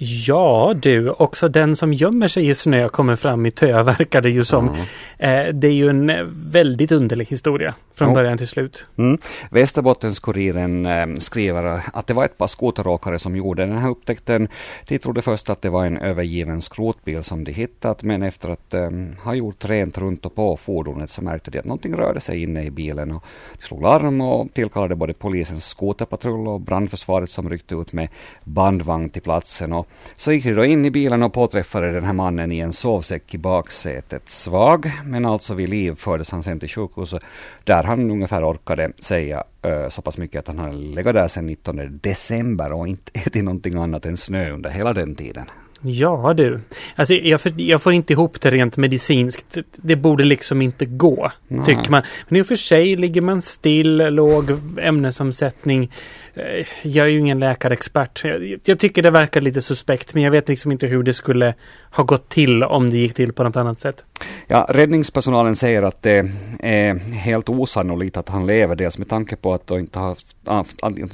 Ja 0.00 0.74
du, 0.82 1.10
också 1.10 1.48
den 1.48 1.76
som 1.76 1.92
gömmer 1.92 2.28
sig 2.28 2.48
i 2.48 2.54
snö 2.54 2.88
kommer 2.88 3.16
fram 3.16 3.46
i 3.46 3.50
tö 3.50 3.82
verkar 3.82 4.20
det 4.20 4.30
ju 4.30 4.44
som. 4.44 4.68
Mm. 4.68 4.80
Eh, 5.18 5.54
det 5.54 5.66
är 5.66 5.72
ju 5.72 5.88
en 5.88 6.12
väldigt 6.50 6.92
underlig 6.92 7.26
historia 7.26 7.74
från 7.94 8.08
oh. 8.08 8.14
början 8.14 8.38
till 8.38 8.48
slut. 8.48 8.86
Mm. 8.96 9.18
Västerbottens-Kuriren 9.50 10.86
eh, 10.86 11.16
skriver 11.18 11.82
att 11.92 12.06
det 12.06 12.14
var 12.14 12.24
ett 12.24 12.38
par 12.38 12.46
skoteråkare 12.46 13.18
som 13.18 13.36
gjorde 13.36 13.66
den 13.66 13.78
här 13.78 13.90
upptäckten. 13.90 14.48
De 14.88 14.98
trodde 14.98 15.22
först 15.22 15.50
att 15.50 15.62
det 15.62 15.70
var 15.70 15.86
en 15.86 15.98
övergiven 15.98 16.62
skrotbil 16.62 17.24
som 17.24 17.44
de 17.44 17.52
hittat 17.52 18.02
men 18.02 18.22
efter 18.22 18.48
att 18.48 18.74
eh, 18.74 18.90
ha 19.22 19.34
gjort 19.34 19.64
rent 19.64 19.98
runt 19.98 20.26
och 20.26 20.34
på 20.34 20.56
fordonet 20.56 21.10
så 21.10 21.22
märkte 21.22 21.50
de 21.50 21.58
att 21.58 21.64
någonting 21.64 21.94
rörde 21.94 22.20
sig 22.20 22.42
inne 22.42 22.62
i 22.62 22.70
bilen. 22.70 23.12
Och 23.12 23.24
de 23.58 23.66
slog 23.66 23.82
larm 23.82 24.20
och 24.20 24.54
tillkallade 24.54 24.94
både 24.94 25.14
polisens 25.14 25.66
skoterpatrull 25.66 26.48
och 26.48 26.60
brandförsvaret 26.60 27.30
som 27.30 27.50
ryckte 27.50 27.74
ut 27.74 27.92
med 27.92 28.08
bandvagn 28.44 29.10
till 29.10 29.22
platsen. 29.22 29.72
Och 29.72 29.87
så 30.16 30.32
gick 30.32 30.44
de 30.44 30.52
då 30.52 30.64
in 30.64 30.84
i 30.84 30.90
bilen 30.90 31.22
och 31.22 31.32
påträffade 31.32 31.92
den 31.92 32.04
här 32.04 32.12
mannen 32.12 32.52
i 32.52 32.58
en 32.58 32.72
sovsäck 32.72 33.34
i 33.34 33.38
baksätet. 33.38 34.28
Svag, 34.28 34.90
men 35.04 35.24
alltså 35.24 35.54
vid 35.54 35.68
liv 35.68 35.94
fördes 35.96 36.30
han 36.30 36.42
sen 36.42 36.60
till 36.60 36.68
sjukhuset 36.68 37.22
där 37.64 37.82
han 37.82 38.10
ungefär 38.10 38.50
orkade 38.50 38.92
säga 39.00 39.44
uh, 39.66 39.88
så 39.88 40.02
pass 40.02 40.18
mycket 40.18 40.38
att 40.38 40.56
han 40.56 40.58
hade 40.58 40.76
legat 40.76 41.14
där 41.14 41.28
sedan 41.28 41.46
19 41.46 42.00
december 42.02 42.72
och 42.72 42.88
inte 42.88 43.10
ätit 43.20 43.44
någonting 43.44 43.74
annat 43.74 44.06
än 44.06 44.16
snö 44.16 44.50
under 44.50 44.70
hela 44.70 44.92
den 44.92 45.14
tiden. 45.14 45.46
Ja 45.80 46.34
du, 46.36 46.60
alltså 46.94 47.14
jag, 47.14 47.40
jag, 47.56 47.82
får 47.82 47.92
inte 47.92 48.12
ihop 48.12 48.40
det 48.40 48.50
rent 48.50 48.76
medicinskt. 48.76 49.58
Det 49.76 49.96
borde 49.96 50.24
liksom 50.24 50.62
inte 50.62 50.86
gå, 50.86 51.32
Nej. 51.48 51.66
tycker 51.66 51.90
man. 51.90 52.02
Men 52.28 52.38
i 52.38 52.42
och 52.42 52.46
för 52.46 52.56
sig 52.56 52.96
ligger 52.96 53.20
man 53.20 53.42
still, 53.42 53.96
låg 53.96 54.50
ämnesomsättning. 54.78 55.90
Eh, 56.34 56.66
jag 56.82 57.06
är 57.06 57.10
ju 57.10 57.18
ingen 57.18 57.40
läkarexpert. 57.40 58.24
Jag, 58.24 58.58
jag 58.64 58.78
tycker 58.78 59.02
det 59.02 59.10
verkar 59.10 59.40
lite 59.40 59.60
suspekt, 59.60 60.14
men 60.14 60.22
jag 60.22 60.30
vet 60.30 60.48
liksom 60.48 60.72
inte 60.72 60.86
hur 60.86 61.02
det 61.02 61.14
skulle 61.14 61.54
ha 61.90 62.04
gått 62.04 62.28
till 62.28 62.64
om 62.64 62.90
det 62.90 62.98
gick 62.98 63.14
till 63.14 63.32
på 63.32 63.42
något 63.42 63.56
annat 63.56 63.80
sätt. 63.80 64.04
Ja, 64.46 64.66
räddningspersonalen 64.68 65.56
säger 65.56 65.82
att 65.82 66.02
det 66.02 66.30
är 66.60 66.94
helt 66.98 67.48
osannolikt 67.48 68.16
att 68.16 68.28
han 68.28 68.46
lever, 68.46 68.76
dels 68.76 68.98
med 68.98 69.08
tanke 69.08 69.36
på 69.36 69.54
att 69.54 69.70
han 69.70 69.78
inte, 69.78 69.98
haft, 69.98 70.36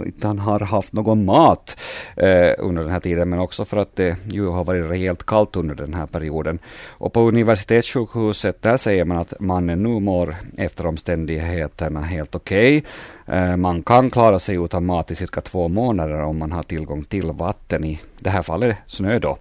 inte 0.04 0.26
han 0.26 0.38
har 0.38 0.60
haft 0.60 0.92
någon 0.92 1.24
mat 1.24 1.76
eh, 2.16 2.52
under 2.58 2.82
den 2.82 2.92
här 2.92 3.00
tiden, 3.00 3.28
men 3.28 3.38
också 3.38 3.64
för 3.64 3.76
att 3.76 3.96
det 3.96 4.16
ju 4.32 4.46
har 4.46 4.64
varit 4.64 4.90
rejält 4.90 5.26
kallt 5.26 5.56
under 5.56 5.74
den 5.74 5.94
här 5.94 6.06
perioden. 6.06 6.58
Och 6.86 7.12
på 7.12 7.20
universitetssjukhuset, 7.20 8.62
där 8.62 8.76
säger 8.76 9.04
man 9.04 9.18
att 9.18 9.40
mannen 9.40 9.82
nu 9.82 10.00
mår 10.00 10.36
efter 10.56 10.86
omständigheterna 10.86 12.00
helt 12.00 12.34
okej. 12.34 12.78
Okay. 12.78 12.90
Eh, 13.26 13.56
man 13.56 13.82
kan 13.82 14.10
klara 14.10 14.38
sig 14.38 14.64
utan 14.64 14.86
mat 14.86 15.10
i 15.10 15.14
cirka 15.14 15.40
två 15.40 15.68
månader 15.68 16.22
om 16.22 16.38
man 16.38 16.52
har 16.52 16.62
tillgång 16.62 17.02
till 17.02 17.32
vatten, 17.32 17.84
i 17.84 18.00
det 18.20 18.30
här 18.30 18.42
fallet 18.42 18.76
snö 18.86 19.18
då. 19.18 19.38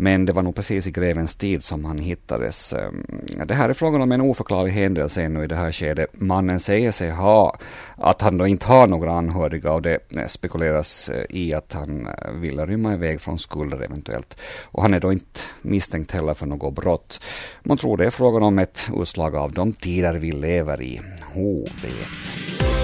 Men 0.00 0.24
det 0.24 0.32
var 0.32 0.42
nog 0.42 0.54
precis 0.54 0.86
i 0.86 0.90
grevens 0.90 1.36
tid 1.36 1.64
som 1.64 1.84
han 1.84 1.98
hittades. 1.98 2.72
Ehm, 2.72 3.06
det 3.46 3.54
här 3.54 3.68
är 3.68 3.72
frågan 3.72 4.02
om 4.02 4.12
en 4.12 4.20
oförklarlig 4.20 4.72
händelse 4.72 5.22
ännu 5.22 5.44
i 5.44 5.46
det 5.46 5.56
här 5.56 5.72
skedet. 5.72 6.20
Mannen 6.20 6.60
säger 6.60 6.92
sig 6.92 7.10
ha, 7.10 7.58
att 7.96 8.20
han 8.20 8.38
då 8.38 8.46
inte 8.46 8.66
har 8.66 8.86
några 8.86 9.12
anhöriga 9.12 9.72
och 9.72 9.82
det 9.82 9.98
eh, 10.18 10.26
spekuleras 10.26 11.08
eh, 11.08 11.24
i 11.30 11.54
att 11.54 11.72
han 11.72 12.06
eh, 12.06 12.32
vill 12.32 12.66
rymma 12.66 12.94
iväg 12.94 13.20
från 13.20 13.38
skulder 13.38 13.82
eventuellt. 13.82 14.38
Och 14.64 14.82
han 14.82 14.94
är 14.94 15.00
då 15.00 15.12
inte 15.12 15.40
misstänkt 15.62 16.10
heller 16.10 16.34
för 16.34 16.46
något 16.46 16.74
brott. 16.74 17.20
Man 17.62 17.78
tror 17.78 17.96
det 17.96 18.06
är 18.06 18.10
frågan 18.10 18.42
om 18.42 18.58
ett 18.58 18.90
utslag 19.00 19.36
av 19.36 19.52
de 19.52 19.72
tider 19.72 20.14
vi 20.14 20.32
lever 20.32 20.82
i. 20.82 21.00
Ho 21.34 21.60
vet? 21.60 22.77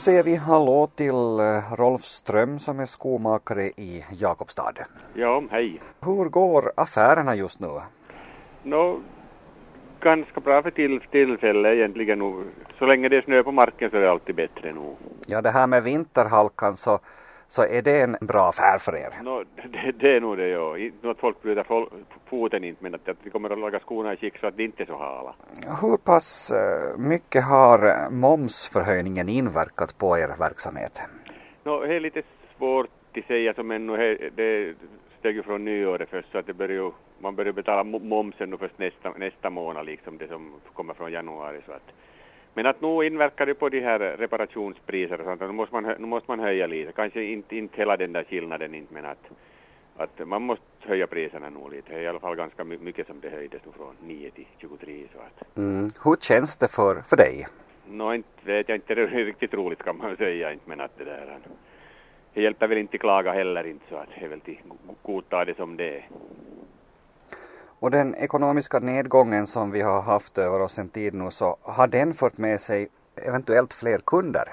Då 0.00 0.04
säger 0.04 0.22
vi 0.22 0.36
hallå 0.36 0.90
till 0.94 1.40
eh, 1.40 1.74
Rolf 1.74 2.02
Ström 2.02 2.58
som 2.58 2.80
är 2.80 2.86
skomakare 2.86 3.62
i 3.62 4.04
Jakobstad. 4.10 4.72
Ja, 5.14 5.42
hej. 5.50 5.80
Hur 6.00 6.24
går 6.24 6.72
affärerna 6.76 7.34
just 7.34 7.60
nu? 7.60 7.68
No, 8.62 9.00
ganska 10.00 10.40
bra 10.40 10.62
för 10.62 10.70
tillfället 10.70 11.74
egentligen. 11.74 12.44
Så 12.78 12.86
länge 12.86 13.08
det 13.08 13.16
är 13.16 13.22
snö 13.22 13.42
på 13.42 13.52
marken 13.52 13.90
så 13.90 13.96
är 13.96 14.00
det 14.00 14.10
alltid 14.10 14.34
bättre 14.34 14.72
nu. 14.72 14.96
Ja, 15.26 15.42
det 15.42 15.50
här 15.50 15.66
med 15.66 15.82
vinterhalkan 15.82 16.76
så 16.76 16.98
så 17.50 17.62
är 17.62 17.82
det 17.82 18.00
en 18.00 18.16
bra 18.20 18.48
affär 18.48 18.78
för 18.78 18.96
er? 18.96 19.22
No, 19.22 19.44
det, 19.72 19.92
det 19.92 20.16
är 20.16 20.20
nog 20.20 20.36
det, 20.36 20.48
ja. 20.48 20.78
Inte 20.78 21.10
att 21.10 21.18
folk 21.18 21.42
bryter 21.42 21.64
foten 22.26 22.64
inte, 22.64 22.84
men 22.84 22.94
att, 22.94 23.08
att 23.08 23.16
vi 23.22 23.30
kommer 23.30 23.50
att 23.50 23.58
laga 23.58 23.80
skorna 23.80 24.12
i 24.12 24.16
skick 24.16 24.38
så 24.38 24.46
att 24.46 24.56
det 24.56 24.64
inte 24.64 24.82
är 24.82 24.86
så 24.86 24.96
hala. 24.96 25.34
Hur 25.80 25.96
pass 25.96 26.50
eh, 26.50 26.98
mycket 26.98 27.44
har 27.44 28.10
momsförhöjningen 28.10 29.28
inverkat 29.28 29.98
på 29.98 30.18
er 30.18 30.28
verksamhet? 30.38 31.02
No, 31.64 31.80
det 31.80 31.94
är 31.94 32.00
lite 32.00 32.22
svårt 32.58 32.88
att 33.16 33.24
säga 33.24 33.54
som 33.54 33.70
ännu, 33.70 34.30
det 34.36 34.74
steg 35.18 35.36
ju 35.36 35.42
från 35.42 35.64
nyåret 35.64 36.08
först 36.10 36.32
så 36.32 36.38
att 36.38 36.46
det 36.46 36.54
börjar 36.54 36.92
man 37.18 37.36
börjar 37.36 37.52
betala 37.52 37.84
momsen 37.84 38.50
nu 38.50 38.56
först 38.56 38.78
nästa, 38.78 39.10
nästa 39.10 39.50
månad 39.50 39.86
liksom, 39.86 40.18
det 40.18 40.28
som 40.28 40.52
kommer 40.74 40.94
från 40.94 41.12
januari 41.12 41.60
så 41.66 41.72
att 41.72 41.92
men 42.60 42.66
att 42.66 42.80
nu 42.80 43.06
inverkar 43.06 43.46
det 43.46 43.54
på 43.54 43.68
de 43.68 43.80
här 43.80 43.98
reparationspriser 43.98 45.20
och 45.20 45.24
sånt, 45.24 45.40
nu 45.40 45.52
måste 45.52 45.74
man, 45.74 45.94
nu 45.98 46.06
måste 46.06 46.30
man 46.30 46.40
höja 46.40 46.66
lite, 46.66 46.92
kanske 46.92 47.22
inte, 47.24 47.56
inte 47.56 47.76
hela 47.76 47.96
den 47.96 48.12
där 48.12 48.24
skillnaden 48.24 48.74
inte, 48.74 48.94
men 48.94 49.04
att, 49.04 49.30
att 49.96 50.28
man 50.28 50.42
måste 50.42 50.64
höja 50.80 51.06
priserna 51.06 51.50
nog 51.50 51.72
lite, 51.72 51.92
det 51.92 51.98
är 51.98 52.02
i 52.02 52.06
alla 52.06 52.20
fall 52.20 52.36
ganska 52.36 52.64
mycket 52.64 53.06
som 53.06 53.20
det 53.20 53.30
höjdes 53.30 53.62
nu 53.64 53.72
från 53.72 53.94
9 54.00 54.30
till 54.30 54.46
23 54.58 55.02
så 55.12 55.18
att. 55.18 55.56
Mm. 55.58 55.90
Hur 56.04 56.16
känns 56.20 56.56
det 56.56 56.68
för, 56.68 57.02
för 57.02 57.16
dig? 57.16 57.46
Nå, 57.88 58.14
inte 58.14 58.28
vet 58.42 58.68
jag 58.68 58.76
inte, 58.76 58.94
det 58.94 59.02
är 59.02 59.06
riktigt 59.06 59.54
roligt 59.54 59.82
kan 59.82 59.98
man 59.98 60.16
säga 60.16 60.52
inte, 60.52 60.68
men 60.68 60.80
att 60.80 60.98
det 60.98 61.04
där, 61.04 61.38
det 62.34 62.42
hjälper 62.42 62.68
väl 62.68 62.78
inte 62.78 62.98
klaga 62.98 63.32
heller 63.32 63.66
inte 63.66 63.84
så 63.88 63.96
att 63.96 64.08
det 64.18 64.24
är 64.24 64.28
väl 64.28 64.40
till 64.40 64.58
godta 65.02 65.44
det 65.44 65.56
som 65.56 65.76
det 65.76 65.96
är. 65.96 66.08
Och 67.80 67.90
den 67.90 68.14
ekonomiska 68.14 68.78
nedgången 68.78 69.46
som 69.46 69.70
vi 69.70 69.80
har 69.80 70.00
haft 70.02 70.38
över 70.38 70.62
oss 70.62 70.78
en 70.78 70.88
tid 70.88 71.14
nu, 71.14 71.30
så 71.30 71.56
har 71.62 71.86
den 71.86 72.14
fört 72.14 72.38
med 72.38 72.60
sig 72.60 72.88
eventuellt 73.26 73.74
fler 73.74 73.98
kunder? 73.98 74.44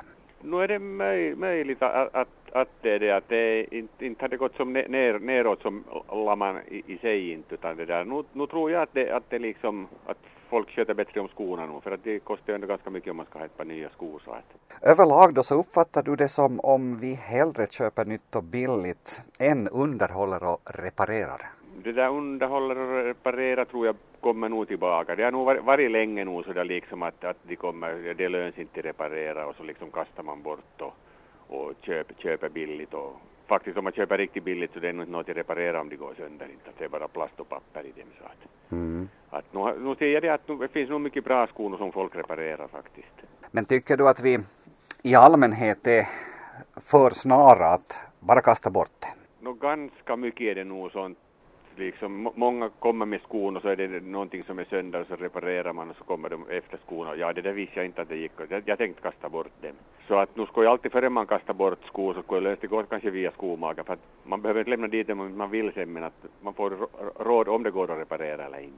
Nu 0.42 0.64
är 0.64 0.68
det 0.68 0.80
möj, 0.80 1.36
möjligt 1.36 1.82
att, 1.82 2.16
att, 2.16 2.28
att 2.52 2.70
det 2.82 2.92
är 2.92 3.00
det, 3.00 3.12
att 3.12 3.30
det 3.30 3.76
inte, 3.76 4.06
inte 4.06 4.24
hade 4.24 4.38
gått 4.38 4.56
som 4.56 4.74
ner, 4.74 5.20
neråt 5.20 5.62
som 5.62 5.84
lamman 6.12 6.58
i, 6.68 6.84
i 6.94 6.98
sig 6.98 7.32
inte, 7.32 7.54
utan 7.54 7.78
det 7.78 7.86
där. 7.86 8.06
Nu, 8.06 8.24
nu 8.34 8.48
tror 8.48 8.72
jag 8.72 8.82
att 8.82 8.94
det, 8.94 9.12
att 9.12 9.30
det 9.30 9.40
liksom, 9.40 9.88
att 10.06 10.18
folk 10.50 10.70
sköter 10.70 10.94
bättre 10.94 11.20
om 11.20 11.28
skorna 11.28 11.66
nu, 11.66 11.82
för 11.84 11.92
att 11.92 12.04
det 12.04 12.20
kostar 12.20 12.54
ju 12.54 12.56
ändå 12.56 12.68
ganska 12.68 12.90
mycket 12.90 13.12
om 13.12 13.18
man 13.18 13.26
ska 13.26 13.40
ha 13.40 13.46
ett 13.46 13.58
par 13.58 13.66
nya 13.66 13.90
skor. 13.90 14.22
Så 14.26 14.32
att. 14.32 14.82
Överlag 14.82 15.34
då 15.34 15.44
så 15.44 15.60
uppfattar 15.60 16.04
du 16.04 16.16
det 16.16 16.30
som 16.30 16.60
om 16.60 16.98
vi 16.98 17.14
hellre 17.14 17.68
köper 17.70 18.06
nytt 18.06 18.36
och 18.36 18.44
billigt 18.44 19.22
än 19.40 19.68
underhåller 19.68 20.44
och 20.44 20.60
reparerar? 20.66 21.57
Det 21.88 21.94
där 21.94 22.10
underhåller 22.10 22.78
och 22.78 23.04
reparerar 23.06 23.66
tror 23.66 23.86
jag 23.86 23.96
kommer 24.22 24.50
nog 24.50 24.68
tillbaka. 24.68 25.16
Det 25.16 25.24
har 25.24 25.32
nog 25.32 25.46
varit, 25.46 25.64
varit 25.64 25.92
länge 25.92 26.26
nog 26.26 26.46
så 26.46 26.54
där 26.54 26.64
liksom 26.64 27.04
att, 27.04 27.24
att 27.24 27.38
de 27.44 27.56
kommer, 27.56 28.14
det 28.14 28.30
löns 28.30 28.58
inte 28.58 28.82
reparera 28.82 29.48
och 29.48 29.56
så 29.56 29.64
liksom 29.64 29.92
kastar 29.92 30.24
man 30.24 30.42
bort 30.42 30.82
och, 30.82 30.94
och 31.48 31.74
köper, 31.82 32.16
köper 32.16 32.50
billigt 32.50 32.94
och 32.94 33.16
faktiskt 33.48 33.78
om 33.78 33.84
man 33.84 33.94
köper 33.94 34.18
riktigt 34.18 34.44
billigt 34.44 34.74
så 34.74 34.80
det 34.80 34.90
är 34.90 34.94
nog 34.94 35.04
inte 35.04 35.12
något 35.12 35.30
att 35.30 35.38
reparera 35.38 35.82
om 35.82 35.90
de 35.90 35.96
går 35.96 36.14
sönder 36.18 36.46
inte. 36.46 36.70
Det 36.78 36.86
är 36.86 36.90
bara 36.90 37.08
plast 37.08 37.40
och 37.40 37.50
papper 37.50 37.82
i 37.84 37.92
dem. 38.02 38.10
Så 38.20 38.26
att, 38.26 38.72
Mm. 38.72 39.10
att 39.30 39.54
nu, 39.54 39.80
nu 39.80 39.96
ser 39.96 40.06
jag 40.08 40.24
det 40.24 40.30
att 40.34 40.48
nu, 40.48 40.58
det 40.58 40.68
finns 40.68 40.90
nog 40.90 41.02
mycket 41.02 41.24
bra 41.24 41.48
skor 41.48 41.78
som 41.78 41.92
folk 41.92 42.16
reparerar 42.16 42.68
faktiskt. 42.68 43.14
Men 43.52 43.66
tycker 43.66 43.98
du 43.98 44.10
att 44.10 44.20
vi 44.20 44.40
i 45.04 45.16
allmänhet 45.16 45.88
är 45.88 46.06
för 46.76 47.10
snara 47.10 47.66
att 47.68 48.00
bara 48.20 48.42
kasta 48.42 48.70
bort 48.70 48.92
det? 49.00 49.08
Nå, 49.40 49.54
ganska 49.54 50.16
mycket 50.16 50.42
är 50.42 50.56
det 50.56 50.64
nog 50.64 50.92
sånt. 50.92 51.18
Liksom, 51.78 52.14
må- 52.24 52.34
många 52.36 52.70
kommer 52.80 53.06
med 53.06 53.22
skon 53.22 53.56
och 53.56 53.62
så 53.62 53.68
är 53.70 53.76
det 53.76 53.88
någonting 54.04 54.42
som 54.44 54.60
är 54.60 54.64
sönder 54.64 55.02
och 55.02 55.08
så 55.08 55.16
reparerar 55.16 55.74
man 55.74 55.90
och 55.90 55.96
så 55.96 56.04
kommer 56.04 56.30
de 56.30 56.50
efter 56.50 56.78
skon 56.86 57.08
och 57.08 57.18
ja, 57.18 57.34
det 57.34 57.42
där 57.42 57.52
visste 57.54 57.80
jag 57.80 57.86
inte 57.86 58.02
att 58.02 58.10
det 58.10 58.18
gick. 58.18 58.32
Jag, 58.50 58.64
jag 58.66 58.78
tänkte 58.78 59.02
kasta 59.02 59.30
bort 59.30 59.48
dem. 59.62 59.72
Så 60.08 60.16
att 60.20 60.36
nu 60.36 60.46
ska 60.46 60.64
jag 60.64 60.72
alltid 60.72 60.92
före 60.92 61.10
man 61.10 61.26
kastar 61.28 61.54
bort 61.54 61.86
skor 61.86 62.14
så 62.14 62.22
skulle 62.22 62.38
jag 62.38 62.44
lösa 62.44 62.62
det 62.62 62.68
går 62.68 62.84
kanske 62.84 63.10
via 63.10 63.32
skomakaren 63.32 63.86
för 63.86 63.94
att 63.94 64.00
man 64.24 64.42
behöver 64.42 64.60
inte 64.60 64.70
lämna 64.70 64.88
dit 64.88 65.08
dem 65.08 65.20
om 65.20 65.38
man 65.38 65.50
vill 65.52 65.72
sen 65.74 65.94
men 65.94 66.04
att 66.04 66.26
man 66.42 66.54
får 66.54 66.70
rå- 66.70 67.12
råd 67.24 67.48
om 67.48 67.64
det 67.64 67.72
går 67.72 67.92
att 67.92 68.00
reparera 68.00 68.46
eller 68.46 68.60
inte. 68.60 68.78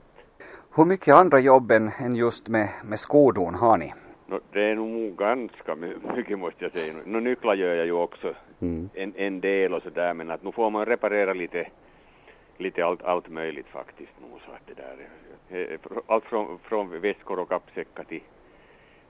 Hur 0.75 0.85
mycket 0.85 1.15
andra 1.15 1.39
jobb 1.39 1.71
än, 1.71 2.15
just 2.15 2.47
med, 2.47 2.69
med 2.83 2.99
skodon 2.99 3.55
har 3.55 3.77
ni? 3.77 3.91
Nå, 4.27 4.39
det 4.53 4.63
är 4.63 4.75
nog 4.75 5.17
ganska 5.17 5.75
my- 5.75 5.95
mycket 6.15 6.39
måste 6.39 6.63
jag 6.65 6.71
säga. 6.71 6.93
Nå, 7.05 7.19
nycklar 7.19 7.53
gör 7.55 7.75
jag 7.75 7.85
ju 7.85 7.91
också 7.91 8.33
Mm. 8.61 8.89
en, 8.93 9.13
en 9.15 9.41
del 9.41 9.73
och 9.73 9.83
sådär 9.83 10.13
men 10.13 10.31
att 10.31 10.43
nu 10.43 10.51
får 10.51 10.69
man 10.69 10.85
reparera 10.85 11.33
lite, 11.33 11.67
lite 12.59 12.85
allt, 12.85 13.03
allt 13.03 13.29
möjligt 13.29 13.67
faktiskt 13.67 14.11
nu 14.21 14.27
så 14.45 14.51
att 14.51 14.67
det 14.67 14.73
där 14.73 14.97
är- 15.49 15.71
är- 15.73 15.79
allt 16.07 16.25
från, 16.25 16.59
från 16.59 17.01
väskor 17.01 17.39
och 17.39 17.49
kappsäckar 17.49 18.03
till 18.03 18.23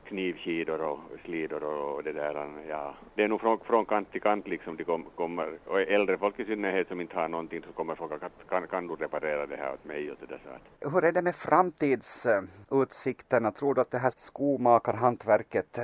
knivskidor 0.07 0.81
och 0.81 0.99
slidor 1.25 1.63
och 1.63 2.03
det 2.03 2.11
där. 2.11 2.47
Ja, 2.69 2.93
det 3.15 3.23
är 3.23 3.27
nog 3.27 3.41
från, 3.41 3.59
från 3.59 3.85
kant 3.85 4.11
till 4.11 4.21
kant 4.21 4.47
liksom 4.47 4.75
de 4.77 4.83
kom, 4.83 5.05
kommer, 5.15 5.57
och 5.65 5.81
äldre 5.81 6.17
folk 6.17 6.39
i 6.39 6.45
synnerhet 6.45 6.87
som 6.87 7.01
inte 7.01 7.15
har 7.15 7.27
någonting 7.27 7.61
så 7.67 7.71
kommer 7.71 7.95
folk 7.95 8.11
att 8.11 8.31
kan, 8.49 8.67
kan 8.67 8.87
du 8.87 8.95
reparera 8.95 9.45
det 9.45 9.55
här 9.55 9.73
åt 9.73 9.85
mig 9.85 10.11
och 10.11 10.17
det 10.19 10.25
där 10.25 10.39
så 10.45 10.49
att 10.49 10.61
Hur 10.93 11.03
är 11.05 11.11
det 11.11 11.21
med 11.21 11.35
framtidsutsikterna? 11.35 13.51
Tror 13.51 13.73
du 13.73 13.81
att 13.81 13.91
det 13.91 13.97
här 13.97 14.13
skomakarhantverket 14.17 15.79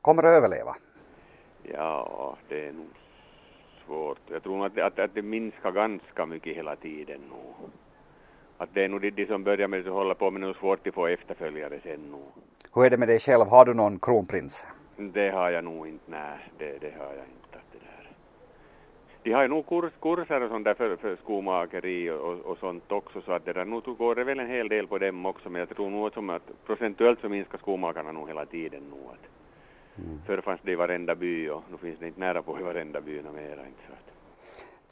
kommer 0.00 0.22
att 0.22 0.36
överleva? 0.36 0.76
Ja, 1.62 2.36
det 2.48 2.68
är 2.68 2.72
nog 2.72 2.86
svårt. 3.86 4.18
Jag 4.30 4.42
tror 4.42 4.56
nog 4.56 4.66
att, 4.66 4.78
att, 4.78 4.98
att 4.98 5.14
det 5.14 5.22
minskar 5.22 5.72
ganska 5.72 6.26
mycket 6.26 6.56
hela 6.56 6.76
tiden 6.76 7.20
nu. 7.30 7.68
Att 8.58 8.68
det 8.74 8.84
är 8.84 8.88
nog 8.88 9.00
de, 9.00 9.10
de 9.10 9.26
som 9.26 9.44
börjar 9.44 9.68
med 9.68 9.88
och 9.88 9.94
håller 9.94 10.14
på 10.14 10.30
med 10.30 10.40
det 10.40 10.44
är 10.44 10.46
nog 10.46 10.56
svårt 10.56 10.86
att 10.86 10.94
få 10.94 11.06
efterföljare 11.06 11.80
sen 11.82 12.00
nu. 12.10 12.22
Hur 12.74 12.84
är 12.84 12.90
det 12.90 12.96
med 12.96 13.08
dig 13.08 13.20
själv? 13.20 13.46
Har 13.46 13.64
du 13.64 13.74
någon 13.74 13.98
kronprins? 13.98 14.66
Det 14.96 15.30
har 15.30 15.50
jag 15.50 15.64
nog 15.64 15.88
inte, 15.88 16.10
nej, 16.10 16.38
det, 16.58 16.78
det 16.80 16.94
har 16.98 17.06
jag 17.06 17.26
inte. 17.36 17.58
Att 17.58 17.72
det 17.72 17.78
där. 17.78 18.10
De 19.22 19.32
har 19.32 19.42
ju 19.42 19.48
nog 19.48 19.66
kurs, 19.66 19.92
kurser 20.02 20.40
och 20.42 20.50
sånt 20.50 20.64
där 20.64 20.74
för, 20.74 20.96
för 20.96 21.16
skomakeri 21.16 22.10
och, 22.10 22.20
och, 22.20 22.38
och 22.38 22.58
sånt 22.58 22.92
också 22.92 23.20
så 23.20 23.32
att 23.32 23.44
det 23.44 23.52
där, 23.52 23.64
nu 23.64 23.80
går 23.80 24.14
det 24.14 24.24
väl 24.24 24.40
en 24.40 24.48
hel 24.48 24.68
del 24.68 24.86
på 24.86 24.98
dem 24.98 25.26
också 25.26 25.50
men 25.50 25.58
jag 25.58 25.68
tror 25.68 25.90
nog 25.90 26.12
som 26.12 26.30
att 26.30 26.50
procentuellt 26.66 27.20
så 27.20 27.28
minskar 27.28 27.58
skomakarna 27.58 28.12
nog 28.12 28.28
hela 28.28 28.46
tiden 28.46 28.82
nu. 28.90 28.96
Att 29.12 29.35
Förr 30.26 30.40
fanns 30.40 30.60
det 30.62 30.72
i 30.72 30.74
varenda 30.74 31.14
by 31.14 31.48
och 31.48 31.62
nu 31.70 31.76
finns 31.78 31.98
det 31.98 32.06
inte 32.06 32.20
nära 32.20 32.42
på 32.42 32.60
i 32.60 32.62
varenda 32.62 33.00
by 33.00 33.22
något 33.22 33.34
mera. 33.34 33.66
Inte 33.66 33.82
så 33.86 33.92
att. 33.92 34.06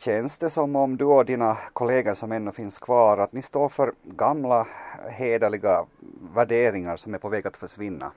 Känns 0.03 0.39
det 0.39 0.51
som 0.51 0.77
om 0.77 0.97
du 0.97 1.05
och 1.05 1.25
dina 1.25 1.57
kollegor 1.73 2.15
som 2.15 2.33
ännu 2.33 2.53
finns 2.53 2.79
kvar, 2.79 3.19
att 3.19 3.33
ni 3.33 3.43
står 3.43 3.69
för 3.69 3.93
gamla 4.03 4.67
hederliga 5.11 5.85
värderingar 6.35 6.97
som 6.97 7.15
är 7.15 7.19
på 7.19 7.29
väg 7.29 7.47
att 7.47 7.57
försvinna? 7.57 8.13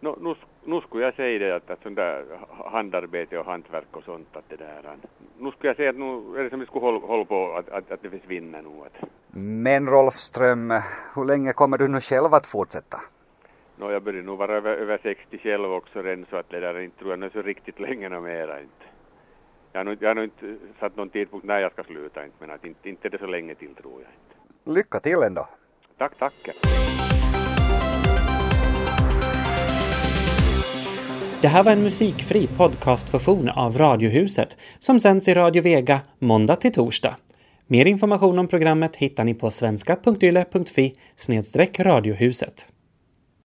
No, 0.00 0.18
nu, 0.20 0.34
nu 0.64 0.80
skulle 0.80 1.04
jag 1.04 1.14
säga 1.14 1.38
det 1.38 1.56
att, 1.56 1.70
att 1.70 1.82
sånt 1.82 1.96
där 1.96 2.24
handarbete 2.72 3.38
och 3.38 3.46
hantverk 3.46 3.86
och 3.96 4.04
sånt 4.04 4.36
att 4.36 4.48
det 4.48 4.56
där. 4.56 4.96
Nu 5.38 5.50
skulle 5.50 5.68
jag 5.70 5.76
säga 5.76 5.90
att 5.90 5.96
nu 5.96 6.38
är 6.38 6.44
det 6.44 6.50
som 6.50 6.60
vi 6.60 6.66
skulle 6.66 6.84
hålla, 6.84 7.06
hålla 7.06 7.24
på 7.24 7.52
att, 7.52 7.68
att, 7.68 7.90
att 7.90 8.02
det 8.02 8.10
försvinner 8.10 8.62
nu. 8.62 8.68
Att, 8.86 9.08
Men 9.30 9.88
Rolf 9.88 10.14
Ström, 10.14 10.70
hur 11.14 11.24
länge 11.24 11.52
kommer 11.52 11.78
du 11.78 11.88
nu 11.88 12.00
själv 12.00 12.34
att 12.34 12.46
fortsätta? 12.46 13.00
No, 13.76 13.92
jag 13.92 14.02
börjar 14.02 14.22
nog 14.22 14.38
vara 14.38 14.56
över, 14.56 14.76
över 14.76 14.98
60 15.02 15.38
själv 15.38 15.72
också 15.72 16.02
redan 16.02 16.26
så 16.30 16.36
att 16.36 16.50
det 16.50 16.60
där 16.60 16.80
inte 16.80 16.98
tror 16.98 17.10
jag 17.10 17.18
nu 17.18 17.30
så 17.30 17.42
riktigt 17.42 17.80
länge 17.80 18.08
något 18.08 18.22
mera 18.22 18.60
inte. 18.60 18.84
Jag 19.72 19.80
har, 19.80 19.84
nog, 19.84 19.96
jag 20.00 20.08
har 20.08 20.14
nog 20.14 20.24
inte 20.24 20.56
satt 20.80 20.96
någon 20.96 21.10
tidpunkt 21.10 21.46
när 21.46 21.60
jag 21.60 21.72
ska 21.72 21.84
sluta 21.84 22.24
inte 22.24 22.36
men 22.40 22.50
att 22.50 22.64
inte, 22.64 22.88
inte 22.88 23.08
är 23.08 23.10
det 23.10 23.18
så 23.18 23.26
länge 23.26 23.54
till 23.54 23.74
tror 23.74 23.92
jag 23.92 24.00
inte. 24.00 24.78
Lycka 24.78 25.00
till 25.00 25.22
ändå! 25.22 25.48
Tack, 25.98 26.18
tack. 26.18 26.34
Det 31.42 31.48
här 31.48 31.64
var 31.64 31.72
en 31.72 31.82
musikfri 31.82 32.46
podcastversion 32.46 33.48
av 33.48 33.78
Radiohuset 33.78 34.58
som 34.78 35.00
sänds 35.00 35.28
i 35.28 35.34
Radio 35.34 35.62
Vega 35.62 36.00
måndag 36.18 36.56
till 36.56 36.72
torsdag. 36.72 37.16
Mer 37.66 37.86
information 37.86 38.38
om 38.38 38.48
programmet 38.48 38.96
hittar 38.96 39.24
ni 39.24 39.34
på 39.34 39.50
svenska.yle.fi 39.50 40.94
radiohuset. 41.78 42.66